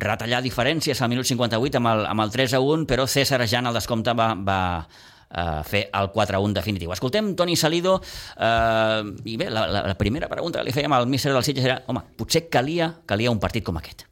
retallar 0.00 0.42
diferències 0.44 1.00
al 1.00 1.12
minut 1.12 1.28
58 1.28 1.80
amb 1.80 1.92
el, 1.92 2.04
amb 2.12 2.24
el 2.24 2.32
3 2.32 2.56
a 2.56 2.62
1, 2.64 2.88
però 2.88 3.08
César 3.08 3.40
Jan 3.48 3.68
al 3.68 3.76
descompte 3.76 4.16
va, 4.16 4.32
va 4.36 4.60
eh, 4.84 5.60
fer 5.68 5.84
el 5.92 6.10
4-1 6.12 6.56
definitiu. 6.56 6.92
Escoltem 6.96 7.34
Toni 7.36 7.56
Salido 7.56 7.98
eh, 8.00 9.12
i 9.28 9.36
bé, 9.40 9.48
la, 9.52 9.66
la, 9.68 9.86
la 9.92 9.98
primera 10.00 10.28
pregunta 10.32 10.60
que 10.60 10.68
li 10.70 10.76
fèiem 10.76 10.96
al 10.96 11.08
míster 11.08 11.32
del 11.32 11.44
Sitges 11.44 11.68
era 11.68 11.82
home, 11.88 12.04
potser 12.16 12.46
calia, 12.52 12.94
calia 13.04 13.32
un 13.32 13.40
partit 13.40 13.64
com 13.64 13.80
aquest. 13.80 14.08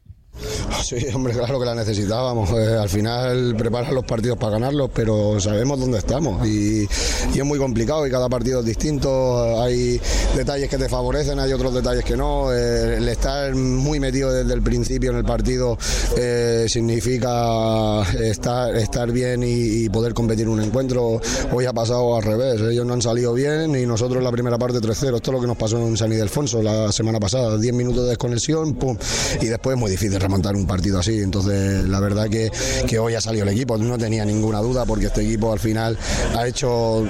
Sí, 0.83 0.97
hombre, 1.15 1.35
claro 1.35 1.61
que 1.61 1.67
la 1.67 1.75
necesitábamos. 1.75 2.51
Eh, 2.51 2.77
al 2.77 2.89
final 2.89 3.55
preparas 3.57 3.93
los 3.93 4.05
partidos 4.05 4.39
para 4.39 4.53
ganarlos, 4.53 4.91
pero 4.93 5.39
sabemos 5.41 5.79
dónde 5.79 5.99
estamos 5.99 6.47
y, 6.47 6.89
es 7.35 7.45
muy 7.45 7.59
complicado 7.59 8.07
y 8.07 8.11
cada 8.11 8.29
partido 8.29 8.61
es 8.61 8.67
distinto. 8.67 9.61
Hay 9.63 10.01
detalles 10.35 10.69
que 10.69 10.79
te 10.79 10.89
favorecen, 10.89 11.39
hay 11.39 11.53
otros 11.53 11.75
detalles 11.75 12.05
que 12.05 12.17
no. 12.17 12.53
Eh, 12.53 12.97
el 12.97 13.09
estar 13.09 13.55
muy 13.55 14.01
metido 14.01 14.33
desde 14.33 14.53
el 14.55 14.63
principio 14.63 15.11
en 15.11 15.19
el 15.19 15.25
partido 15.25 15.79
eh, 16.17 16.67
significa 16.69 18.03
estar, 18.21 19.13
bien 19.13 19.43
y, 19.45 19.89
poder 19.89 20.15
competir 20.15 20.49
un 20.49 20.61
encuentro. 20.61 21.21
Hoy 21.53 21.67
ha 21.67 21.73
pasado 21.73 22.17
al 22.17 22.23
revés, 22.23 22.61
ellos 22.61 22.87
no 22.87 22.95
han 22.95 23.03
salido 23.03 23.35
bien 23.35 23.77
y 23.77 23.87
nosotros 23.87 24.23
la 24.23 24.33
primera 24.33 24.59
parte 24.59 24.79
3-0. 24.79 25.17
Esto 25.17 25.17
es 25.17 25.29
lo 25.29 25.41
que 25.41 25.47
nos 25.47 25.57
pasó 25.57 25.79
en 25.79 25.97
San 25.97 26.13
Ildefonso 26.13 26.63
la 26.63 26.91
semana 26.93 27.21
pasada, 27.21 27.59
10 27.59 27.75
minutos 27.75 28.05
de 28.05 28.11
desconexión, 28.11 28.75
pum, 28.75 28.97
y 29.41 29.47
después 29.47 29.75
es 29.75 29.81
muy 29.81 29.91
difícil 29.91 30.22
remontar 30.23 30.57
un 30.57 30.67
partido 30.67 30.99
así. 30.99 31.21
Entonces, 31.21 31.85
la 31.85 32.01
verdad 32.01 32.29
que, 32.29 32.51
que 32.87 32.99
hoy 32.99 33.15
ha 33.15 33.21
salido 33.21 33.45
el 33.45 33.51
equipo, 33.51 33.77
no 33.77 33.99
tenía 33.99 34.25
ninguna 34.25 34.61
duda 34.61 34.85
porque 34.85 35.07
este 35.07 35.23
equipo 35.23 35.53
al 35.53 35.59
final 35.59 35.99
ha 36.37 36.47
hecho 36.47 37.05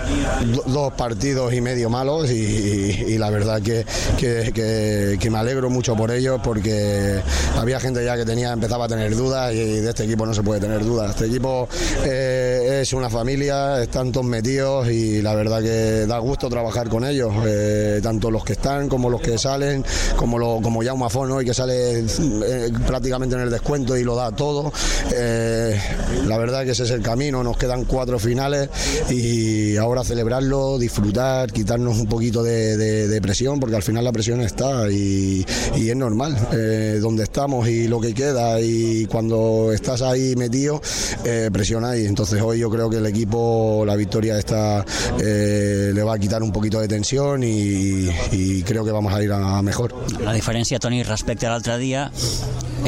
dos 0.67 0.93
partidos 0.95 1.53
y 1.53 1.61
medio 1.61 1.91
malos 1.91 2.31
y, 2.31 3.19
la 3.19 3.31
verdad 3.31 3.63
que, 3.63 3.85
que, 4.19 5.31
me 5.31 5.39
alegro 5.39 5.71
mucho 5.71 5.97
por 5.97 6.11
ellos 6.11 6.41
porque 6.43 7.21
había 7.57 7.81
gente 7.81 8.05
ya 8.05 8.17
que 8.17 8.25
tenía 8.25 8.53
empezaba 8.53 8.85
a 8.85 8.89
tener 8.89 9.15
dudas 9.17 9.53
y 9.55 9.81
de 9.81 9.89
este 9.89 10.05
equipo 10.05 10.27
no 10.27 10.35
se 10.35 10.43
puede 10.43 10.61
tener 10.61 10.85
dudas. 10.85 11.11
Este 11.11 11.27
equipo 11.27 11.69
eh, 12.05 12.81
es 12.83 12.93
una 12.93 13.09
familia, 13.09 13.83
están 13.83 14.13
todos 14.13 14.27
metidos 14.27 14.89
y 14.89 15.23
la 15.23 15.35
verdad 15.35 15.63
que 15.63 16.07
da 16.07 16.19
gusto 16.19 16.49
trabajar 16.49 16.89
con 16.89 17.05
ellos, 17.05 17.33
eh, 17.47 18.01
tanto 18.03 18.31
los 18.31 18.45
que 18.45 18.55
están 18.55 18.89
como 18.89 19.09
los 19.09 19.21
que 19.21 19.39
salen, 19.39 19.85
como, 20.17 20.39
lo, 20.39 20.61
como 20.63 20.83
Jaume 20.83 21.07
Afón 21.07 21.31
hoy 21.31 21.45
que 21.45 21.55
sale 21.55 22.01
eh, 22.01 22.71
en 23.07 23.41
el 23.41 23.51
descuento 23.51 23.97
y 23.97 24.05
lo 24.05 24.17
da 24.17 24.31
todo. 24.33 24.73
Eh, 25.15 25.79
la 26.27 26.39
verdad 26.39 26.65
que 26.65 26.71
ese 26.71 26.85
es 26.85 26.91
el 26.91 27.03
camino, 27.03 27.43
nos 27.43 27.57
quedan 27.57 27.85
cuatro 27.85 28.19
finales 28.19 28.69
y 29.11 29.77
ahora 29.77 30.05
celebrarlo, 30.05 30.79
disfrutar, 30.79 31.53
quitarnos 31.53 31.99
un 31.99 32.07
poquito 32.07 32.43
de, 32.43 33.19
presión, 33.23 33.61
porque 33.61 33.77
al 33.77 33.83
final 33.83 34.05
la 34.05 34.13
presión 34.13 34.41
está 34.41 34.91
y, 34.91 35.45
es 35.77 35.97
normal, 35.97 36.37
eh, 36.53 36.99
donde 37.01 37.25
estamos 37.25 37.69
y 37.69 37.87
lo 37.87 38.01
que 38.01 38.15
queda 38.15 38.61
y 38.61 39.07
cuando 39.07 39.71
estás 39.73 40.03
ahí 40.03 40.35
metido, 40.37 40.81
eh, 41.25 41.51
presiona 41.53 41.97
y 41.97 42.07
entonces 42.07 42.41
hoy 42.41 42.59
yo 42.59 42.71
creo 42.71 42.89
que 42.89 42.97
el 42.97 43.07
equipo, 43.07 43.85
la 43.87 43.95
victoria 43.95 44.39
esta 44.39 44.85
le 45.19 46.03
va 46.03 46.15
a 46.15 46.19
quitar 46.19 46.43
un 46.43 46.53
poquito 46.53 46.81
de 46.81 46.89
tensión 46.89 47.43
y, 47.45 48.63
creo 48.65 48.85
que 48.85 48.93
vamos 48.93 49.13
a 49.13 49.23
ir 49.23 49.33
a 49.33 49.61
mejor. 49.63 49.95
La 50.25 50.33
diferència, 50.33 50.79
Toni, 50.79 51.03
respecte 51.03 51.47
a 51.47 51.51
l'altre 51.51 51.77
dia 51.79 52.11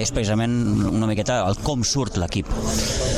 es 0.04 0.12
precisament 0.12 0.54
una 0.90 1.06
miqueta 1.08 1.38
el 1.48 1.56
com 1.64 1.82
surt 1.84 2.18
l'equip. 2.20 2.48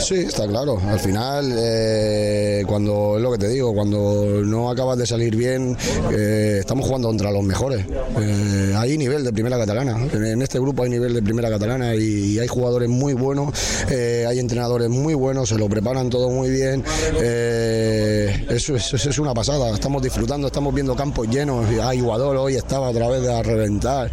Sí, 0.06 0.20
está 0.28 0.46
claro. 0.46 0.78
Al 0.86 1.00
final, 1.00 1.52
eh, 1.58 2.62
cuando 2.66 3.16
es 3.16 3.22
lo 3.22 3.32
que 3.32 3.38
te 3.38 3.48
digo, 3.48 3.74
cuando 3.74 4.42
no 4.44 4.70
acabas 4.70 4.96
de 4.98 5.06
salir 5.06 5.34
bien, 5.34 5.76
eh, 6.12 6.58
estamos 6.60 6.86
jugando 6.86 7.08
contra 7.08 7.32
los 7.32 7.42
mejores. 7.42 7.84
Eh, 8.20 8.74
hay 8.76 8.96
nivel 8.98 9.24
de 9.24 9.32
primera 9.32 9.58
catalana. 9.58 9.98
En 10.12 10.42
este 10.42 10.60
grupo 10.60 10.84
hay 10.84 10.90
nivel 10.90 11.12
de 11.12 11.22
primera 11.22 11.50
catalana 11.50 11.94
y, 11.96 12.38
hay 12.38 12.46
jugadores 12.46 12.88
muy 12.88 13.14
buenos, 13.14 13.52
eh, 13.90 14.24
hay 14.28 14.38
entrenadores 14.38 14.88
muy 14.88 15.14
buenos, 15.14 15.48
se 15.48 15.58
lo 15.58 15.68
preparan 15.68 16.08
todo 16.08 16.30
muy 16.30 16.50
bien. 16.50 16.84
Eh, 17.20 18.46
eso, 18.50 18.76
eso, 18.76 18.96
es 18.96 19.18
una 19.18 19.34
pasada. 19.34 19.74
Estamos 19.74 20.02
disfrutando, 20.02 20.46
estamos 20.46 20.72
viendo 20.72 20.94
campos 20.94 21.26
llenos. 21.28 21.66
Hay 21.82 22.00
Guadol 22.00 22.36
hoy 22.36 22.54
estaba 22.54 22.88
a 22.88 22.92
través 22.92 23.22
de 23.22 23.34
a 23.34 23.42
reventar. 23.42 24.10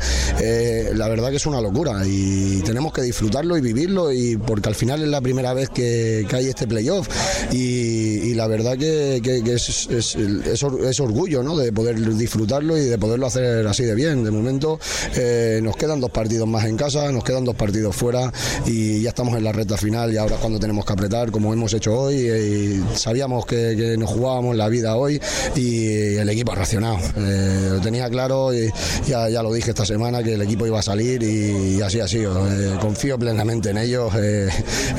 la 0.94 1.08
verdad 1.08 1.30
que 1.30 1.36
es 1.36 1.46
una 1.46 1.62
locura 1.62 2.02
y 2.06 2.63
tenemos 2.64 2.94
que 2.94 3.02
disfrutarlo 3.02 3.58
y 3.58 3.62
vivirlo 3.62 4.12
y 4.12 4.38
porque 4.38 4.70
al 4.70 4.76
final 4.76 5.02
es 5.02 5.10
la 5.10 5.22
primera 5.22 5.54
vez 5.54 5.70
que, 5.70 6.26
hay 6.34 6.48
este 6.48 6.68
playoff 6.68 7.08
y, 7.52 8.34
la 8.34 8.48
verdad 8.48 8.78
que, 8.78 9.22
es, 9.46 9.88
es, 9.90 11.00
orgullo 11.00 11.44
¿no? 11.44 11.56
de 11.56 11.72
poder 11.72 12.00
disfrutarlo 12.16 12.78
y 12.78 12.86
de 12.86 12.98
poderlo 12.98 13.28
hacer 13.28 13.68
así 13.68 13.84
de 13.84 13.94
bien. 13.94 14.24
De 14.24 14.32
momento 14.32 14.80
eh, 15.16 15.60
nos 15.62 15.76
quedan 15.76 16.00
dos 16.00 16.10
partidos 16.10 16.48
más 16.48 16.66
en 16.66 16.78
casa, 16.78 17.12
nos 17.12 17.24
quedan 17.24 17.46
dos 17.46 17.56
partidos 17.56 17.96
fuera 17.96 18.32
y 18.66 19.02
ya 19.02 19.10
estamos 19.10 19.36
en 19.38 19.44
la 19.44 19.52
recta 19.52 19.78
final 19.78 20.12
y 20.14 20.18
ahora 20.18 20.38
cuando 20.38 20.60
tenemos 20.60 20.86
que 20.86 20.94
apretar 20.94 21.32
como 21.32 21.54
hemos 21.54 21.74
hecho 21.74 21.94
hoy 21.94 22.16
y 22.16 22.84
sabíamos 22.96 23.46
que, 23.46 23.96
nos 23.98 24.10
jugábamos 24.10 24.56
la 24.56 24.70
vida 24.70 24.96
hoy 24.96 25.20
y 25.56 26.16
el 26.16 26.30
equipo 26.30 26.52
ha 26.52 26.56
reaccionado. 26.56 26.98
Eh, 27.18 27.70
lo 27.72 27.82
tenía 27.82 28.10
claro 28.10 28.54
y 28.54 28.72
ya, 29.08 29.30
ya, 29.30 29.44
lo 29.44 29.54
dije 29.54 29.70
esta 29.72 29.86
semana 29.86 30.24
que 30.24 30.34
el 30.34 30.42
equipo 30.42 30.66
iba 30.66 30.80
a 30.80 30.84
salir 30.84 31.22
y, 31.22 31.82
así 31.82 32.00
ha 32.00 32.08
sido. 32.08 32.34
Eh, 32.54 32.78
confío 32.80 33.18
plenamente 33.18 33.72
en 33.72 33.78
ellos. 33.78 34.12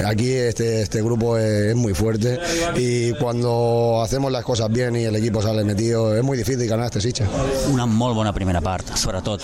aquí 0.04 0.32
este, 0.32 0.82
este 0.82 1.02
grupo 1.02 1.38
es, 1.38 1.74
muy 1.74 1.94
fuerte 1.94 2.38
y 2.76 3.12
cuando 3.14 4.00
hacemos 4.02 4.30
las 4.30 4.44
cosas 4.44 4.70
bien 4.70 4.96
y 4.96 5.04
el 5.04 5.16
equipo 5.16 5.42
sale 5.42 5.64
metido 5.64 6.16
es 6.16 6.22
muy 6.22 6.36
difícil 6.36 6.66
ganar 6.68 6.86
este 6.86 7.00
Sitges. 7.00 7.28
Una 7.70 7.86
muy 7.86 8.14
buena 8.14 8.32
primera 8.32 8.60
parte, 8.60 8.96
sobretot. 8.96 9.42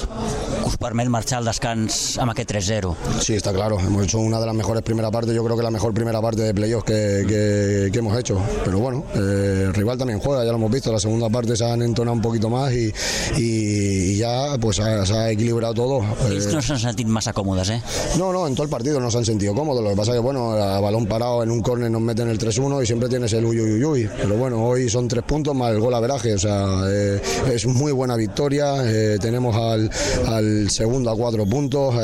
Us 0.64 0.76
permet 0.76 1.08
marxar 1.08 1.40
al 1.40 1.48
descans 1.48 2.18
amb 2.20 2.32
aquest 2.32 2.50
3-0. 2.52 2.94
Sí, 3.20 3.34
está 3.34 3.52
claro. 3.52 3.78
Hemos 3.80 4.04
hecho 4.04 4.18
una 4.18 4.40
de 4.40 4.46
las 4.46 4.54
mejores 4.54 4.82
primeras 4.82 5.10
partes. 5.10 5.34
Yo 5.34 5.44
creo 5.44 5.56
que 5.56 5.62
la 5.62 5.70
mejor 5.70 5.94
primera 5.94 6.20
parte 6.20 6.42
de 6.42 6.54
playoffs 6.54 6.84
que, 6.84 7.90
que, 7.92 7.98
hemos 7.98 8.18
hecho. 8.18 8.40
Pero 8.64 8.78
bueno, 8.78 9.04
eh, 9.14 9.64
el 9.66 9.74
rival 9.74 9.98
también 9.98 10.20
juega, 10.20 10.44
ya 10.44 10.50
lo 10.50 10.56
hemos 10.56 10.70
visto. 10.70 10.92
La 10.92 11.00
segunda 11.00 11.28
parte 11.28 11.56
se 11.56 11.64
han 11.64 11.82
entonado 11.82 12.14
un 12.14 12.22
poquito 12.22 12.48
más 12.48 12.72
y, 12.72 12.92
y, 13.36 14.16
ya 14.16 14.56
pues 14.60 14.76
se 14.76 14.82
ha 14.82 15.30
equilibrado 15.30 15.74
todo. 15.74 16.00
Ells 16.30 16.52
no 16.52 16.62
s'han 16.62 16.78
sentit 16.80 17.08
massa 17.08 17.32
còmodes, 17.32 17.70
eh? 17.70 17.80
No, 18.18 18.32
no, 18.32 18.46
en 18.46 18.54
todo 18.54 18.64
el 18.64 18.70
partido 18.70 19.00
no 19.00 19.10
se 19.10 19.18
han 19.18 19.24
sentido 19.24 19.54
cómodos. 19.54 19.82
Lo 19.82 19.90
que 19.90 19.96
pasa 19.96 20.12
es 20.12 20.16
que, 20.16 20.22
bueno, 20.22 20.52
a 20.52 20.80
balón 20.80 21.06
parado 21.06 21.42
en 21.42 21.50
un 21.50 21.60
córner 21.60 21.90
nos 21.90 22.00
meten 22.00 22.28
el 22.28 22.38
3-1 22.38 22.82
y 22.82 22.86
siempre 22.86 23.08
tienes 23.08 23.32
el 23.32 23.44
uy, 23.44 23.60
uy, 23.60 23.84
uy. 23.84 24.08
Pero 24.20 24.36
bueno, 24.36 24.64
hoy 24.64 24.88
son 24.88 25.08
tres 25.08 25.24
puntos 25.24 25.54
más 25.54 25.72
el 25.72 25.80
gol 25.80 25.94
a 25.94 26.00
veraje. 26.00 26.34
O 26.34 26.38
sea, 26.38 26.82
eh, 26.88 27.20
es 27.52 27.66
muy 27.66 27.92
buena 27.92 28.16
victoria. 28.16 28.76
Eh, 28.84 29.18
tenemos 29.20 29.54
al, 29.56 29.90
al, 30.26 30.70
segundo 30.70 31.10
a 31.10 31.16
cuatro 31.16 31.46
puntos 31.46 31.94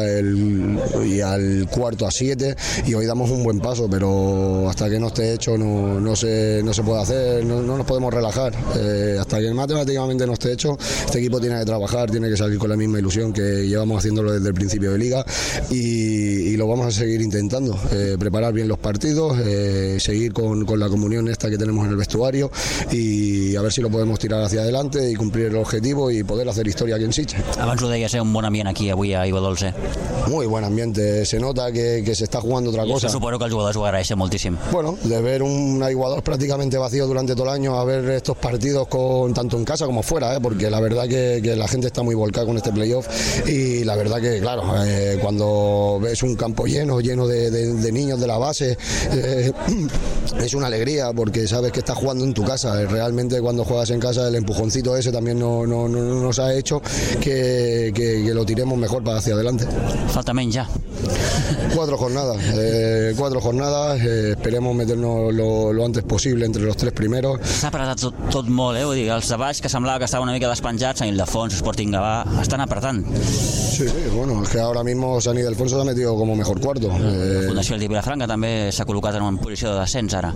y 1.04 1.20
al 1.20 1.68
cuarto 1.70 2.06
a 2.06 2.10
siete. 2.10 2.56
Y 2.86 2.94
hoy 2.94 3.06
damos 3.06 3.30
un 3.30 3.42
buen 3.42 3.60
paso, 3.60 3.88
pero 3.90 4.68
hasta 4.68 4.88
que 4.88 4.98
no 4.98 5.08
esté 5.08 5.34
hecho 5.34 5.56
no, 5.56 6.00
no, 6.00 6.16
se, 6.16 6.60
no 6.64 6.72
se 6.72 6.82
puede 6.82 7.02
hacer, 7.02 7.44
no, 7.44 7.62
no 7.62 7.76
nos 7.76 7.86
podemos 7.86 8.12
relajar. 8.12 8.52
Eh, 8.76 9.16
hasta 9.20 9.40
que 9.40 9.52
matemáticamente 9.52 10.26
no 10.26 10.32
esté 10.32 10.52
hecho, 10.52 10.76
este 11.04 11.18
equipo 11.18 11.40
tiene 11.40 11.58
que 11.58 11.64
trabajar, 11.64 12.10
tiene 12.10 12.28
que 12.28 12.36
salir 12.36 12.58
con 12.58 12.70
la 12.70 12.76
misma 12.76 12.98
ilusión 12.98 13.32
que 13.32 13.66
llevamos 13.66 13.98
haciéndolo 13.98 14.32
desde 14.32 14.48
el 14.48 14.54
principio 14.54 14.92
de 14.92 14.98
liga 14.98 15.24
y, 15.70 15.85
y 15.86 16.56
lo 16.56 16.66
vamos 16.66 16.86
a 16.86 16.90
seguir 16.90 17.20
intentando. 17.20 17.78
Eh, 17.92 18.16
preparar 18.18 18.52
bien 18.52 18.68
los 18.68 18.78
partidos, 18.78 19.36
eh, 19.44 19.98
seguir 20.00 20.32
con, 20.32 20.64
con, 20.64 20.80
la 20.80 20.88
comunión 20.88 21.28
esta 21.28 21.50
que 21.50 21.58
tenemos 21.58 21.84
en 21.84 21.92
el 21.92 21.96
vestuario 21.96 22.50
y 22.92 23.56
a 23.56 23.62
ver 23.62 23.72
si 23.72 23.80
lo 23.80 23.90
podemos 23.90 24.18
tirar 24.18 24.42
hacia 24.42 24.60
adelante 24.60 25.10
y 25.10 25.14
cumplir 25.14 25.46
el 25.46 25.56
objetivo 25.56 26.10
y 26.10 26.22
poder 26.22 26.48
hacer 26.48 26.66
historia 26.66 26.96
aquí 26.96 27.04
en 27.04 27.12
Sitges. 27.12 27.40
Abans 27.58 27.82
ho 27.82 27.88
deies, 27.88 28.12
eh, 28.14 28.20
un 28.20 28.32
bon 28.32 28.44
ambient 28.44 28.68
aquí 28.68 28.90
avui 28.90 29.14
a 29.14 29.24
Dolce. 29.26 29.72
Muy 30.28 30.46
buen 30.46 30.64
ambiente, 30.64 31.24
se 31.24 31.38
nota 31.38 31.70
que, 31.70 32.02
que 32.04 32.14
se 32.14 32.24
está 32.24 32.40
jugando 32.40 32.70
otra 32.70 32.84
cosa. 32.84 33.08
supongo 33.08 33.38
que 33.38 33.44
els 33.44 33.52
jugadors 33.54 33.76
ho 33.76 33.84
agraeixen 33.86 34.18
moltíssim. 34.18 34.56
Bueno, 34.72 34.96
de 35.02 35.20
ver 35.22 35.42
un 35.42 35.84
Iguador 35.88 36.22
prácticamente 36.22 36.78
vacío 36.78 37.06
durante 37.06 37.34
todo 37.34 37.44
el 37.44 37.50
año 37.50 37.78
a 37.78 37.84
ver 37.84 38.08
estos 38.10 38.36
partidos 38.36 38.88
con 38.88 39.32
tanto 39.32 39.56
en 39.56 39.64
casa 39.64 39.86
como 39.86 40.02
fuera, 40.02 40.34
¿eh? 40.34 40.40
porque 40.40 40.70
la 40.70 40.80
verdad 40.80 41.06
que, 41.06 41.40
que, 41.42 41.54
la 41.56 41.68
gente 41.68 41.86
está 41.86 42.02
muy 42.02 42.14
volcada 42.14 42.46
con 42.46 42.56
este 42.56 42.72
playoff 42.72 43.06
y 43.46 43.84
la 43.84 43.96
verdad 43.96 44.20
que, 44.20 44.40
claro, 44.40 44.62
eh, 44.84 45.18
ves 46.00 46.22
un 46.22 46.36
campo 46.36 46.66
lleno, 46.66 47.00
lleno 47.00 47.26
de, 47.26 47.50
de, 47.50 47.74
de 47.74 47.92
niños 47.92 48.20
de 48.20 48.26
la 48.26 48.38
base, 48.38 48.76
eh, 49.12 49.52
es 50.40 50.54
una 50.54 50.66
alegría 50.66 51.12
porque 51.12 51.46
sabes 51.46 51.72
que 51.72 51.80
estás 51.80 51.96
jugando 51.96 52.24
en 52.24 52.34
tu 52.34 52.44
casa. 52.44 52.84
Realmente 52.84 53.40
cuando 53.40 53.64
juegas 53.64 53.90
en 53.90 54.00
casa 54.00 54.28
el 54.28 54.34
empujoncito 54.34 54.96
ese 54.96 55.12
también 55.12 55.38
no, 55.38 55.66
no, 55.66 55.88
no 55.88 56.20
nos 56.20 56.38
ha 56.38 56.54
hecho 56.54 56.80
que, 57.20 57.92
que, 57.94 58.22
que, 58.24 58.34
lo 58.34 58.44
tiremos 58.44 58.78
mejor 58.78 59.02
para 59.02 59.18
hacia 59.18 59.34
adelante. 59.34 59.66
Falta 60.12 60.34
menys 60.34 60.56
ja. 60.56 60.68
Cuatro 61.74 61.98
jornadas, 61.98 62.38
eh, 62.54 63.14
cuatro 63.16 63.40
jornadas, 63.40 64.00
eh, 64.00 64.30
esperemos 64.30 64.74
meternos 64.74 65.32
lo, 65.34 65.72
lo 65.72 65.84
antes 65.84 66.02
possible 66.04 66.46
entre 66.46 66.62
los 66.62 66.76
tres 66.76 66.92
primeros. 66.92 67.40
S'ha 67.44 67.68
apretat 67.68 68.00
tot, 68.00 68.20
tot 68.32 68.48
molt, 68.48 68.78
eh? 68.80 68.84
Vull 68.86 68.96
dir, 69.00 69.08
els 69.14 69.28
de 69.28 69.38
baix 69.40 69.60
que 69.60 69.70
semblava 69.72 70.00
que 70.00 70.08
estaven 70.08 70.28
una 70.28 70.34
mica 70.36 70.48
despenjats, 70.48 71.02
Sant 71.02 71.10
Ildefons, 71.12 71.58
Sporting 71.60 71.92
Gavà, 71.94 72.40
estan 72.42 72.64
apretant. 72.64 73.02
Sí, 73.76 73.86
bueno, 74.14 74.42
es 74.42 74.48
que 74.48 74.60
ahora 74.60 74.82
mismo 74.84 75.20
San 75.20 75.36
Ildefonso 75.36 75.55
se 75.68 75.80
ha 75.80 75.84
metido 75.84 76.14
como 76.16 76.36
mejor 76.36 76.60
cuarto. 76.60 76.90
Eh... 76.92 77.40
La 77.42 77.48
Fundació 77.48 77.76
El 77.76 77.88
Vilafranca 77.88 78.28
també 78.28 78.70
s'ha 78.72 78.84
col·locat 78.86 79.16
en 79.16 79.24
una 79.26 79.40
posició 79.40 79.72
de 79.72 79.80
descens 79.80 80.14
ara. 80.14 80.32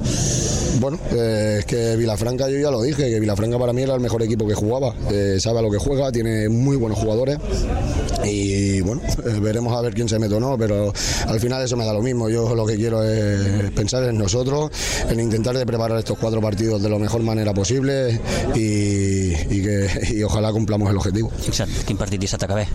Bueno, 0.80 0.98
eh, 1.12 1.56
es 1.60 1.66
que 1.66 1.96
Vilafranca 1.96 2.48
yo 2.48 2.58
ya 2.58 2.70
lo 2.70 2.82
dije, 2.82 3.10
que 3.10 3.20
Vilafranca 3.20 3.58
para 3.58 3.72
mí 3.72 3.82
era 3.82 3.94
el 3.94 4.00
mejor 4.00 4.22
equipo 4.22 4.46
que 4.46 4.54
jugaba, 4.54 4.94
eh, 5.10 5.36
sabe 5.40 5.58
a 5.58 5.62
lo 5.62 5.70
que 5.70 5.78
juega, 5.78 6.10
tiene 6.10 6.48
muy 6.48 6.76
buenos 6.76 6.98
jugadores 6.98 7.38
y 8.24 8.80
bueno, 8.80 9.02
eh, 9.26 9.38
veremos 9.40 9.76
a 9.76 9.80
ver 9.80 9.94
quién 9.94 10.08
se 10.08 10.18
mete 10.18 10.34
o 10.34 10.40
no, 10.40 10.56
pero 10.56 10.92
al 11.26 11.40
final 11.40 11.62
eso 11.62 11.76
me 11.76 11.84
da 11.84 11.92
lo 11.92 12.02
mismo, 12.02 12.28
yo 12.28 12.54
lo 12.54 12.66
que 12.66 12.76
quiero 12.76 13.02
es 13.02 13.70
pensar 13.72 14.04
en 14.04 14.18
nosotros, 14.18 14.70
en 15.08 15.20
intentar 15.20 15.56
de 15.56 15.66
preparar 15.66 15.98
estos 15.98 16.18
cuatro 16.18 16.40
partidos 16.40 16.82
de 16.82 16.88
la 16.88 16.98
mejor 16.98 17.22
manera 17.22 17.52
posible 17.52 18.20
y, 18.54 19.32
y 19.32 19.62
que 19.62 19.88
y 20.10 20.22
ojalá 20.22 20.52
cumplamos 20.52 20.90
el 20.90 20.96
objetivo. 20.96 21.30
Fixa't, 21.30 21.84
quin 21.86 21.98
partit 21.98 22.20
dissabte 22.20 22.46
que 22.46 22.54
ve. 22.54 22.66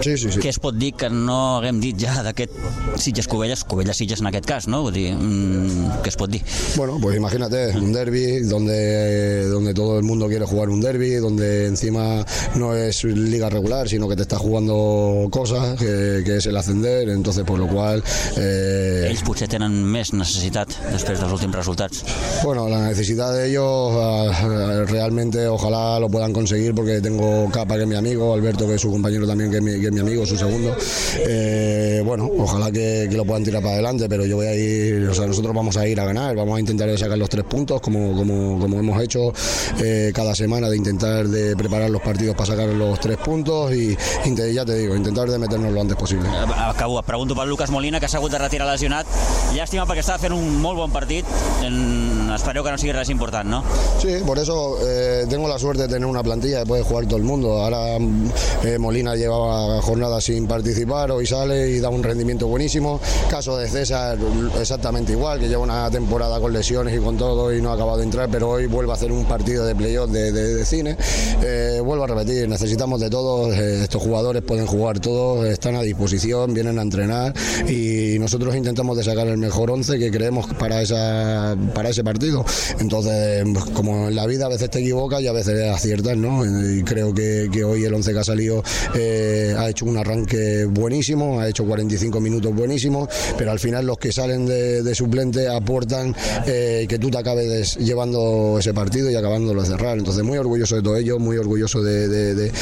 Sí, 0.00 0.16
sí, 0.16 0.32
sí. 0.32 0.40
Què 0.40 0.50
es 0.52 0.58
pot 0.62 0.76
dir 0.76 0.92
que 0.98 1.10
no 1.12 1.58
haguem 1.58 1.80
dit 1.82 1.98
ja 2.00 2.22
d'aquest 2.24 2.54
Sitges-Covelles, 3.00 3.64
Covelles-Sitges 3.68 4.22
en 4.22 4.30
aquest 4.30 4.46
cas, 4.48 4.68
no? 4.70 4.82
Vull 4.86 4.96
dir, 4.96 5.12
mm, 5.14 6.00
què 6.04 6.12
es 6.12 6.18
pot 6.20 6.30
dir? 6.30 6.42
Bueno, 6.76 6.98
pues 7.00 7.16
imagínate, 7.16 7.68
un 7.76 7.92
derby 7.92 8.40
donde, 8.40 9.46
donde 9.48 9.74
todo 9.74 9.98
el 9.98 10.04
mundo 10.04 10.28
quiere 10.28 10.46
jugar 10.46 10.68
un 10.68 10.80
derby, 10.80 11.14
donde 11.16 11.66
encima 11.66 12.24
no 12.54 12.74
es 12.74 13.04
liga 13.04 13.48
regular, 13.50 13.88
sino 13.88 14.08
que 14.08 14.16
te 14.16 14.22
está 14.22 14.38
jugando 14.38 15.28
cosas, 15.30 15.78
que, 15.78 16.22
que 16.24 16.36
es 16.36 16.46
el 16.46 16.56
ascender, 16.56 17.08
entonces 17.08 17.44
por 17.44 17.58
lo 17.58 17.66
cual... 17.66 18.02
Eh, 18.36 19.08
Ells 19.10 19.22
potser 19.26 19.48
tenen 19.50 19.74
més 19.90 20.12
necessitat 20.14 20.72
després 20.92 21.20
dels 21.20 21.32
últims 21.32 21.56
resultats. 21.56 22.04
Bueno, 22.44 22.68
la 22.68 22.86
necesidad 22.88 23.32
de 23.34 23.48
ellos 23.48 23.92
ah, 23.96 24.84
realmente 24.88 25.46
ojalá 25.48 25.98
lo 26.00 26.08
puedan 26.08 26.32
conseguir 26.32 26.74
porque 26.74 27.00
tengo 27.00 27.48
Capa 27.50 27.76
que 27.76 27.82
es 27.82 27.88
mi 27.88 27.96
amigo, 27.96 28.32
Alberto 28.34 28.66
que 28.66 28.74
es 28.74 28.80
su 28.80 28.90
compañero 28.90 29.26
también 29.26 29.50
que 29.50 29.58
es 29.58 29.62
mi, 29.62 29.69
que 29.78 29.86
es 29.86 29.92
mi 29.92 30.00
amigo, 30.00 30.26
su 30.26 30.36
segundo. 30.36 30.74
Eh, 31.18 32.02
bueno, 32.04 32.30
ojalá 32.38 32.70
que, 32.70 33.06
que 33.10 33.16
lo 33.16 33.24
puedan 33.24 33.44
tirar 33.44 33.62
para 33.62 33.74
adelante, 33.74 34.08
pero 34.08 34.24
yo 34.24 34.36
voy 34.36 34.46
a 34.46 34.54
ir, 34.54 35.08
o 35.08 35.14
sea, 35.14 35.26
nosotros 35.26 35.54
vamos 35.54 35.76
a 35.76 35.86
ir 35.86 36.00
a 36.00 36.04
ganar, 36.04 36.34
vamos 36.34 36.56
a 36.56 36.60
intentar 36.60 36.96
sacar 36.98 37.18
los 37.18 37.28
tres 37.28 37.44
puntos 37.44 37.80
como, 37.80 38.16
como, 38.16 38.58
como 38.58 38.78
hemos 38.78 39.02
hecho 39.02 39.32
eh, 39.82 40.10
cada 40.14 40.34
semana 40.34 40.68
de 40.68 40.76
intentar 40.76 41.28
de 41.28 41.56
preparar 41.56 41.90
los 41.90 42.02
partidos 42.02 42.34
para 42.34 42.46
sacar 42.46 42.68
los 42.68 42.98
tres 43.00 43.18
puntos 43.18 43.72
y 43.74 43.96
ya 44.54 44.64
te 44.64 44.74
digo, 44.74 44.96
intentar 44.96 45.28
de 45.28 45.38
meternos 45.38 45.72
lo 45.72 45.80
antes 45.80 45.96
posible. 45.96 46.28
Acabo, 46.56 47.02
pregunto 47.02 47.34
pel 47.34 47.48
Lucas 47.48 47.70
Molina, 47.70 48.00
que 48.00 48.08
s'ha 48.08 48.18
hagut 48.18 48.32
de 48.32 48.38
retirar 48.38 48.68
lesionat. 48.70 49.06
Llàstima 49.54 49.84
perquè 49.88 50.04
estava 50.04 50.20
fent 50.22 50.34
un 50.36 50.60
molt 50.62 50.78
bon 50.78 50.92
partit. 50.94 51.26
En... 51.66 52.30
Espereu 52.30 52.62
que 52.62 52.70
no 52.70 52.78
sigui 52.78 52.94
res 52.94 53.10
important, 53.10 53.48
no? 53.50 53.60
Sí, 54.00 54.20
por 54.24 54.38
eso 54.38 54.78
eh, 54.86 55.26
tengo 55.28 55.48
la 55.48 55.58
suerte 55.58 55.82
de 55.82 55.88
tener 55.88 56.06
una 56.06 56.22
plantilla 56.22 56.60
que 56.60 56.66
puede 56.66 56.82
jugar 56.84 57.06
todo 57.06 57.16
el 57.16 57.24
mundo. 57.24 57.58
Ahora 57.58 57.96
eh, 57.96 58.78
Molina 58.78 59.16
llevaba 59.16 59.59
jornadas 59.82 60.24
sin 60.24 60.46
participar, 60.46 61.10
hoy 61.10 61.26
sale 61.26 61.70
y 61.70 61.80
da 61.80 61.88
un 61.88 62.02
rendimiento 62.02 62.46
buenísimo. 62.46 63.00
Caso 63.28 63.56
de 63.56 63.68
César, 63.68 64.18
exactamente 64.58 65.12
igual, 65.12 65.40
que 65.40 65.48
lleva 65.48 65.62
una 65.62 65.90
temporada 65.90 66.40
con 66.40 66.52
lesiones 66.52 66.96
y 66.96 66.98
con 66.98 67.16
todo 67.16 67.52
y 67.52 67.60
no 67.60 67.70
ha 67.70 67.74
acabado 67.74 67.98
de 67.98 68.04
entrar, 68.04 68.28
pero 68.30 68.50
hoy 68.50 68.66
vuelve 68.66 68.92
a 68.92 68.94
hacer 68.94 69.12
un 69.12 69.24
partido 69.24 69.64
de 69.64 69.74
playoff 69.74 70.10
de, 70.10 70.64
cine. 70.64 70.96
Eh, 71.42 71.80
vuelvo 71.82 72.04
a 72.04 72.06
repetir, 72.06 72.48
necesitamos 72.48 73.00
de 73.00 73.10
todos, 73.10 73.54
eh, 73.54 73.84
estos 73.84 74.02
jugadores 74.02 74.42
pueden 74.42 74.66
jugar 74.66 75.00
todos, 75.00 75.46
están 75.46 75.74
a 75.74 75.82
disposición, 75.82 76.54
vienen 76.54 76.78
a 76.78 76.82
entrenar 76.82 77.34
y 77.68 78.18
nosotros 78.18 78.54
intentamos 78.54 78.96
de 78.96 79.04
sacar 79.04 79.26
el 79.26 79.38
mejor 79.38 79.70
once 79.70 79.98
que 79.98 80.10
creemos 80.10 80.46
para, 80.54 80.82
esa, 80.82 81.56
para 81.74 81.90
ese 81.90 82.04
partido. 82.04 82.44
Entonces, 82.78 83.44
pues, 83.52 83.64
como 83.66 84.08
en 84.08 84.16
la 84.16 84.26
vida 84.26 84.46
a 84.46 84.48
veces 84.48 84.70
te 84.70 84.80
equivocas 84.80 85.20
y 85.22 85.26
a 85.26 85.32
veces 85.32 85.68
aciertas, 85.70 86.16
¿no? 86.16 86.42
Creo 86.84 87.14
que, 87.14 87.48
hoy 87.64 87.84
el 87.84 87.94
once 87.94 88.12
que 88.12 88.18
ha 88.18 88.24
salido 88.24 88.62
eh, 88.94 89.39
ha 89.56 89.68
hecho 89.68 89.84
un 89.84 89.96
arranque 89.96 90.64
buenísimo, 90.66 91.40
ha 91.40 91.48
hecho 91.48 91.64
45 91.64 92.20
minutos 92.20 92.54
buenísimos, 92.54 93.08
pero 93.36 93.50
al 93.50 93.58
final 93.58 93.86
los 93.86 93.98
que 93.98 94.12
salen 94.12 94.46
de, 94.46 94.82
de 94.82 94.94
suplente 94.94 95.48
aportan 95.48 96.14
eh, 96.46 96.86
que 96.88 96.98
tú 96.98 97.10
te 97.10 97.18
acabes 97.18 97.76
llevando 97.76 98.56
ese 98.58 98.74
partido 98.74 99.10
y 99.10 99.16
acabándolo 99.16 99.62
de 99.62 99.68
cerrar. 99.68 99.98
Entonces, 99.98 100.22
muy 100.24 100.38
orgulloso 100.38 100.76
de 100.76 100.82
todo 100.82 100.96
ello, 100.96 101.18
muy 101.18 101.36
orgulloso 101.36 101.82
de, 101.82 102.52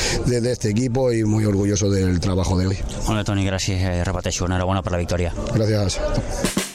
este 0.50 0.70
equipo 0.70 1.12
y 1.12 1.24
muy 1.24 1.44
orgulloso 1.44 1.90
del 1.90 2.20
trabajo 2.20 2.58
de 2.58 2.68
hoy. 2.68 2.78
Bé, 3.08 3.24
Toni, 3.24 3.44
gràcies. 3.44 3.82
Eh, 3.82 4.04
repeteixo, 4.06 4.46
enhorabona 4.46 4.82
per 4.82 4.92
la 4.92 5.02
victòria. 5.02 5.34
Gracias. 5.54 6.67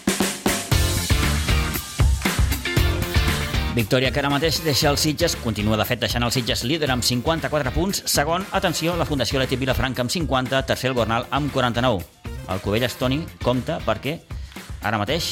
Victòria 3.73 4.11
que 4.13 4.21
ara 4.21 4.29
mateix 4.29 4.59
deixa 4.61 4.91
el 4.91 4.99
Sitges, 5.01 5.33
continua 5.41 5.79
de 5.79 5.85
fet 5.89 6.03
deixant 6.03 6.21
el 6.21 6.29
Sitges 6.31 6.61
líder 6.69 6.91
amb 6.93 7.01
54 7.01 7.71
punts, 7.73 8.03
segon, 8.05 8.45
atenció, 8.53 8.93
la 8.99 9.07
Fundació 9.09 9.41
Leti 9.41 9.57
Vilafranca 9.57 10.03
amb 10.05 10.13
50, 10.13 10.59
tercer 10.69 10.91
el 10.91 10.95
Gornal 10.99 11.25
amb 11.33 11.49
49. 11.49 12.03
El 12.53 12.61
Covelles 12.61 12.93
Toni 12.99 13.23
compta 13.41 13.79
perquè 13.81 14.19
ara 14.85 14.99
mateix 15.01 15.31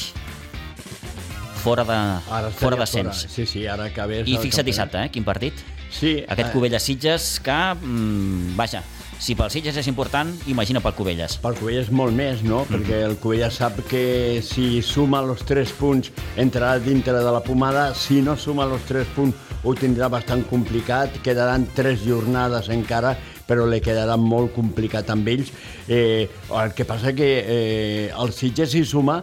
fora 1.62 1.84
de 1.86 1.94
Ara 1.94 2.50
estaria 2.50 2.58
fora 2.64 2.80
d'ascens. 2.82 3.22
Sí, 3.30 3.46
sí, 3.46 3.62
ara 3.70 3.86
acabés... 3.92 4.26
I 4.26 4.40
fixa't 4.42 4.66
dissabte, 4.66 5.04
eh, 5.06 5.12
quin 5.14 5.22
partit. 5.22 5.62
Sí, 5.92 6.16
Aquest 6.26 6.48
eh, 6.48 6.52
Covelles 6.56 6.82
Sitges 6.82 7.36
que, 7.46 7.60
mm, 7.78 8.56
vaja, 8.58 8.82
si 9.22 9.36
pel 9.38 9.52
Sitges 9.54 9.76
és 9.78 9.86
important, 9.86 10.32
imagina 10.50 10.80
pel 10.82 10.96
Covelles. 10.98 11.36
Pel 11.44 11.54
Covelles 11.54 11.92
molt 11.94 12.14
més, 12.16 12.40
no? 12.42 12.64
Perquè 12.66 13.04
el 13.06 13.14
Covelles 13.22 13.54
sap 13.60 13.78
que 13.86 14.40
si 14.42 14.80
suma 14.82 15.20
els 15.22 15.44
3 15.46 15.74
punts 15.78 16.10
entrarà 16.42 16.80
dintre 16.82 17.14
de 17.14 17.30
la 17.30 17.42
pomada, 17.44 17.92
si 17.94 18.18
no 18.18 18.34
suma 18.34 18.66
els 18.66 18.82
3 18.90 19.14
punts 19.14 19.54
ho 19.62 19.76
tindrà 19.78 20.08
bastant 20.10 20.42
complicat, 20.50 21.20
quedaran 21.22 21.68
3 21.76 22.02
jornades 22.02 22.72
encara, 22.74 23.14
però 23.46 23.68
li 23.70 23.78
quedarà 23.84 24.18
molt 24.18 24.56
complicat 24.56 25.14
amb 25.14 25.30
ells. 25.30 25.54
Eh, 25.86 26.26
el 26.58 26.74
que 26.74 26.88
passa 26.88 27.14
que 27.14 27.32
eh, 27.46 28.10
el 28.10 28.34
Sitges 28.34 28.74
si 28.74 28.82
suma, 28.82 29.20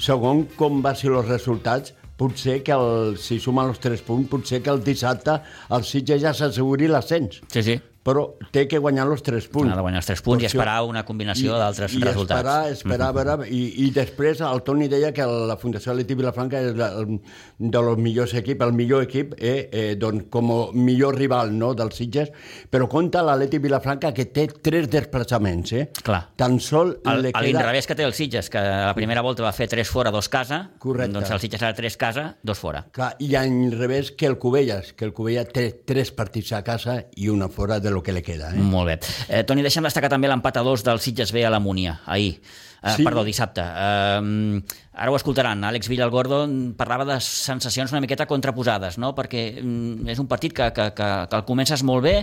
segons 0.00 0.56
com 0.56 0.80
va 0.80 0.96
ser 0.96 1.12
els 1.12 1.28
resultats, 1.28 1.92
potser 2.16 2.62
que 2.64 2.72
el, 2.72 3.18
si 3.20 3.42
suma 3.42 3.68
els 3.68 3.82
3 3.82 4.08
punts, 4.08 4.30
potser 4.32 4.64
que 4.64 4.72
el 4.72 4.80
dissabte 4.86 5.42
el 5.68 5.84
Sitges 5.84 6.22
ja 6.22 6.32
s'asseguri 6.32 6.88
l'ascens 6.88 7.42
Sí, 7.50 7.60
sí. 7.60 7.82
Però 8.04 8.24
té 8.52 8.66
que 8.68 8.78
guanyar 8.78 9.06
els 9.08 9.24
3 9.24 9.46
punts. 9.48 9.72
Ha 9.72 9.78
de 9.78 9.84
guanyar 9.86 10.02
els 10.02 10.10
3 10.10 10.22
punts 10.26 10.44
i 10.44 10.48
esperar 10.50 10.76
una 10.84 11.04
combinació 11.08 11.56
d'altres 11.56 11.94
resultats. 11.96 12.36
Esperar, 12.36 12.58
esperar, 12.74 13.08
a 13.08 13.16
veure, 13.16 13.48
i, 13.48 13.62
i 13.86 13.90
després 13.94 14.42
el 14.44 14.60
Toni 14.66 14.90
deia 14.92 15.12
que 15.16 15.24
la 15.24 15.56
Fundació 15.60 15.94
Leti 15.96 16.16
Vilafranca 16.18 16.60
és 16.60 16.76
la, 16.76 16.90
el, 17.00 17.16
de 17.58 17.82
los 17.88 17.98
millors 17.98 18.34
equips, 18.36 18.66
el 18.66 18.74
millor 18.76 19.06
equip, 19.06 19.32
eh, 19.38 19.70
eh, 19.72 19.86
doncs, 20.00 20.28
com 20.34 20.52
a 20.52 20.58
millor 20.76 21.16
rival 21.16 21.54
no, 21.56 21.72
dels 21.78 21.96
Sitges, 21.96 22.30
però 22.70 22.88
compta 22.92 23.24
l'Atleti 23.24 23.62
Vilafranca 23.64 24.12
que 24.12 24.28
té 24.34 24.46
tres 24.52 24.90
desplaçaments, 24.92 25.72
eh? 25.72 25.86
Clar. 26.04 26.20
Tan 26.36 26.58
sol 26.60 26.98
El, 27.00 27.30
a 27.30 27.32
queda... 27.32 27.44
l'inrevés 27.46 27.88
que 27.88 27.96
té 27.96 28.04
el 28.04 28.12
Sitges, 28.16 28.52
que 28.52 28.60
a 28.60 28.90
la 28.90 28.94
primera 28.98 29.24
volta 29.24 29.46
va 29.46 29.54
fer 29.56 29.70
3 29.72 29.88
fora, 29.88 30.12
2 30.12 30.28
casa, 30.28 30.60
Correcte. 30.78 31.14
doncs 31.16 31.32
el 31.32 31.40
Sitges 31.40 31.64
ara 31.64 31.72
3 31.78 31.96
casa, 31.96 32.26
2 32.42 32.60
fora. 32.60 32.84
Clar, 32.92 33.14
I 33.24 33.32
al 33.40 33.72
revés 33.72 34.12
que 34.12 34.28
el 34.28 34.36
Cubelles, 34.38 34.92
que 34.92 35.08
el 35.08 35.16
Cubelles 35.16 35.48
té 35.54 35.70
tres 35.86 36.12
partits 36.12 36.52
a 36.52 36.62
casa 36.66 36.98
i 37.16 37.30
una 37.32 37.48
fora 37.48 37.80
de 37.80 37.93
lo 37.94 38.02
que 38.02 38.12
le 38.12 38.22
queda. 38.22 38.50
Eh? 38.52 38.58
Molt 38.60 38.90
bé. 38.90 38.98
Eh, 39.28 39.44
Toni, 39.46 39.62
deixa'm 39.64 39.86
destacar 39.86 40.10
també 40.12 40.28
l'empat 40.28 40.58
a 40.60 40.66
2 40.66 40.84
del 40.84 41.00
Sitges 41.00 41.32
B 41.32 41.44
a 41.46 41.50
la 41.54 41.60
Múnia, 41.62 42.00
ahir. 42.06 42.36
Eh, 42.84 42.92
Sí. 42.96 43.02
Perdó, 43.02 43.22
dissabte. 43.24 43.62
Eh, 43.64 44.60
ara 44.92 45.10
ho 45.10 45.16
escoltaran. 45.16 45.62
Àlex 45.64 45.88
Villalgordo 45.88 46.42
parlava 46.76 47.06
de 47.08 47.16
sensacions 47.24 47.94
una 47.94 48.02
miqueta 48.04 48.26
contraposades, 48.28 48.98
no? 48.98 49.14
perquè 49.16 49.62
mm, 49.62 50.08
és 50.12 50.20
un 50.20 50.28
partit 50.28 50.52
que, 50.52 50.68
que, 50.76 50.90
que, 50.92 51.08
que 51.30 51.38
el 51.38 51.46
comences 51.48 51.82
molt 51.82 52.04
bé, 52.04 52.18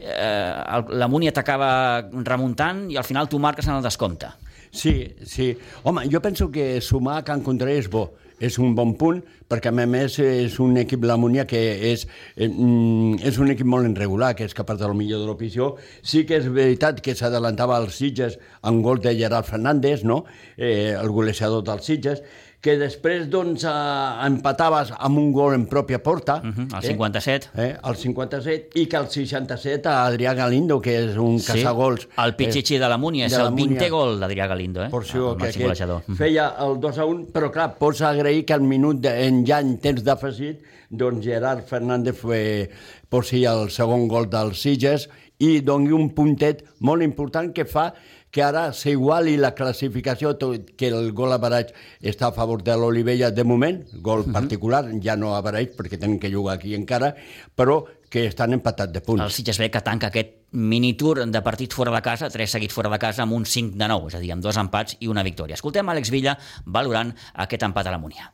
eh, 0.00 0.52
el, 0.74 0.88
la 0.98 1.06
Múnia 1.06 1.30
t'acaba 1.32 2.02
remuntant 2.26 2.88
i 2.90 2.98
al 2.98 3.06
final 3.06 3.28
tu 3.30 3.38
marques 3.38 3.68
en 3.68 3.76
el 3.76 3.86
descompte. 3.86 4.32
Sí, 4.72 5.14
sí. 5.22 5.52
Home, 5.84 6.08
jo 6.10 6.20
penso 6.24 6.50
que 6.50 6.80
sumar 6.80 7.18
a 7.20 7.24
Can 7.24 7.42
Contrari 7.44 7.76
és 7.78 7.90
bo. 7.92 8.08
És 8.42 8.58
un 8.58 8.72
bon 8.74 8.96
punt, 8.98 9.20
perquè 9.46 9.70
a 9.70 9.86
més 9.86 10.18
és 10.18 10.58
un 10.62 10.74
equip, 10.80 11.04
la 11.06 11.16
Múnia, 11.20 11.44
que 11.46 11.60
és, 11.92 12.06
eh, 12.36 12.48
mm, 12.48 13.22
és 13.22 13.38
un 13.38 13.52
equip 13.54 13.68
molt 13.70 13.86
irregular, 13.86 14.34
que 14.34 14.44
és 14.44 14.54
capaç 14.54 14.80
de 14.80 14.88
lo 14.90 14.94
millor 14.98 15.20
de 15.20 15.26
l'opció. 15.26 15.76
Sí 16.02 16.24
que 16.26 16.40
és 16.40 16.48
veritat 16.48 17.00
que 17.00 17.14
s'adelantava 17.14 17.76
als 17.76 17.94
Sitges 17.94 18.38
amb 18.62 18.82
gol 18.82 18.98
de 18.98 19.14
Gerard 19.14 19.46
Fernández, 19.46 20.02
no? 20.02 20.24
eh, 20.56 20.96
el 20.98 21.08
golejador 21.10 21.62
dels 21.62 21.86
Sitges, 21.86 22.22
que 22.62 22.76
després 22.78 23.24
doncs, 23.26 23.64
eh, 23.66 24.26
empataves 24.28 24.92
amb 24.94 25.18
un 25.18 25.32
gol 25.34 25.56
en 25.56 25.64
pròpia 25.66 25.98
porta. 26.02 26.36
Uh 26.44 26.52
-huh, 26.52 26.76
el 26.78 26.82
57. 26.82 27.50
Eh, 27.56 27.76
el 27.84 27.96
57, 27.96 28.68
i 28.78 28.86
que 28.86 28.96
el 28.96 29.08
67 29.08 29.88
a 29.88 30.06
Adrià 30.06 30.34
Galindo, 30.34 30.80
que 30.80 30.94
és 30.96 31.16
un 31.16 31.38
caçagols. 31.38 32.08
El 32.16 32.36
pitxitxi 32.36 32.78
de 32.78 32.88
la 32.88 32.98
Múnia, 32.98 33.26
és 33.26 33.32
la 33.32 33.48
el 33.48 33.54
20è 33.54 33.66
Múnia. 33.66 33.90
gol 33.90 34.20
d'Adrià 34.20 34.46
Galindo, 34.46 34.84
eh? 34.84 34.90
per 34.90 35.00
això 35.00 35.32
el 35.32 35.36
que 35.38 35.48
aquest 35.48 35.60
golejador. 35.60 36.02
feia 36.16 36.54
el 36.60 36.78
2 36.78 36.98
a 36.98 37.04
1, 37.04 37.26
però 37.32 37.50
clar, 37.50 37.76
pots 37.78 38.00
agrair 38.00 38.44
que 38.44 38.54
al 38.54 38.62
minut 38.62 39.00
de, 39.00 39.26
en 39.26 39.44
ja 39.44 39.58
en 39.58 39.78
temps 39.78 40.02
d'afegit 40.04 40.62
doncs 40.88 41.24
Gerard 41.24 41.66
Fernández 41.66 42.16
fe, 42.16 42.70
posi 43.08 43.44
el 43.44 43.70
segon 43.70 44.06
gol 44.08 44.28
dels 44.30 44.60
Sitges 44.60 45.08
i 45.38 45.60
doni 45.60 45.90
un 45.90 46.10
puntet 46.14 46.62
molt 46.80 47.02
important 47.02 47.52
que 47.52 47.64
fa 47.64 47.92
que 48.32 48.42
ara 48.42 48.70
s'iguali 48.72 49.36
la 49.36 49.52
classificació, 49.54 50.32
tot 50.40 50.72
que 50.80 50.88
el 50.88 51.10
gol 51.12 51.34
a 51.34 51.38
Baraig 51.38 51.74
està 52.00 52.30
a 52.30 52.34
favor 52.36 52.62
de 52.64 52.74
l'Olivella 52.80 53.30
de 53.30 53.44
moment, 53.44 53.82
gol 54.00 54.24
particular, 54.32 54.86
ja 55.04 55.18
no 55.20 55.34
a 55.36 55.42
Baraig 55.44 55.76
perquè 55.76 56.00
tenen 56.00 56.18
que 56.18 56.32
jugar 56.32 56.56
aquí 56.56 56.74
encara, 56.74 57.12
però 57.54 57.82
que 58.12 58.26
estan 58.28 58.52
empatats 58.56 58.92
de 58.92 59.00
punts. 59.04 59.22
El 59.24 59.32
Sitges 59.32 59.60
B 59.60 59.70
que 59.72 59.84
tanca 59.84 60.08
aquest 60.08 60.32
mini-tour 60.52 61.22
de 61.28 61.42
partits 61.44 61.76
fora 61.76 61.92
de 61.92 62.02
casa, 62.04 62.28
tres 62.32 62.52
seguits 62.52 62.74
fora 62.76 62.90
de 62.92 63.00
casa, 63.00 63.24
amb 63.24 63.36
un 63.36 63.44
5 63.48 63.76
de 63.76 63.88
9, 63.88 64.12
és 64.12 64.16
a 64.16 64.20
dir, 64.24 64.32
amb 64.34 64.44
dos 64.44 64.58
empats 64.60 64.96
i 65.00 65.08
una 65.12 65.24
victòria. 65.24 65.56
Escoltem 65.56 65.88
Àlex 65.88 66.12
Villa 66.12 66.36
valorant 66.64 67.12
aquest 67.44 67.68
empat 67.68 67.88
a 67.88 67.94
la 67.94 68.00
Múnia. 68.00 68.32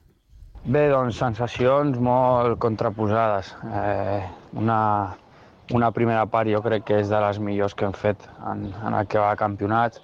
Bé, 0.66 0.88
doncs 0.90 1.18
sensacions 1.22 1.99
molt 2.03 2.59
contraposades. 2.62 3.55
Eh, 3.70 4.22
una, 4.59 4.80
una 5.75 5.91
primera 5.93 6.25
part 6.27 6.49
jo 6.49 6.62
crec 6.64 6.87
que 6.89 7.01
és 7.03 7.11
de 7.12 7.21
les 7.21 7.39
millors 7.45 7.75
que 7.77 7.85
hem 7.85 7.95
fet 7.97 8.25
en, 8.51 8.69
en 8.73 8.95
el 8.95 9.07
que 9.07 9.21
va 9.21 9.37
campionat, 9.37 9.99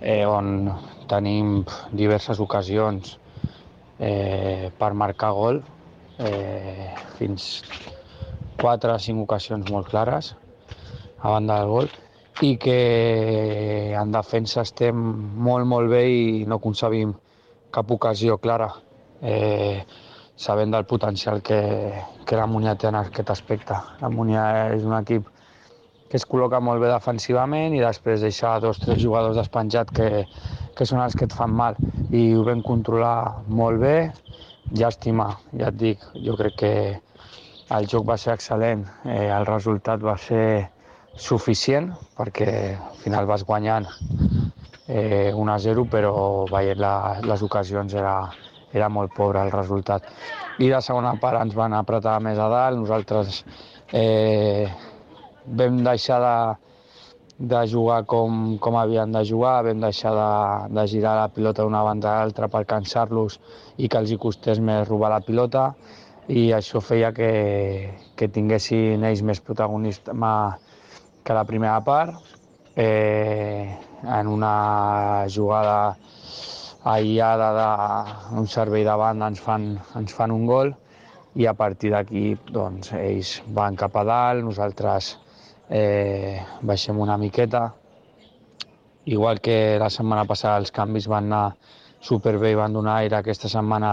eh, 0.00 0.24
on 0.26 0.72
tenim 1.10 1.62
diverses 1.92 2.40
ocasions 2.42 3.16
eh, 3.98 4.70
per 4.78 4.92
marcar 4.98 5.30
gol, 5.36 5.62
eh, 6.18 6.90
fins 7.18 7.62
4 8.58 8.94
o 8.94 8.98
5 8.98 9.22
ocasions 9.22 9.70
molt 9.70 9.88
clares 9.90 10.34
a 11.22 11.30
banda 11.30 11.60
del 11.60 11.70
gol 11.70 11.88
i 12.42 12.56
que 12.58 13.94
en 13.98 14.12
defensa 14.14 14.62
estem 14.66 14.98
molt, 14.98 15.66
molt 15.66 15.90
bé 15.90 16.04
i 16.10 16.44
no 16.46 16.60
concebim 16.62 17.14
cap 17.74 17.90
ocasió 17.90 18.38
clara, 18.38 18.68
eh, 19.22 19.82
sabent 20.38 20.70
del 20.70 20.86
potencial 20.86 21.42
que, 21.42 21.60
que 22.24 22.36
la 22.38 22.46
Múnia 22.46 22.76
té 22.78 22.88
en 22.88 23.00
aquest 23.00 23.30
aspecte. 23.34 23.74
La 24.00 24.08
Múnia 24.08 24.44
és 24.76 24.86
un 24.86 24.94
equip 25.00 25.26
que 26.08 26.16
es 26.16 26.24
col·loca 26.24 26.60
molt 26.64 26.80
bé 26.80 26.88
defensivament 26.88 27.74
i 27.76 27.82
després 27.82 28.22
deixa 28.24 28.54
dos 28.62 28.78
o 28.78 28.86
tres 28.86 29.02
jugadors 29.02 29.36
despenjats 29.36 29.92
que, 29.92 30.24
que 30.78 30.86
són 30.88 31.02
els 31.02 31.18
que 31.18 31.26
et 31.28 31.34
fan 31.34 31.52
mal. 31.52 31.76
I 32.14 32.30
ho 32.38 32.46
vam 32.46 32.62
controlar 32.64 33.42
molt 33.50 33.82
bé, 33.82 33.96
llàstima, 34.78 35.32
ja 35.58 35.72
et 35.72 35.78
dic, 35.80 36.06
jo 36.24 36.38
crec 36.38 36.56
que 36.62 36.72
el 37.76 37.90
joc 37.90 38.06
va 38.08 38.16
ser 38.16 38.32
excel·lent, 38.38 38.86
eh, 39.04 39.28
el 39.28 39.44
resultat 39.48 40.00
va 40.00 40.16
ser 40.22 40.68
suficient 41.18 41.90
perquè 42.16 42.50
al 42.78 43.00
final 43.02 43.26
vas 43.26 43.42
guanyant 43.44 43.88
eh, 44.86 45.34
1 45.34 45.52
a 45.52 45.58
0, 45.66 45.84
però 45.90 46.12
veient 46.48 46.80
la, 46.80 46.94
les 47.26 47.42
ocasions 47.44 47.92
era, 47.92 48.14
era 48.72 48.88
molt 48.88 49.14
pobre 49.16 49.42
el 49.42 49.52
resultat. 49.52 50.06
I 50.58 50.70
la 50.72 50.80
segona 50.84 51.14
part 51.20 51.40
ens 51.40 51.56
van 51.56 51.74
apretar 51.76 52.18
més 52.24 52.38
a 52.38 52.48
dalt, 52.52 52.78
nosaltres 52.80 53.42
eh, 53.92 54.68
vam 55.58 55.82
deixar 55.84 56.18
de, 56.24 56.34
de 57.52 57.62
jugar 57.70 58.02
com, 58.10 58.58
com 58.58 58.76
havien 58.76 59.12
de 59.14 59.24
jugar, 59.24 59.62
vam 59.64 59.80
deixar 59.84 60.14
de, 60.16 60.30
de 60.74 60.86
girar 60.90 61.16
la 61.20 61.28
pilota 61.32 61.64
d'una 61.64 61.84
banda 61.86 62.12
a 62.12 62.18
l'altra 62.22 62.50
per 62.52 62.66
cansar-los 62.68 63.38
i 63.78 63.88
que 63.88 64.02
els 64.02 64.12
hi 64.12 64.18
costés 64.20 64.60
més 64.60 64.88
robar 64.88 65.12
la 65.14 65.22
pilota 65.24 65.72
i 66.28 66.50
això 66.52 66.82
feia 66.84 67.12
que, 67.16 67.30
que 68.16 68.28
tinguessin 68.28 69.04
ells 69.08 69.22
més 69.24 69.40
protagonisme 69.40 70.32
que 71.24 71.36
la 71.36 71.44
primera 71.48 71.80
part. 71.84 72.36
Eh, 72.78 73.66
en 74.04 74.28
una 74.28 75.26
jugada 75.26 75.96
aïllada 76.88 77.48
d'un 78.32 78.46
servei 78.48 78.84
de 78.86 78.94
banda 78.96 79.28
ens 79.32 79.40
fan, 79.44 79.70
ens 79.98 80.14
fan 80.14 80.32
un 80.32 80.46
gol 80.48 80.72
i 81.38 81.46
a 81.46 81.54
partir 81.54 81.92
d'aquí 81.92 82.32
doncs, 82.50 82.92
ells 82.96 83.38
van 83.54 83.76
cap 83.76 83.96
a 83.96 84.04
dalt, 84.08 84.44
nosaltres 84.44 85.16
eh, 85.68 86.40
baixem 86.62 86.98
una 86.98 87.18
miqueta. 87.20 87.68
Igual 89.04 89.40
que 89.40 89.78
la 89.80 89.90
setmana 89.90 90.24
passada 90.28 90.58
els 90.62 90.72
canvis 90.74 91.08
van 91.08 91.28
anar 91.28 91.56
superbé 92.00 92.52
i 92.52 92.58
van 92.58 92.72
donar 92.72 92.98
aire, 93.02 93.18
aquesta 93.18 93.48
setmana 93.48 93.92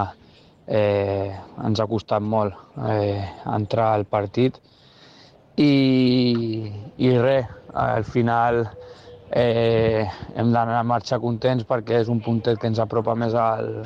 eh, 0.68 1.36
ens 1.64 1.80
ha 1.80 1.88
costat 1.88 2.24
molt 2.24 2.56
eh, 2.90 3.22
entrar 3.54 3.92
al 3.94 4.06
partit 4.06 4.58
i, 5.58 6.72
i 6.98 7.14
res, 7.18 7.48
al 7.76 8.04
final 8.08 8.66
eh, 9.36 10.08
hem 10.36 10.52
d'anar 10.54 10.80
a 10.80 10.88
marxar 10.88 11.20
contents 11.20 11.68
perquè 11.68 12.00
és 12.00 12.10
un 12.12 12.22
puntet 12.24 12.60
que 12.60 12.70
ens 12.72 12.80
apropa 12.80 13.18
més 13.20 13.36
al, 13.36 13.84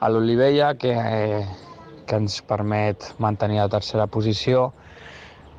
a 0.00 0.08
l'Olivella, 0.08 0.72
que, 0.80 0.94
eh, 0.96 1.44
que 2.08 2.20
ens 2.22 2.40
permet 2.48 3.10
mantenir 3.20 3.60
la 3.60 3.68
tercera 3.68 4.06
posició. 4.08 4.70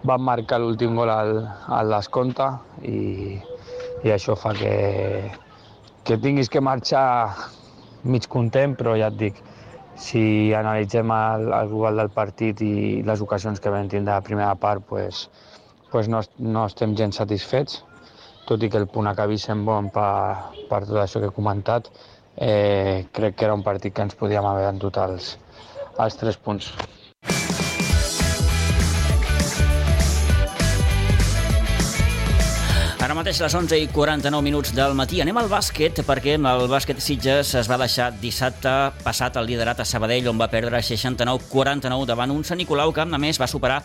Van 0.10 0.24
marcar 0.26 0.60
l'últim 0.62 0.98
gol 0.98 1.12
al, 1.14 1.44
al 1.74 1.94
descompte 1.94 2.48
i, 2.90 3.38
i 4.06 4.14
això 4.14 4.36
fa 4.38 4.56
que, 4.58 4.74
que 6.08 6.18
tinguis 6.24 6.50
que 6.50 6.62
marxar 6.62 7.06
mig 8.08 8.26
content, 8.32 8.74
però 8.78 8.96
ja 8.98 9.12
et 9.14 9.20
dic, 9.22 9.42
si 9.98 10.54
analitzem 10.54 11.14
el, 11.14 11.52
el 11.54 11.70
global 11.70 12.02
del 12.02 12.10
partit 12.14 12.62
i 12.66 13.04
les 13.06 13.22
ocasions 13.22 13.62
que 13.62 13.74
vam 13.74 13.90
tindre 13.90 14.14
a 14.14 14.22
la 14.22 14.26
primera 14.26 14.54
part, 14.56 14.86
pues, 14.90 15.28
pues 15.92 16.10
no, 16.10 16.22
no 16.38 16.66
estem 16.70 16.94
gens 16.98 17.18
satisfets, 17.22 17.82
tot 18.48 18.64
i 18.64 18.70
que 18.72 18.80
el 18.80 18.88
punt 18.88 19.10
acabi 19.12 19.38
sent 19.42 19.66
bon 19.68 19.90
per, 19.92 20.54
per 20.70 20.86
tot 20.88 21.02
això 21.02 21.20
que 21.20 21.28
he 21.28 21.36
comentat, 21.36 21.90
eh, 22.38 23.08
crec 23.12 23.36
que 23.36 23.46
era 23.50 23.58
un 23.58 23.66
partit 23.66 23.94
que 23.94 24.06
ens 24.08 24.16
podíem 24.16 24.46
haver 24.48 24.70
endut 24.70 24.98
els, 25.04 25.36
els 26.00 26.16
tres 26.16 26.40
punts. 26.40 26.72
Ara 33.08 33.16
mateix 33.16 33.38
les 33.40 33.54
11 33.56 33.78
i 33.80 33.86
49 33.88 34.44
minuts 34.44 34.74
del 34.76 34.96
matí. 34.98 35.22
Anem 35.24 35.38
al 35.40 35.48
bàsquet, 35.52 36.02
perquè 36.04 36.34
el 36.36 36.66
bàsquet 36.68 37.00
Sitges 37.00 37.54
es 37.56 37.70
va 37.72 37.78
deixar 37.80 38.10
dissabte 38.20 38.74
passat 39.04 39.38
el 39.40 39.48
liderat 39.48 39.80
a 39.80 39.86
Sabadell, 39.88 40.28
on 40.32 40.40
va 40.40 40.50
perdre 40.52 40.82
69-49 40.84 42.08
davant 42.10 42.36
un 42.36 42.44
Sant 42.44 42.60
Nicolau 42.60 42.92
que, 42.92 43.08
a 43.08 43.22
més, 43.22 43.40
va 43.40 43.48
superar 43.48 43.80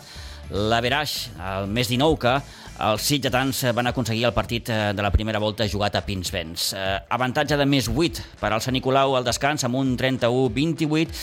l'Averaix, 0.51 1.13
el 1.39 1.71
més 1.71 1.87
19 1.87 2.19
que 2.19 2.35
els 2.81 3.03
sitgetans 3.05 3.59
van 3.77 3.85
aconseguir 3.87 4.25
el 4.25 4.33
partit 4.33 4.69
eh, 4.73 4.77
de 4.97 5.03
la 5.05 5.11
primera 5.13 5.37
volta 5.39 5.67
jugat 5.69 5.95
a 5.95 6.01
Pinsbens. 6.01 6.71
Eh, 6.73 6.97
avantatge 7.13 7.57
de 7.59 7.67
més 7.69 7.85
8 7.87 8.23
per 8.41 8.49
al 8.49 8.63
Sant 8.65 8.73
Nicolau 8.73 9.13
al 9.13 9.27
descans 9.27 9.63
amb 9.67 9.77
un 9.77 9.93
31-28, 9.97 11.13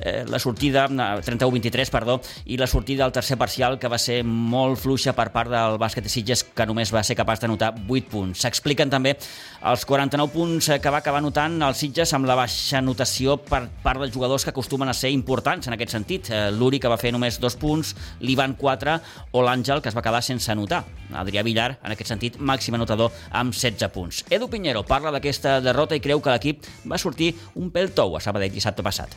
eh, 0.00 0.24
la 0.28 0.40
sortida 0.40 0.86
31-23, 0.88 1.92
perdó, 1.92 2.16
i 2.46 2.56
la 2.56 2.66
sortida 2.66 3.04
del 3.04 3.12
tercer 3.12 3.36
parcial 3.36 3.78
que 3.78 3.90
va 3.92 3.98
ser 4.00 4.22
molt 4.24 4.80
fluixa 4.80 5.12
per 5.12 5.28
part 5.34 5.52
del 5.52 5.76
bàsquet 5.78 6.08
de 6.08 6.12
Sitges 6.12 6.46
que 6.56 6.66
només 6.66 6.92
va 6.94 7.04
ser 7.04 7.18
capaç 7.20 7.44
de 7.44 7.52
notar 7.52 7.74
8 7.84 8.08
punts. 8.08 8.40
S'expliquen 8.40 8.88
també 8.88 9.14
els 9.60 9.84
49 9.84 10.32
punts 10.32 10.70
que 10.80 10.94
va 10.94 11.02
acabar 11.04 11.20
notant 11.22 11.60
el 11.68 11.76
Sitges 11.76 12.16
amb 12.16 12.30
la 12.30 12.38
baixa 12.40 12.80
notació 12.80 13.36
per 13.44 13.66
part 13.84 14.00
dels 14.00 14.14
jugadors 14.16 14.44
que 14.44 14.54
acostumen 14.56 14.88
a 14.88 14.96
ser 14.96 15.12
importants 15.12 15.68
en 15.68 15.76
aquest 15.76 15.92
sentit. 15.98 16.32
L'Uri 16.56 16.80
que 16.80 16.88
va 16.88 17.00
fer 17.00 17.12
només 17.12 17.38
2 17.40 17.60
punts, 17.60 17.94
l'Ivan 18.24 18.56
4 18.56 18.98
o 19.32 19.44
l'Àngel 19.44 19.84
que 19.84 19.92
es 19.92 19.96
va 19.96 20.02
quedar 20.02 20.24
sense 20.24 20.50
anotar. 20.52 20.84
Adrià 21.14 21.44
Villar, 21.46 21.78
en 21.82 21.92
aquest 21.94 22.10
sentit, 22.10 22.38
màxim 22.38 22.74
anotador 22.74 23.12
amb 23.30 23.54
16 23.54 23.90
punts. 23.94 24.24
Edu 24.30 24.48
Piñero 24.50 24.84
parla 24.88 25.12
d'aquesta 25.14 25.60
derrota 25.64 25.96
i 25.96 26.02
creu 26.04 26.22
que 26.22 26.32
l'equip 26.32 26.66
va 26.90 26.98
sortir 26.98 27.34
un 27.54 27.70
pèl 27.70 27.92
tou 27.94 28.16
a 28.16 28.22
Sabadell 28.24 28.52
dissabte 28.52 28.82
passat. 28.82 29.14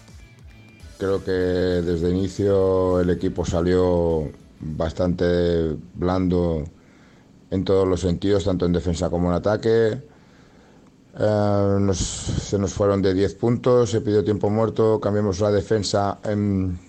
Creo 0.97 1.23
que 1.23 1.31
desde 1.85 2.09
inicio 2.09 2.99
el 2.99 3.09
equipo 3.11 3.45
salió 3.45 4.31
bastante 4.59 5.75
blando 5.93 6.63
en 7.51 7.63
todos 7.63 7.87
los 7.87 8.01
sentidos, 8.01 8.45
tanto 8.45 8.65
en 8.65 8.73
defensa 8.73 9.09
como 9.09 9.29
en 9.29 9.35
ataque. 9.35 10.01
Eh, 11.19 11.77
nos, 11.79 11.97
se 11.97 12.59
nos 12.59 12.73
fueron 12.73 13.01
de 13.01 13.13
10 13.13 13.35
puntos, 13.35 13.89
se 13.91 14.01
pidió 14.01 14.23
tiempo 14.23 14.49
muerto, 14.49 14.99
cambiamos 14.99 15.39
la 15.39 15.51
defensa 15.51 16.19
en, 16.23 16.79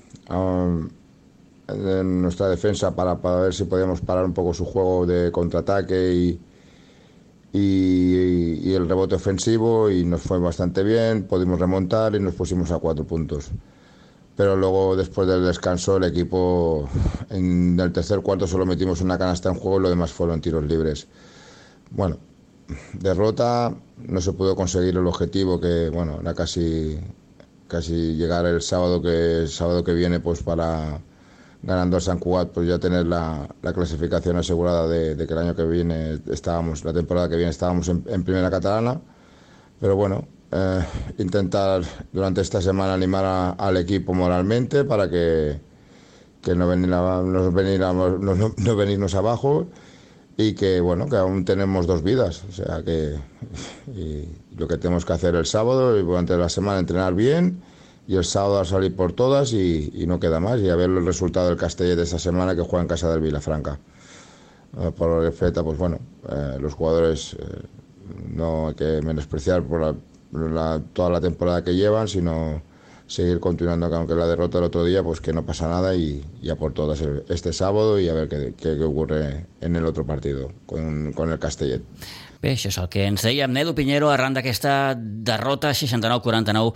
en 1.68 2.22
nuestra 2.22 2.48
defensa 2.48 2.94
para, 2.94 3.20
para, 3.20 3.40
ver 3.40 3.54
si 3.54 3.64
podíamos 3.64 4.00
parar 4.00 4.24
un 4.24 4.32
poco 4.32 4.54
su 4.54 4.64
juego 4.64 5.06
de 5.06 5.30
contraataque 5.30 6.14
y, 6.14 6.40
y, 7.52 8.72
el 8.72 8.88
rebote 8.88 9.14
ofensivo 9.14 9.90
y 9.90 10.04
nos 10.04 10.22
fue 10.22 10.38
bastante 10.38 10.82
bien, 10.82 11.24
pudimos 11.24 11.58
remontar 11.58 12.14
y 12.14 12.20
nos 12.20 12.34
pusimos 12.34 12.70
a 12.70 12.78
cuatro 12.78 13.04
puntos. 13.04 13.50
Pero 14.36 14.56
luego 14.56 14.96
después 14.96 15.26
del 15.26 15.44
descanso 15.44 15.96
el 15.96 16.04
equipo 16.04 16.88
en 17.30 17.78
el 17.80 17.92
tercer 17.92 18.20
cuarto 18.20 18.46
solo 18.46 18.64
metimos 18.64 19.00
una 19.00 19.18
canasta 19.18 19.48
en 19.48 19.56
juego 19.56 19.80
y 19.80 19.82
lo 19.82 19.90
demás 19.90 20.12
fueron 20.12 20.40
tiros 20.40 20.64
libres. 20.64 21.08
Bueno, 21.90 22.18
derrota, 22.92 23.74
no 24.06 24.20
se 24.20 24.32
pudo 24.32 24.54
conseguir 24.54 24.96
el 24.96 25.06
objetivo 25.06 25.60
que 25.60 25.90
bueno, 25.90 26.20
era 26.20 26.34
casi 26.34 26.98
casi 27.66 28.14
llegar 28.14 28.46
el 28.46 28.62
sábado 28.62 29.02
que 29.02 29.40
el 29.40 29.48
sábado 29.48 29.84
que 29.84 29.92
viene 29.92 30.20
pues 30.20 30.42
para 30.42 31.00
ganando 31.62 31.96
el 31.96 32.02
San 32.02 32.18
Cugat, 32.18 32.50
pues 32.50 32.68
ya 32.68 32.78
tener 32.78 33.06
la, 33.06 33.48
la 33.62 33.72
clasificación 33.72 34.36
asegurada 34.36 34.86
de, 34.88 35.14
de, 35.14 35.26
que 35.26 35.32
el 35.32 35.38
año 35.40 35.56
que 35.56 35.64
viene 35.64 36.20
estábamos, 36.30 36.84
la 36.84 36.92
temporada 36.92 37.28
que 37.28 37.36
viene 37.36 37.50
estábamos 37.50 37.88
en, 37.88 38.04
en 38.06 38.24
primera 38.24 38.50
catalana. 38.50 39.00
Pero 39.80 39.96
bueno, 39.96 40.26
eh, 40.50 40.84
intentar 41.18 41.82
durante 42.10 42.40
esta 42.40 42.62
semana 42.62 42.94
animar 42.94 43.24
a, 43.24 43.50
al 43.50 43.76
equipo 43.76 44.14
moralmente 44.14 44.82
para 44.84 45.10
que, 45.10 45.60
que 46.40 46.54
no, 46.54 46.66
venir 46.66 46.92
a, 46.94 47.22
no, 47.22 47.50
no, 48.18 48.34
no, 48.34 48.54
no, 48.56 48.76
venirnos 48.76 49.14
abajo 49.14 49.66
y 50.38 50.54
que 50.54 50.80
bueno 50.80 51.06
que 51.06 51.16
aún 51.16 51.44
tenemos 51.44 51.86
dos 51.86 52.02
vidas 52.02 52.44
o 52.48 52.52
sea 52.52 52.82
que 52.82 53.18
lo 54.56 54.68
que 54.68 54.78
tenemos 54.78 55.04
que 55.04 55.12
hacer 55.12 55.34
el 55.34 55.44
sábado 55.44 55.98
y 55.98 56.02
durante 56.02 56.34
la 56.38 56.48
semana 56.48 56.78
entrenar 56.78 57.12
bien 57.12 57.60
y 58.08 58.16
el 58.16 58.24
sábado 58.24 58.58
a 58.58 58.64
salir 58.64 58.96
por 58.96 59.12
todas 59.12 59.52
y, 59.52 60.04
no 60.06 60.18
queda 60.18 60.40
más. 60.40 60.60
Y 60.60 60.70
a 60.70 60.76
ver 60.76 60.88
el 60.88 61.04
resultado 61.04 61.48
del 61.48 61.58
Castellet 61.58 61.94
de 61.94 62.04
esta 62.04 62.18
semana 62.18 62.56
que 62.56 62.62
juega 62.62 62.80
en 62.80 62.88
casa 62.88 63.10
del 63.10 63.20
Vilafranca. 63.20 63.78
Uh, 64.72 64.90
por 64.92 65.10
lo 65.10 65.20
que 65.20 65.28
respecta, 65.28 65.62
pues 65.62 65.78
bueno, 65.78 65.98
eh, 66.28 66.56
los 66.58 66.74
jugadores 66.74 67.34
eh, 67.38 67.62
no 68.34 68.68
hay 68.68 68.74
que 68.74 69.00
menospreciar 69.02 69.62
por 69.62 69.96
toda 70.94 71.10
la 71.10 71.20
temporada 71.20 71.62
que 71.62 71.74
llevan, 71.74 72.08
sino 72.08 72.62
seguir 73.06 73.40
continuando, 73.40 73.86
aunque 73.94 74.14
la 74.14 74.26
derrota 74.26 74.58
el 74.58 74.64
otro 74.64 74.84
día, 74.84 75.02
pues 75.02 75.20
que 75.20 75.32
no 75.32 75.44
pasa 75.44 75.68
nada 75.68 75.94
y 75.94 76.24
ya 76.42 76.56
por 76.56 76.72
todas 76.72 77.02
este 77.28 77.52
sábado 77.52 77.98
y 77.98 78.08
a 78.08 78.14
ver 78.14 78.28
qué, 78.28 78.54
qué, 78.56 78.76
qué 78.76 78.84
ocurre 78.84 79.46
en 79.60 79.76
el 79.76 79.84
otro 79.84 80.04
partido 80.06 80.52
con, 80.66 81.12
con 81.12 81.30
el 81.30 81.38
Castellet. 81.38 81.82
Bé, 82.38 82.52
això 82.54 82.70
és 82.70 82.76
el 82.78 82.86
que 82.86 83.02
ens 83.08 83.24
deia 83.26 83.48
Nedo 83.50 83.72
Pinheiro 83.74 84.12
arran 84.12 84.36
d'aquesta 84.36 84.94
derrota 84.94 85.72
69-49 85.74 86.70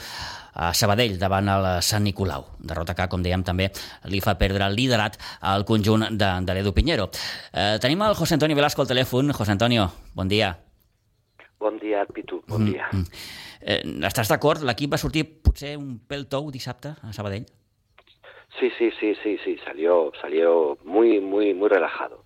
a 0.55 0.72
Sabadell 0.74 1.18
davant 1.20 1.48
el 1.48 1.68
Sant 1.82 2.05
Nicolau. 2.05 2.46
Derrota 2.59 2.94
que, 2.96 3.07
com 3.12 3.22
dèiem, 3.24 3.44
també 3.46 3.70
li 4.11 4.20
fa 4.24 4.36
perdre 4.40 4.66
el 4.68 4.76
liderat 4.76 5.18
al 5.40 5.66
conjunt 5.68 6.09
de, 6.11 6.30
de 6.46 6.57
l'Edu 6.57 6.74
Pinheiro. 6.76 7.09
Eh, 7.53 7.78
tenim 7.82 8.03
el 8.07 8.16
José 8.18 8.36
Antonio 8.38 8.59
Velasco 8.59 8.84
al 8.84 8.90
telèfon. 8.90 9.32
José 9.36 9.57
Antonio, 9.57 9.88
bon 10.14 10.28
dia. 10.28 10.57
Bon 11.62 11.78
dia, 11.78 12.05
Pitu, 12.11 12.42
bon 12.48 12.66
dia. 12.66 12.88
Mm, 12.92 12.98
mm. 12.98 13.30
Eh, 13.62 13.80
estàs 14.09 14.28
d'acord? 14.28 14.64
L'equip 14.66 14.90
va 14.92 14.98
sortir 14.98 15.22
potser 15.44 15.76
un 15.78 15.94
pèl 16.09 16.26
tou 16.26 16.50
dissabte 16.50 16.96
a 16.98 17.12
Sabadell? 17.14 17.46
Sí, 18.59 18.68
sí, 18.76 18.90
sí, 18.98 19.14
sí, 19.22 19.38
sí, 19.44 19.57
salió, 19.64 20.11
salió 20.20 20.76
muy, 20.84 21.20
muy, 21.20 21.55
muy 21.55 21.68
relajado. 21.68 22.24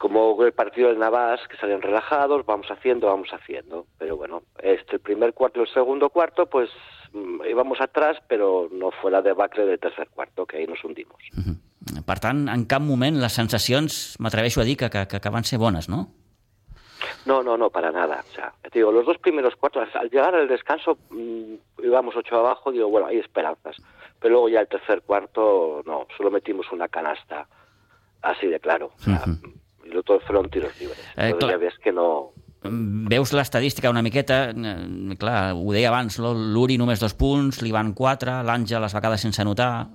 como 0.00 0.42
el 0.42 0.54
partido 0.54 0.88
del 0.88 0.98
Navas, 0.98 1.46
que 1.46 1.58
salen 1.58 1.82
relajados, 1.82 2.46
vamos 2.46 2.66
haciendo, 2.70 3.08
vamos 3.08 3.28
haciendo. 3.34 3.84
Pero 3.98 4.16
bueno, 4.16 4.42
este 4.62 4.96
el 4.96 5.00
primer 5.00 5.34
cuarto 5.34 5.60
y 5.60 5.64
el 5.64 5.68
segundo 5.74 6.08
cuarto, 6.08 6.46
pues 6.46 6.70
mm, 6.70 6.99
íbamos 7.48 7.80
atrás, 7.80 8.18
pero 8.28 8.68
no 8.72 8.90
fue 8.90 9.10
la 9.10 9.22
debacle 9.22 9.66
del 9.66 9.78
tercer 9.78 10.08
cuarto, 10.08 10.46
que 10.46 10.58
ahí 10.58 10.66
nos 10.66 10.82
hundimos. 10.84 11.20
Uh 11.36 11.40
-huh. 11.40 12.04
Per 12.04 12.18
tant, 12.20 12.48
en 12.48 12.64
cap 12.66 12.82
moment 12.82 13.16
les 13.16 13.32
sensacions, 13.32 14.16
m'atreveixo 14.18 14.60
a 14.60 14.64
dir, 14.64 14.76
que, 14.76 14.90
que, 14.90 15.20
que 15.20 15.30
van 15.30 15.44
ser 15.44 15.58
bones, 15.58 15.88
¿no? 15.88 16.08
No, 17.24 17.42
no, 17.42 17.56
no, 17.56 17.70
para 17.70 17.90
nada. 17.90 18.24
O 18.30 18.34
sea, 18.34 18.52
te 18.62 18.78
digo, 18.78 18.92
los 18.92 19.06
dos 19.06 19.18
primeros 19.18 19.56
cuartos, 19.56 19.88
al 19.94 20.10
llegar 20.10 20.34
al 20.34 20.48
descanso, 20.48 20.98
mmm, 21.10 21.54
íbamos 21.82 22.14
ocho 22.16 22.36
abajo, 22.36 22.70
digo, 22.70 22.88
bueno, 22.88 23.06
hay 23.06 23.18
esperanzas. 23.18 23.76
Pero 24.20 24.32
luego 24.34 24.48
ya 24.48 24.60
el 24.60 24.68
tercer 24.68 25.02
cuarto, 25.02 25.82
no, 25.86 26.06
solo 26.16 26.30
metimos 26.30 26.70
una 26.72 26.88
canasta, 26.88 27.46
así 28.22 28.46
de 28.46 28.60
claro. 28.60 28.92
O 28.96 29.02
sea, 29.02 29.22
uh 29.26 29.30
-huh 29.30 29.60
i 29.90 29.96
el 29.96 30.04
tot 30.04 30.22
fueron 30.26 30.48
tiros 30.50 30.72
lliures. 30.78 31.00
Eh, 31.16 31.32
ja 31.40 31.56
ves 31.56 31.76
que 31.82 31.92
no... 31.92 32.32
Veus 32.62 33.30
l'estadística 33.32 33.88
una 33.88 34.02
miqueta, 34.04 34.50
eh, 34.52 35.14
clar, 35.20 35.54
ho 35.56 35.72
deia 35.72 35.88
abans, 35.88 36.18
l'Uri 36.20 36.76
només 36.76 37.00
dos 37.00 37.14
punts, 37.16 37.62
l'Ivan 37.64 37.94
quatre, 37.96 38.34
l'Àngel 38.44 38.84
les 38.84 38.96
vegades 38.96 39.24
sense 39.24 39.40
anotar, 39.40 39.88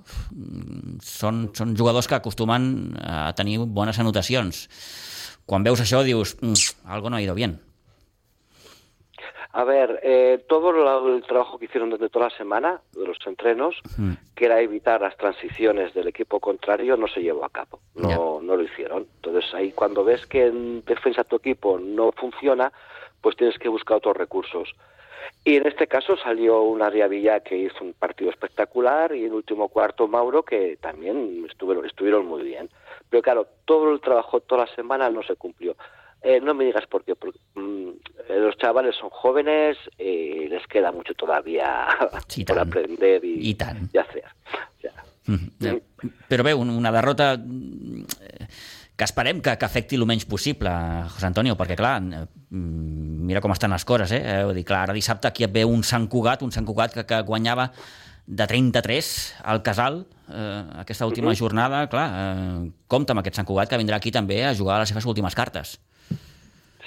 són, 1.05 1.43
són 1.53 1.75
jugadors 1.77 2.09
que 2.09 2.17
acostumen 2.17 2.97
a 3.05 3.29
tenir 3.37 3.59
bones 3.59 4.01
anotacions. 4.01 4.65
Quan 5.45 5.61
veus 5.61 5.83
això 5.83 6.01
dius, 6.01 6.33
mm, 6.41 6.89
algo 6.89 7.11
no 7.11 7.17
ha 7.17 7.21
ido 7.21 7.37
bien. 7.37 7.59
A 9.57 9.63
ver, 9.63 10.01
eh, 10.03 10.43
todo 10.49 11.15
el 11.15 11.23
trabajo 11.23 11.57
que 11.57 11.63
hicieron 11.63 11.89
durante 11.89 12.11
toda 12.11 12.27
la 12.27 12.37
semana, 12.37 12.81
de 12.91 13.07
los 13.07 13.17
entrenos, 13.25 13.77
mm. 13.97 14.11
que 14.35 14.47
era 14.47 14.59
evitar 14.59 14.99
las 14.99 15.15
transiciones 15.15 15.93
del 15.93 16.09
equipo 16.09 16.41
contrario, 16.41 16.97
no 16.97 17.07
se 17.07 17.21
llevó 17.21 17.45
a 17.45 17.49
cabo. 17.49 17.79
No, 17.95 18.09
yeah. 18.09 18.17
no 18.17 18.57
lo 18.57 18.63
hicieron. 18.63 19.07
Entonces 19.15 19.53
ahí 19.53 19.71
cuando 19.71 20.03
ves 20.03 20.25
que 20.25 20.47
en 20.47 20.83
defensa 20.83 21.23
tu 21.23 21.37
equipo 21.37 21.79
no 21.79 22.11
funciona, 22.11 22.73
pues 23.21 23.37
tienes 23.37 23.57
que 23.57 23.69
buscar 23.69 23.95
otros 23.95 24.17
recursos. 24.17 24.75
Y 25.45 25.55
en 25.55 25.65
este 25.67 25.87
caso 25.87 26.17
salió 26.17 26.61
una 26.63 26.89
Villa 26.89 27.39
que 27.39 27.55
hizo 27.55 27.81
un 27.81 27.93
partido 27.93 28.31
espectacular 28.31 29.15
y 29.15 29.23
en 29.23 29.31
último 29.31 29.69
cuarto 29.69 30.05
Mauro 30.09 30.43
que 30.43 30.75
también 30.81 31.45
estuvieron, 31.49 31.85
estuvieron 31.85 32.25
muy 32.25 32.43
bien. 32.43 32.69
Pero 33.09 33.23
claro, 33.23 33.47
todo 33.63 33.93
el 33.93 34.01
trabajo 34.01 34.41
toda 34.41 34.65
la 34.65 34.75
semana 34.75 35.09
no 35.09 35.23
se 35.23 35.37
cumplió. 35.37 35.77
Eh, 36.27 36.41
no 36.41 36.55
me 36.55 36.65
digas 36.65 36.87
por 36.87 37.03
qué, 37.05 37.15
porque 37.15 37.37
mmm, 37.53 37.89
los 38.29 38.57
chavales 38.57 38.95
son 38.95 39.11
jóvenes 39.11 39.77
y 39.99 40.47
les 40.47 40.65
queda 40.65 40.91
mucho 40.91 41.13
todavía 41.13 41.85
sí, 42.27 42.43
por 42.43 42.57
aprender 42.57 43.23
y, 43.23 43.51
I 43.51 43.53
tant. 43.53 43.93
y 43.93 43.97
hacer. 43.99 44.23
Ja. 44.81 44.91
Mm 45.27 45.35
-hmm. 45.35 45.81
Però 46.27 46.43
bé, 46.43 46.53
una 46.55 46.91
derrota 46.91 47.37
que 48.95 49.03
esperem 49.03 49.41
que, 49.41 49.57
que 49.57 49.65
afecti 49.65 49.95
el 49.95 50.05
menys 50.05 50.25
possible, 50.25 50.71
José 51.13 51.27
Antonio, 51.27 51.55
perquè, 51.55 51.75
clar, 51.75 52.01
mira 52.49 53.41
com 53.41 53.51
estan 53.51 53.71
les 53.71 53.85
coses, 53.85 54.11
eh? 54.11 54.43
Vull 54.45 54.55
dir, 54.55 54.65
clar, 54.65 54.83
ara 54.85 54.93
dissabte 54.93 55.27
aquí 55.27 55.43
et 55.43 55.51
ve 55.51 55.65
un 55.65 55.83
Sant 55.83 56.07
Cugat, 56.07 56.41
un 56.41 56.51
Sant 56.51 56.65
Cugat 56.65 56.93
que, 56.93 57.05
que 57.05 57.21
guanyava 57.21 57.71
de 58.25 58.47
33 58.47 59.35
al 59.43 59.61
Casal, 59.61 60.05
eh, 60.29 60.63
aquesta 60.79 61.05
última 61.05 61.31
-huh. 61.31 61.37
jornada, 61.37 61.87
clar, 61.87 62.09
eh, 62.13 62.71
compta 62.87 63.13
amb 63.13 63.19
aquest 63.19 63.35
Sant 63.35 63.47
Cugat 63.47 63.69
que 63.69 63.77
vindrà 63.77 63.97
aquí 63.97 64.11
també 64.11 64.45
a 64.45 64.55
jugar 64.55 64.77
a 64.77 64.79
les 64.79 64.89
seves 64.89 65.05
últimes 65.05 65.35
cartes. 65.35 65.79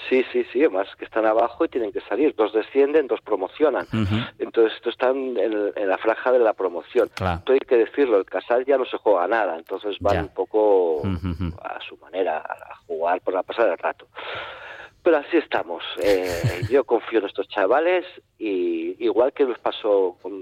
Sí, 0.09 0.25
sí, 0.33 0.45
sí, 0.53 0.61
además 0.61 0.89
que 0.99 1.05
están 1.05 1.27
abajo 1.27 1.65
y 1.65 1.69
tienen 1.69 1.93
que 1.93 2.01
salir. 2.03 2.35
Dos 2.35 2.53
descienden, 2.53 3.07
dos 3.07 3.21
promocionan. 3.21 3.87
Uh 3.93 3.97
-huh. 3.97 4.33
Entonces, 4.39 4.75
esto 4.77 4.91
están 4.91 5.37
en, 5.37 5.73
en, 5.77 5.89
la 5.89 5.99
franja 5.99 6.33
de 6.33 6.39
la 6.39 6.55
promoción. 6.55 7.11
Claro. 7.15 7.39
Esto 7.39 7.53
hay 7.53 7.61
que 7.61 7.77
decirlo, 7.77 8.19
el 8.19 8.25
Casal 8.25 8.65
ya 8.65 8.79
no 8.79 8.85
se 8.87 8.97
juega 8.97 9.27
nada, 9.29 9.57
entonces 9.57 9.97
van 10.01 10.15
ya. 10.15 10.23
un 10.23 10.29
poco 10.29 10.97
uh 10.97 11.05
-huh. 11.05 11.55
a 11.63 11.81
su 11.87 11.97
manera 11.99 12.39
a 12.39 12.77
jugar 12.87 13.21
por 13.21 13.35
la 13.35 13.43
pasada 13.43 13.71
del 13.71 13.79
rato. 13.79 14.07
Pero 15.03 15.19
así 15.19 15.37
estamos. 15.37 15.83
Eh, 16.03 16.63
yo 16.71 16.85
confío 16.85 17.21
en 17.21 17.27
estos 17.27 17.49
chavales 17.49 18.05
y 18.39 18.97
igual 19.05 19.33
que 19.33 19.45
nos 19.45 19.59
pasó 19.59 20.17
con, 20.23 20.33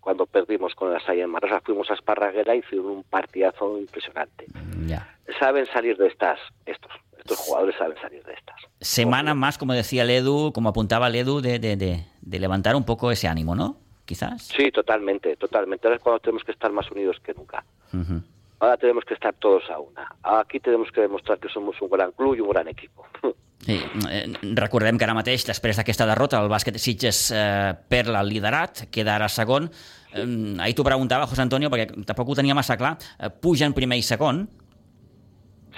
cuando 0.00 0.26
perdimos 0.26 0.74
con 0.74 0.92
la 0.92 1.00
Saya 1.00 1.24
en 1.24 1.30
Marrosa, 1.30 1.60
fuimos 1.60 1.90
a 1.90 1.94
Esparraguera 1.94 2.54
y 2.54 2.60
hicieron 2.60 2.86
un 2.86 3.04
partidazo 3.04 3.78
impresionante. 3.78 4.46
Ya. 4.86 5.16
Saben 5.38 5.66
salir 5.66 5.96
de 5.96 6.08
estas, 6.08 6.38
estos 6.66 6.92
estos 7.24 7.38
jugadores 7.38 7.76
saben 7.76 7.96
salir 8.00 8.22
de 8.24 8.32
estas. 8.32 8.56
Semana 8.82 9.34
más, 9.34 9.58
como 9.58 9.72
decía 9.72 10.04
Ledu, 10.04 10.52
como 10.52 10.68
apuntaba 10.68 11.08
Ledu, 11.08 11.40
de, 11.40 11.58
de, 11.58 11.76
de, 11.76 12.04
de 12.20 12.38
levantar 12.38 12.76
un 12.76 12.84
poco 12.84 13.10
ese 13.10 13.28
ánimo, 13.28 13.54
¿no? 13.54 13.76
Quizás. 14.04 14.42
Sí, 14.56 14.70
totalmente, 14.70 15.36
totalmente. 15.36 15.86
Ahora 15.86 15.96
es 15.96 16.02
cuando 16.02 16.20
tenemos 16.20 16.42
que 16.44 16.52
estar 16.52 16.70
más 16.72 16.90
unidos 16.90 17.16
que 17.24 17.32
nunca. 17.34 17.64
Uh 17.92 17.98
-huh. 17.98 18.22
Ahora 18.58 18.76
tenemos 18.76 19.04
que 19.04 19.14
estar 19.14 19.34
todos 19.34 19.62
a 19.70 19.78
una. 19.78 20.08
Aquí 20.22 20.60
tenemos 20.60 20.90
que 20.92 21.00
demostrar 21.00 21.38
que 21.38 21.48
somos 21.48 21.80
un 21.80 21.90
gran 21.90 22.12
club 22.12 22.34
i 22.36 22.40
un 22.40 22.50
gran 22.50 22.68
equipo. 22.68 23.06
Sí, 23.62 23.80
eh, 24.10 24.26
recordem 24.56 24.98
que 24.98 25.04
ara 25.04 25.14
mateix, 25.14 25.44
després 25.46 25.76
d'aquesta 25.76 26.04
derrota, 26.04 26.40
el 26.42 26.48
bàsquet 26.50 26.78
Sitges 26.78 27.30
eh, 27.30 27.74
perd 27.88 28.08
el 28.08 28.28
liderat, 28.28 28.88
queda 28.90 29.14
ara 29.14 29.28
segon. 29.28 29.70
Eh, 30.12 30.56
ahir 30.58 30.74
t'ho 30.74 30.82
preguntava, 30.82 31.28
José 31.30 31.42
Antonio, 31.42 31.70
perquè 31.70 31.86
tampoc 32.04 32.28
ho 32.28 32.34
tenia 32.34 32.56
massa 32.58 32.76
clar. 32.76 32.98
Eh, 33.20 33.30
pugen 33.30 33.72
primer 33.72 33.98
i 33.98 34.02
segon, 34.02 34.48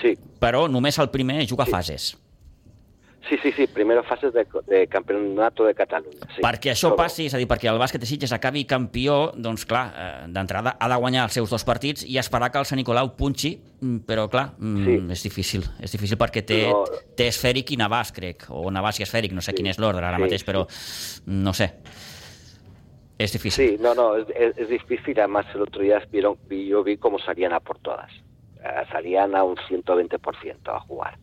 Sí. 0.01 0.17
Però 0.41 0.67
només 0.69 0.99
el 0.99 1.11
primer 1.11 1.47
juga 1.49 1.67
sí. 1.67 1.71
fases. 1.71 2.11
Sí, 3.29 3.39
sí, 3.43 3.53
sí, 3.53 3.67
primera 3.67 4.03
fase 4.03 4.31
de, 4.31 4.47
de 4.67 4.87
campionato 4.87 5.65
de 5.65 5.75
Catalunya. 5.75 6.27
Sí. 6.35 6.43
Perquè 6.45 6.75
això 6.75 6.91
Però... 6.93 7.05
passi, 7.05 7.29
és 7.31 7.35
a 7.37 7.41
dir, 7.41 7.47
perquè 7.49 7.71
el 7.71 7.81
bàsquet 7.81 8.03
de 8.03 8.09
Sitges 8.09 8.35
acabi 8.37 8.67
campió, 8.69 9.33
doncs 9.37 9.65
clar, 9.69 9.85
eh, 9.97 10.09
d'entrada 10.35 10.75
ha 10.77 10.89
de 10.93 10.99
guanyar 11.01 11.25
els 11.29 11.39
seus 11.39 11.53
dos 11.53 11.65
partits 11.65 12.05
i 12.05 12.19
esperar 12.21 12.51
que 12.53 12.61
el 12.61 12.69
Sant 12.69 12.81
Nicolau 12.81 13.15
punxi, 13.17 13.55
mm, 13.81 14.05
però 14.09 14.27
clar, 14.29 14.51
mm, 14.59 14.85
sí. 14.85 14.99
és 15.17 15.25
difícil. 15.25 15.65
És 15.81 15.97
difícil 15.97 16.21
perquè 16.21 16.45
té, 16.45 16.61
no... 16.69 16.85
té 17.17 17.31
esfèric 17.33 17.73
i 17.73 17.81
Navàs, 17.81 18.13
crec, 18.13 18.49
o 18.53 18.69
Navàs 18.71 19.01
i 19.01 19.09
esfèric, 19.09 19.33
no 19.33 19.45
sé 19.45 19.55
sí. 19.55 19.63
quin 19.63 19.73
és 19.73 19.81
l'ordre 19.81 20.05
ara 20.05 20.21
sí, 20.21 20.27
mateix, 20.27 20.45
però 20.45 20.67
sí. 20.69 21.25
no 21.33 21.57
sé. 21.57 21.73
Es 23.17 23.33
difícil. 23.33 23.65
Sí, 23.65 23.77
no, 23.81 23.95
no, 23.95 24.17
es, 24.17 24.29
es, 24.35 24.59
es 24.59 24.69
difícil. 24.69 25.19
Además, 25.19 25.47
el 25.55 25.63
otro 25.63 25.83
día 25.83 26.03
vieron, 26.11 26.37
yo 26.51 26.83
vi 26.83 26.97
cómo 26.99 27.19
salían 27.19 27.53
a 27.53 27.61
por 27.61 27.79
todas. 27.79 28.11
Eh, 28.63 28.85
salían 28.91 29.37
a 29.37 29.45
un 29.45 29.57
120% 29.57 30.75
a 30.75 30.81
jugar. 30.81 31.17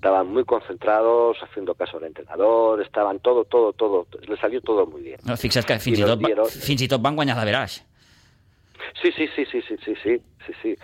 Estaban 0.00 0.28
muy 0.28 0.44
concentrados, 0.46 1.36
haciendo 1.42 1.74
caso 1.74 1.98
al 1.98 2.04
entrenador, 2.04 2.80
estaban 2.80 3.18
todo, 3.20 3.44
todo, 3.44 3.74
todo, 3.74 4.06
les 4.26 4.40
salió 4.40 4.62
todo 4.62 4.86
muy 4.86 5.02
bien. 5.02 5.20
No, 5.26 5.36
fixa't 5.36 5.66
que 5.68 5.76
fins 5.78 5.98
i, 5.98 6.06
tot, 6.08 6.22
dieron... 6.24 6.48
fins 6.48 6.80
i 6.80 6.88
tot 6.88 7.02
van 7.04 7.18
guanyar 7.18 7.36
la. 7.36 7.66
Sí, 7.68 9.12
sí, 9.12 9.28
sí, 9.36 9.44
sí, 9.44 9.60
sí, 9.60 9.76
sí, 9.84 9.94
sí, 10.02 10.22
sí, 10.46 10.52
sí. 10.62 10.76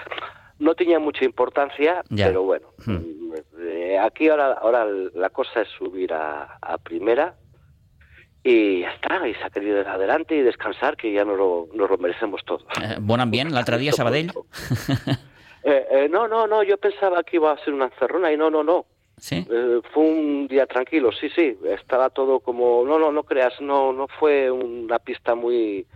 No 0.58 0.74
tenía 0.74 0.98
mucha 0.98 1.24
importancia, 1.24 2.02
ya. 2.10 2.26
pero 2.26 2.42
bueno. 2.42 2.68
Hmm. 2.84 3.32
Eh, 3.58 3.98
aquí 3.98 4.28
ahora, 4.28 4.52
ahora 4.52 4.84
la 5.14 5.30
cosa 5.30 5.62
es 5.62 5.68
subir 5.78 6.12
a, 6.12 6.58
a 6.60 6.76
primera 6.76 7.36
y 8.44 8.80
ya 8.80 8.92
está, 8.92 9.26
y 9.26 9.32
sacar 9.36 9.62
adelante 9.88 10.36
y 10.36 10.42
descansar, 10.42 10.98
que 10.98 11.10
ya 11.10 11.24
nos 11.24 11.38
lo, 11.38 11.68
nos 11.72 11.88
lo 11.88 11.96
merecemos 11.96 12.44
todos. 12.44 12.64
Eh, 12.82 12.98
bon 13.00 13.20
ambient, 13.20 13.50
l'altre 13.50 13.78
dia 13.78 13.92
Sabadell? 13.96 14.30
Eh, 15.64 15.86
eh, 15.90 16.08
no, 16.08 16.28
no, 16.28 16.46
no, 16.46 16.62
yo 16.62 16.76
pensaba 16.76 17.24
que 17.24 17.36
iba 17.36 17.50
a 17.50 17.58
ser 17.64 17.72
una 17.72 17.86
encerrona 17.86 18.30
y 18.30 18.36
no, 18.36 18.50
no, 18.50 18.62
no. 18.62 18.84
¿Sí? 19.18 19.46
Eh, 19.50 19.80
fue 19.92 20.02
un 20.04 20.46
día 20.46 20.66
tranquilo, 20.66 21.10
sí, 21.12 21.28
sí, 21.34 21.56
estaba 21.64 22.10
todo 22.10 22.40
como, 22.40 22.84
no, 22.84 22.98
no, 22.98 23.10
no 23.10 23.22
creas, 23.22 23.60
no, 23.60 23.92
no 23.92 24.08
fue 24.08 24.50
una 24.50 24.98
pista 24.98 25.34
muy, 25.34 25.86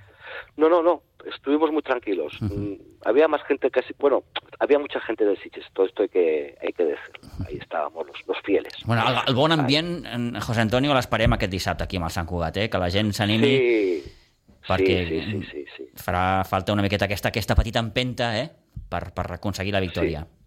no, 0.57 0.69
no, 0.69 0.83
no, 0.83 1.03
estuvimos 1.31 1.71
muy 1.71 1.83
tranquilos. 1.83 2.41
Uh 2.41 2.47
-huh. 2.47 2.81
Había 3.05 3.29
más 3.29 3.43
gente 3.45 3.71
casi, 3.71 3.95
bueno, 3.99 4.25
había 4.59 4.79
mucha 4.79 5.01
gente 5.01 5.25
de 5.25 5.37
Sitges, 5.37 5.67
todo 5.73 5.87
esto 5.87 6.03
hay 6.03 6.09
que, 6.09 6.57
hay 6.63 6.73
que 6.73 6.85
decirlo. 6.85 7.29
Ahí 7.47 7.57
estábamos 7.57 8.07
los, 8.07 8.17
los 8.27 8.39
fieles. 8.45 8.73
Bueno, 8.85 9.03
el, 9.09 9.17
el 9.29 9.35
bon 9.35 9.53
ambient, 9.53 10.07
en 10.07 10.41
José 10.41 10.61
Antonio, 10.61 10.95
l'esperem 10.95 11.33
aquest 11.33 11.53
dissabte 11.53 11.85
aquí 11.85 11.97
amb 11.97 12.09
el 12.09 12.13
Sant 12.13 12.29
Cugat, 12.29 12.57
eh? 12.57 12.69
que 12.69 12.79
la 12.79 12.91
gent 12.91 13.13
s'animi. 13.13 13.53
Sí, 13.57 14.03
perquè 14.69 14.97
sí, 15.09 15.21
sí, 15.25 15.41
sí, 15.51 15.65
sí. 15.77 15.85
farà 15.97 16.45
falta 16.45 16.73
una 16.73 16.83
miqueta 16.85 17.07
aquesta, 17.09 17.29
aquesta 17.29 17.57
petita 17.57 17.81
empenta 17.81 18.39
eh? 18.39 18.51
per, 18.89 19.13
per 19.17 19.27
aconseguir 19.33 19.73
la 19.73 19.81
victòria. 19.81 20.21
Sí. 20.29 20.40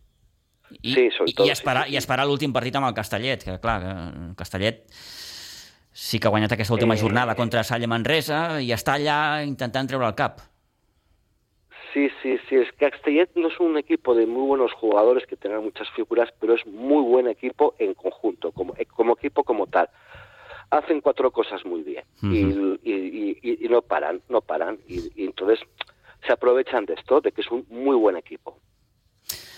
I, 0.82 0.94
sí, 0.94 1.10
sobretot, 1.12 1.46
i, 1.46 1.52
esperar, 1.52 1.84
sí, 1.86 1.90
sí. 1.90 1.96
i 1.96 2.02
esperar 2.02 2.26
l'últim 2.28 2.54
partit 2.54 2.76
amb 2.76 2.88
el 2.88 2.96
Castellet, 2.98 3.44
que 3.44 3.60
clar, 3.60 3.82
el 3.84 4.36
Castellet 4.36 4.86
sí 5.94 6.20
que 6.20 6.28
ha 6.28 6.34
guanyat 6.34 6.56
aquesta 6.56 6.74
última 6.74 6.96
eh... 6.96 7.02
jornada 7.02 7.36
contra 7.36 7.64
Salle 7.64 7.88
Manresa 7.88 8.60
i 8.62 8.74
està 8.74 8.98
allà 8.98 9.44
intentant 9.46 9.88
treure 9.88 10.10
el 10.10 10.18
cap. 10.18 10.42
Sí, 11.94 12.10
sí, 12.24 12.38
sí. 12.50 12.56
Es 12.56 12.72
que 12.72 12.90
Castellet 12.90 13.30
no 13.36 13.50
es 13.50 13.60
un 13.60 13.78
equipo 13.78 14.16
de 14.16 14.26
muy 14.26 14.48
buenos 14.48 14.74
jugadores 14.74 15.28
que 15.28 15.38
tengan 15.38 15.64
muchas 15.64 15.88
figuras, 15.92 16.34
pero 16.40 16.56
es 16.56 16.66
muy 16.66 17.04
buen 17.04 17.28
equipo 17.28 17.76
en 17.78 17.94
conjunto, 17.94 18.52
como, 18.52 18.74
eh, 18.78 18.86
como 18.88 19.14
equipo 19.14 19.44
como 19.44 19.68
tal. 19.68 19.90
Hacen 20.72 21.02
cuatro 21.02 21.30
cosas 21.30 21.64
muy 21.66 21.84
bien 21.84 22.04
uh 22.24 22.26
-huh. 22.26 22.80
y, 22.84 22.90
y, 22.92 23.40
y, 23.44 23.66
y, 23.66 23.70
no 23.70 23.84
paran, 23.84 24.22
no 24.28 24.42
paran. 24.42 24.80
Y, 24.88 25.24
entonces 25.24 25.60
se 26.26 26.34
aprovechan 26.34 26.86
de 26.86 26.96
esto, 26.96 27.22
de 27.22 27.32
que 27.32 27.42
es 27.42 27.52
un 27.52 27.66
muy 27.70 27.96
buen 27.96 28.18
equipo. 28.18 28.58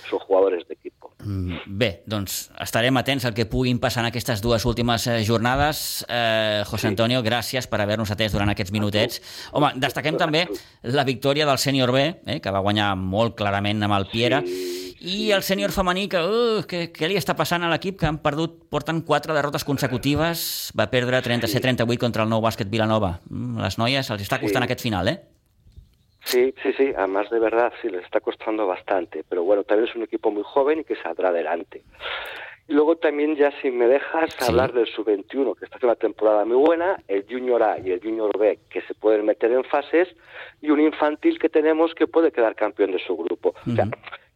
Son 0.10 0.20
jugadores 0.20 0.68
de 0.68 0.74
equipo. 0.74 1.14
Mm, 1.26 1.58
bé, 1.66 1.90
doncs 2.06 2.52
estarem 2.62 2.96
atents 3.00 3.26
al 3.26 3.34
que 3.34 3.48
puguin 3.50 3.80
passar 3.82 4.04
en 4.04 4.12
aquestes 4.12 4.44
dues 4.46 4.66
últimes 4.70 5.08
eh, 5.08 5.24
jornades. 5.26 6.06
Eh, 6.08 6.64
José 6.70 6.92
Antonio, 6.92 7.22
sí. 7.24 7.28
gràcies 7.28 7.68
per 7.72 7.82
haver-nos 7.82 8.12
atès 8.14 8.36
durant 8.36 8.52
aquests 8.54 8.74
minutets. 8.76 9.22
Home, 9.58 9.74
destaquem 9.82 10.20
també 10.22 10.46
la 10.94 11.06
victòria 11.08 11.48
del 11.50 11.58
sènior 11.58 11.92
B, 11.96 12.06
eh, 12.28 12.40
que 12.42 12.54
va 12.54 12.62
guanyar 12.62 12.94
molt 13.00 13.36
clarament 13.40 13.82
amb 13.88 13.98
el 13.98 14.08
Piera, 14.12 14.44
sí. 14.46 14.96
i 15.02 15.32
el 15.34 15.42
sènior 15.42 15.74
femení, 15.74 16.06
que, 16.12 16.22
uh, 16.22 16.64
que, 16.70 16.88
què 16.94 17.10
li 17.10 17.18
està 17.18 17.34
passant 17.38 17.66
a 17.66 17.72
l'equip, 17.74 17.98
que 18.02 18.10
han 18.10 18.22
perdut, 18.22 18.62
porten 18.70 19.02
quatre 19.08 19.34
derrotes 19.34 19.66
consecutives, 19.66 20.72
va 20.78 20.92
perdre 20.94 21.24
37-38 21.26 21.98
contra 22.06 22.28
el 22.28 22.30
nou 22.30 22.46
bàsquet 22.46 22.70
Vilanova. 22.70 23.18
Mm, 23.32 23.66
les 23.66 23.82
noies 23.82 24.14
els 24.14 24.28
està 24.28 24.42
costant 24.44 24.62
sí. 24.62 24.70
aquest 24.70 24.86
final, 24.86 25.10
eh? 25.10 25.35
Sí, 26.26 26.54
sí, 26.64 26.74
sí, 26.74 26.92
además 26.98 27.30
de 27.30 27.40
verdad 27.40 27.72
sí 27.82 27.90
les 27.90 28.04
está 28.04 28.20
costando 28.20 28.66
bastante, 28.66 29.24
pero 29.30 29.44
bueno, 29.44 29.64
también 29.64 29.88
es 29.88 29.96
un 29.96 30.04
equipo 30.04 30.32
muy 30.32 30.44
joven 30.44 30.80
y 30.80 30.84
que 30.84 30.96
saldrá 30.96 31.30
adelante. 31.30 31.84
Y 32.68 32.74
luego 32.74 32.96
también 32.98 33.36
ya 33.36 33.52
si 33.62 33.70
me 33.70 33.88
dejas 33.88 34.34
sí. 34.40 34.50
hablar 34.50 34.74
del 34.74 34.88
sub-21, 34.88 35.56
que 35.56 35.66
está 35.66 35.78
haciendo 35.78 35.94
una 35.94 35.96
temporada 35.96 36.44
muy 36.44 36.58
buena, 36.58 37.00
el 37.08 37.26
Junior 37.30 37.62
A 37.62 37.78
y 37.78 37.92
el 37.92 38.02
Junior 38.02 38.36
B, 38.40 38.58
que 38.72 38.82
se 38.82 38.96
pueden 38.96 39.24
meter 39.24 39.52
en 39.52 39.64
fases, 39.66 40.08
y 40.62 40.72
un 40.72 40.80
infantil 40.80 41.38
que 41.38 41.48
tenemos 41.48 41.94
que 41.94 42.08
puede 42.08 42.32
quedar 42.32 42.56
campeón 42.56 42.92
de 42.92 43.00
su 43.00 43.16
grupo. 43.16 43.50
Uh 43.50 43.70
-huh. 43.70 43.74
O 43.74 43.76
sea, 43.76 43.88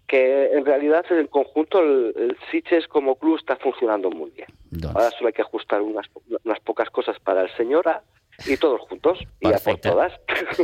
que 0.07 0.51
en 0.53 0.65
realidad 0.65 1.05
en 1.09 1.17
el 1.17 1.29
conjunto 1.29 1.79
el, 1.79 2.13
el 2.15 2.37
Siches 2.51 2.87
como 2.87 3.15
club 3.15 3.37
está 3.37 3.55
funcionando 3.55 4.11
muy 4.11 4.29
bien. 4.31 4.47
Ahora 4.93 5.09
solo 5.11 5.27
hay 5.27 5.33
que 5.33 5.41
ajustar 5.41 5.81
unas, 5.81 6.07
unas 6.43 6.59
pocas 6.59 6.89
cosas 6.91 7.19
para 7.19 7.41
el 7.41 7.49
señor 7.55 7.87
A 7.87 8.03
i 8.47 8.57
tots 8.61 8.85
juntos, 8.89 9.21
Perfecte. 9.41 9.47
i 9.47 9.53
a 9.53 9.59
por 9.63 9.79
todas. 9.83 10.13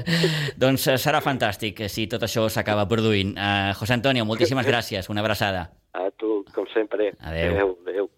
doncs 0.63 0.87
eh, 0.87 0.97
serà 1.01 1.21
fantàstic 1.25 1.85
si 1.91 2.07
tot 2.11 2.23
això 2.27 2.47
s'acaba 2.49 2.87
produint. 2.87 3.35
Uh, 3.35 3.73
José 3.79 3.97
Antonio, 3.97 4.25
moltíssimes 4.25 4.67
gràcies, 4.71 5.09
una 5.11 5.25
abraçada. 5.25 5.67
A 5.95 6.09
tu, 6.19 6.43
com 6.55 6.67
sempre. 6.73 7.13
Adéu. 7.19 7.51
Adéu. 7.55 7.77
adéu. 7.87 8.09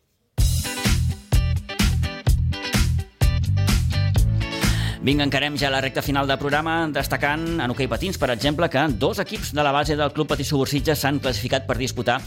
Vinga, 5.07 5.23
encarem 5.23 5.55
ja 5.55 5.69
la 5.71 5.79
recta 5.79 6.01
final 6.03 6.27
del 6.27 6.35
programa 6.35 6.81
destacant 6.91 7.61
en 7.63 7.71
hoquei 7.71 7.87
patins, 7.87 8.17
per 8.19 8.27
exemple, 8.33 8.67
que 8.67 8.81
dos 8.99 9.21
equips 9.23 9.53
de 9.55 9.63
la 9.63 9.71
base 9.71 9.95
del 9.95 10.11
Club 10.11 10.27
Patí 10.27 10.43
Subursitges 10.43 10.99
s'han 10.99 11.21
classificat 11.23 11.63
per 11.63 11.77
disputar 11.79 12.17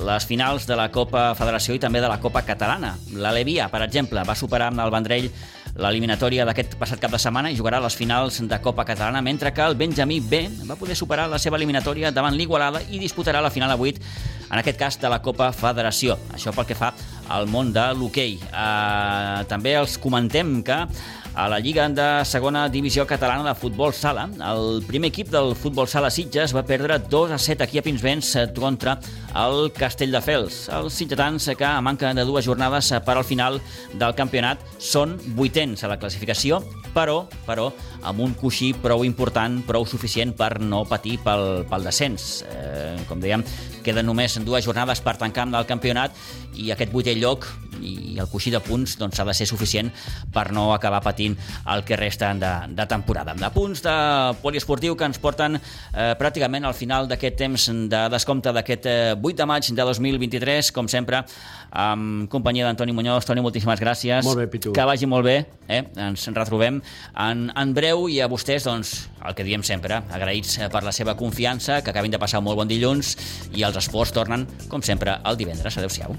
les 0.00 0.24
finals 0.24 0.64
de 0.64 0.78
la 0.78 0.86
Copa 0.88 1.34
Federació 1.36 1.76
i 1.76 1.82
també 1.82 2.00
de 2.00 2.08
la 2.08 2.16
Copa 2.22 2.40
Catalana. 2.48 2.94
L'Alevia, 3.12 3.68
per 3.68 3.82
exemple, 3.84 4.24
va 4.24 4.38
superar 4.38 4.70
amb 4.70 4.80
el 4.80 4.94
Vendrell 4.94 5.28
l'eliminatòria 5.76 6.46
d'aquest 6.48 6.78
passat 6.80 7.02
cap 7.02 7.12
de 7.12 7.20
setmana 7.20 7.52
i 7.52 7.60
jugarà 7.60 7.76
les 7.84 7.98
finals 7.98 8.40
de 8.40 8.60
Copa 8.64 8.88
Catalana, 8.88 9.20
mentre 9.20 9.52
que 9.52 9.60
el 9.60 9.76
Benjamí 9.76 10.22
B 10.24 10.46
va 10.64 10.80
poder 10.80 10.96
superar 10.96 11.28
la 11.28 11.38
seva 11.38 11.60
eliminatòria 11.60 12.08
davant 12.08 12.40
l'Igualada 12.40 12.80
i 12.88 13.04
disputarà 13.04 13.44
la 13.44 13.52
final 13.52 13.70
a 13.70 13.76
8, 13.76 14.00
en 14.48 14.58
aquest 14.58 14.80
cas 14.80 14.96
de 14.98 15.12
la 15.12 15.20
Copa 15.20 15.52
Federació. 15.52 16.16
Això 16.32 16.56
pel 16.56 16.72
que 16.72 16.78
fa 16.78 16.94
al 17.28 17.46
món 17.52 17.68
de 17.76 17.84
l'hoquei. 17.94 18.38
Uh, 18.48 19.44
també 19.46 19.76
els 19.78 20.00
comentem 20.00 20.62
que 20.64 20.86
a 21.34 21.48
la 21.48 21.58
Lliga 21.60 21.88
de 21.88 22.24
segona 22.24 22.68
divisió 22.68 23.06
catalana 23.06 23.44
de 23.46 23.54
futbol 23.58 23.92
sala. 23.94 24.26
El 24.50 24.82
primer 24.86 25.10
equip 25.12 25.30
del 25.30 25.54
futbol 25.54 25.88
sala 25.88 26.10
Sitges 26.10 26.54
va 26.56 26.64
perdre 26.66 26.98
2 26.98 27.34
a 27.36 27.38
7 27.38 27.64
aquí 27.64 27.78
a 27.78 27.82
Pinsbens 27.82 28.32
contra 28.56 28.98
el 29.38 29.70
Castelldefels. 29.76 30.68
Els 30.74 30.98
sitgetans 30.98 31.50
que 31.56 31.66
a 31.66 31.80
manca 31.80 32.12
de 32.14 32.24
dues 32.26 32.44
jornades 32.44 32.92
per 33.06 33.16
al 33.16 33.24
final 33.24 33.60
del 33.94 34.14
campionat 34.18 34.62
són 34.78 35.16
vuitens 35.36 35.84
a 35.84 35.92
la 35.92 35.98
classificació, 36.00 36.60
però, 36.94 37.22
però 37.46 37.70
amb 38.02 38.24
un 38.24 38.34
coixí 38.34 38.72
prou 38.74 39.04
important, 39.06 39.60
prou 39.66 39.86
suficient 39.86 40.34
per 40.36 40.58
no 40.60 40.82
patir 40.88 41.18
pel, 41.24 41.64
pel 41.70 41.86
descens. 41.86 42.42
Eh, 42.50 42.98
com 43.08 43.22
dèiem, 43.22 43.44
queden 43.86 44.08
només 44.08 44.38
dues 44.44 44.66
jornades 44.66 45.02
per 45.04 45.16
tancar 45.20 45.46
amb 45.46 45.60
el 45.60 45.68
campionat 45.68 46.16
i 46.60 46.70
aquest 46.74 46.92
vuitè 46.92 47.14
lloc 47.18 47.46
i 47.80 48.18
el 48.20 48.28
coixí 48.28 48.52
de 48.52 48.60
punts 48.60 48.96
doncs, 49.00 49.20
ha 49.20 49.24
de 49.24 49.34
ser 49.36 49.46
suficient 49.48 49.90
per 50.32 50.50
no 50.52 50.70
acabar 50.74 51.00
patint 51.04 51.36
el 51.72 51.84
que 51.88 51.96
resta 51.96 52.32
de, 52.36 52.52
de 52.76 52.86
temporada. 52.90 53.34
De 53.38 53.50
punts 53.54 53.82
de 53.84 53.94
poliesportiu 54.42 54.96
que 54.96 55.08
ens 55.08 55.20
porten 55.22 55.56
eh, 55.56 56.12
pràcticament 56.20 56.66
al 56.68 56.76
final 56.76 57.08
d'aquest 57.08 57.38
temps 57.40 57.68
de 57.90 58.02
descompte 58.12 58.52
d'aquest 58.52 58.88
eh, 58.90 59.14
8 59.16 59.36
de 59.40 59.48
maig 59.48 59.70
de 59.70 59.88
2023, 59.92 60.72
com 60.76 60.88
sempre, 60.92 61.22
amb 61.70 62.28
companyia 62.30 62.66
d'Antoni 62.66 62.94
Muñoz. 62.96 63.26
Toni, 63.26 63.42
moltíssimes 63.44 63.80
gràcies. 63.80 64.24
Molt 64.26 64.42
bé, 64.42 64.46
Pitu. 64.50 64.74
Que 64.76 64.86
vagi 64.88 65.08
molt 65.10 65.26
bé. 65.26 65.36
Eh? 65.70 65.82
Ens 66.08 66.26
retrobem 66.34 66.80
en, 67.14 67.48
en 67.54 67.74
breu 67.76 68.08
i 68.10 68.20
a 68.20 68.28
vostès, 68.30 68.66
doncs, 68.66 68.94
el 69.24 69.36
que 69.38 69.46
diem 69.46 69.64
sempre, 69.66 70.02
agraïts 70.10 70.58
per 70.72 70.84
la 70.86 70.94
seva 70.94 71.16
confiança, 71.18 71.80
que 71.82 71.94
acabin 71.94 72.12
de 72.12 72.20
passar 72.22 72.42
un 72.42 72.48
molt 72.50 72.60
bon 72.60 72.70
dilluns 72.70 73.16
i 73.54 73.66
els 73.66 73.78
esports 73.80 74.14
tornen, 74.16 74.48
com 74.68 74.82
sempre, 74.82 75.20
el 75.24 75.38
divendres. 75.40 75.78
Adéu-siau. 75.78 76.18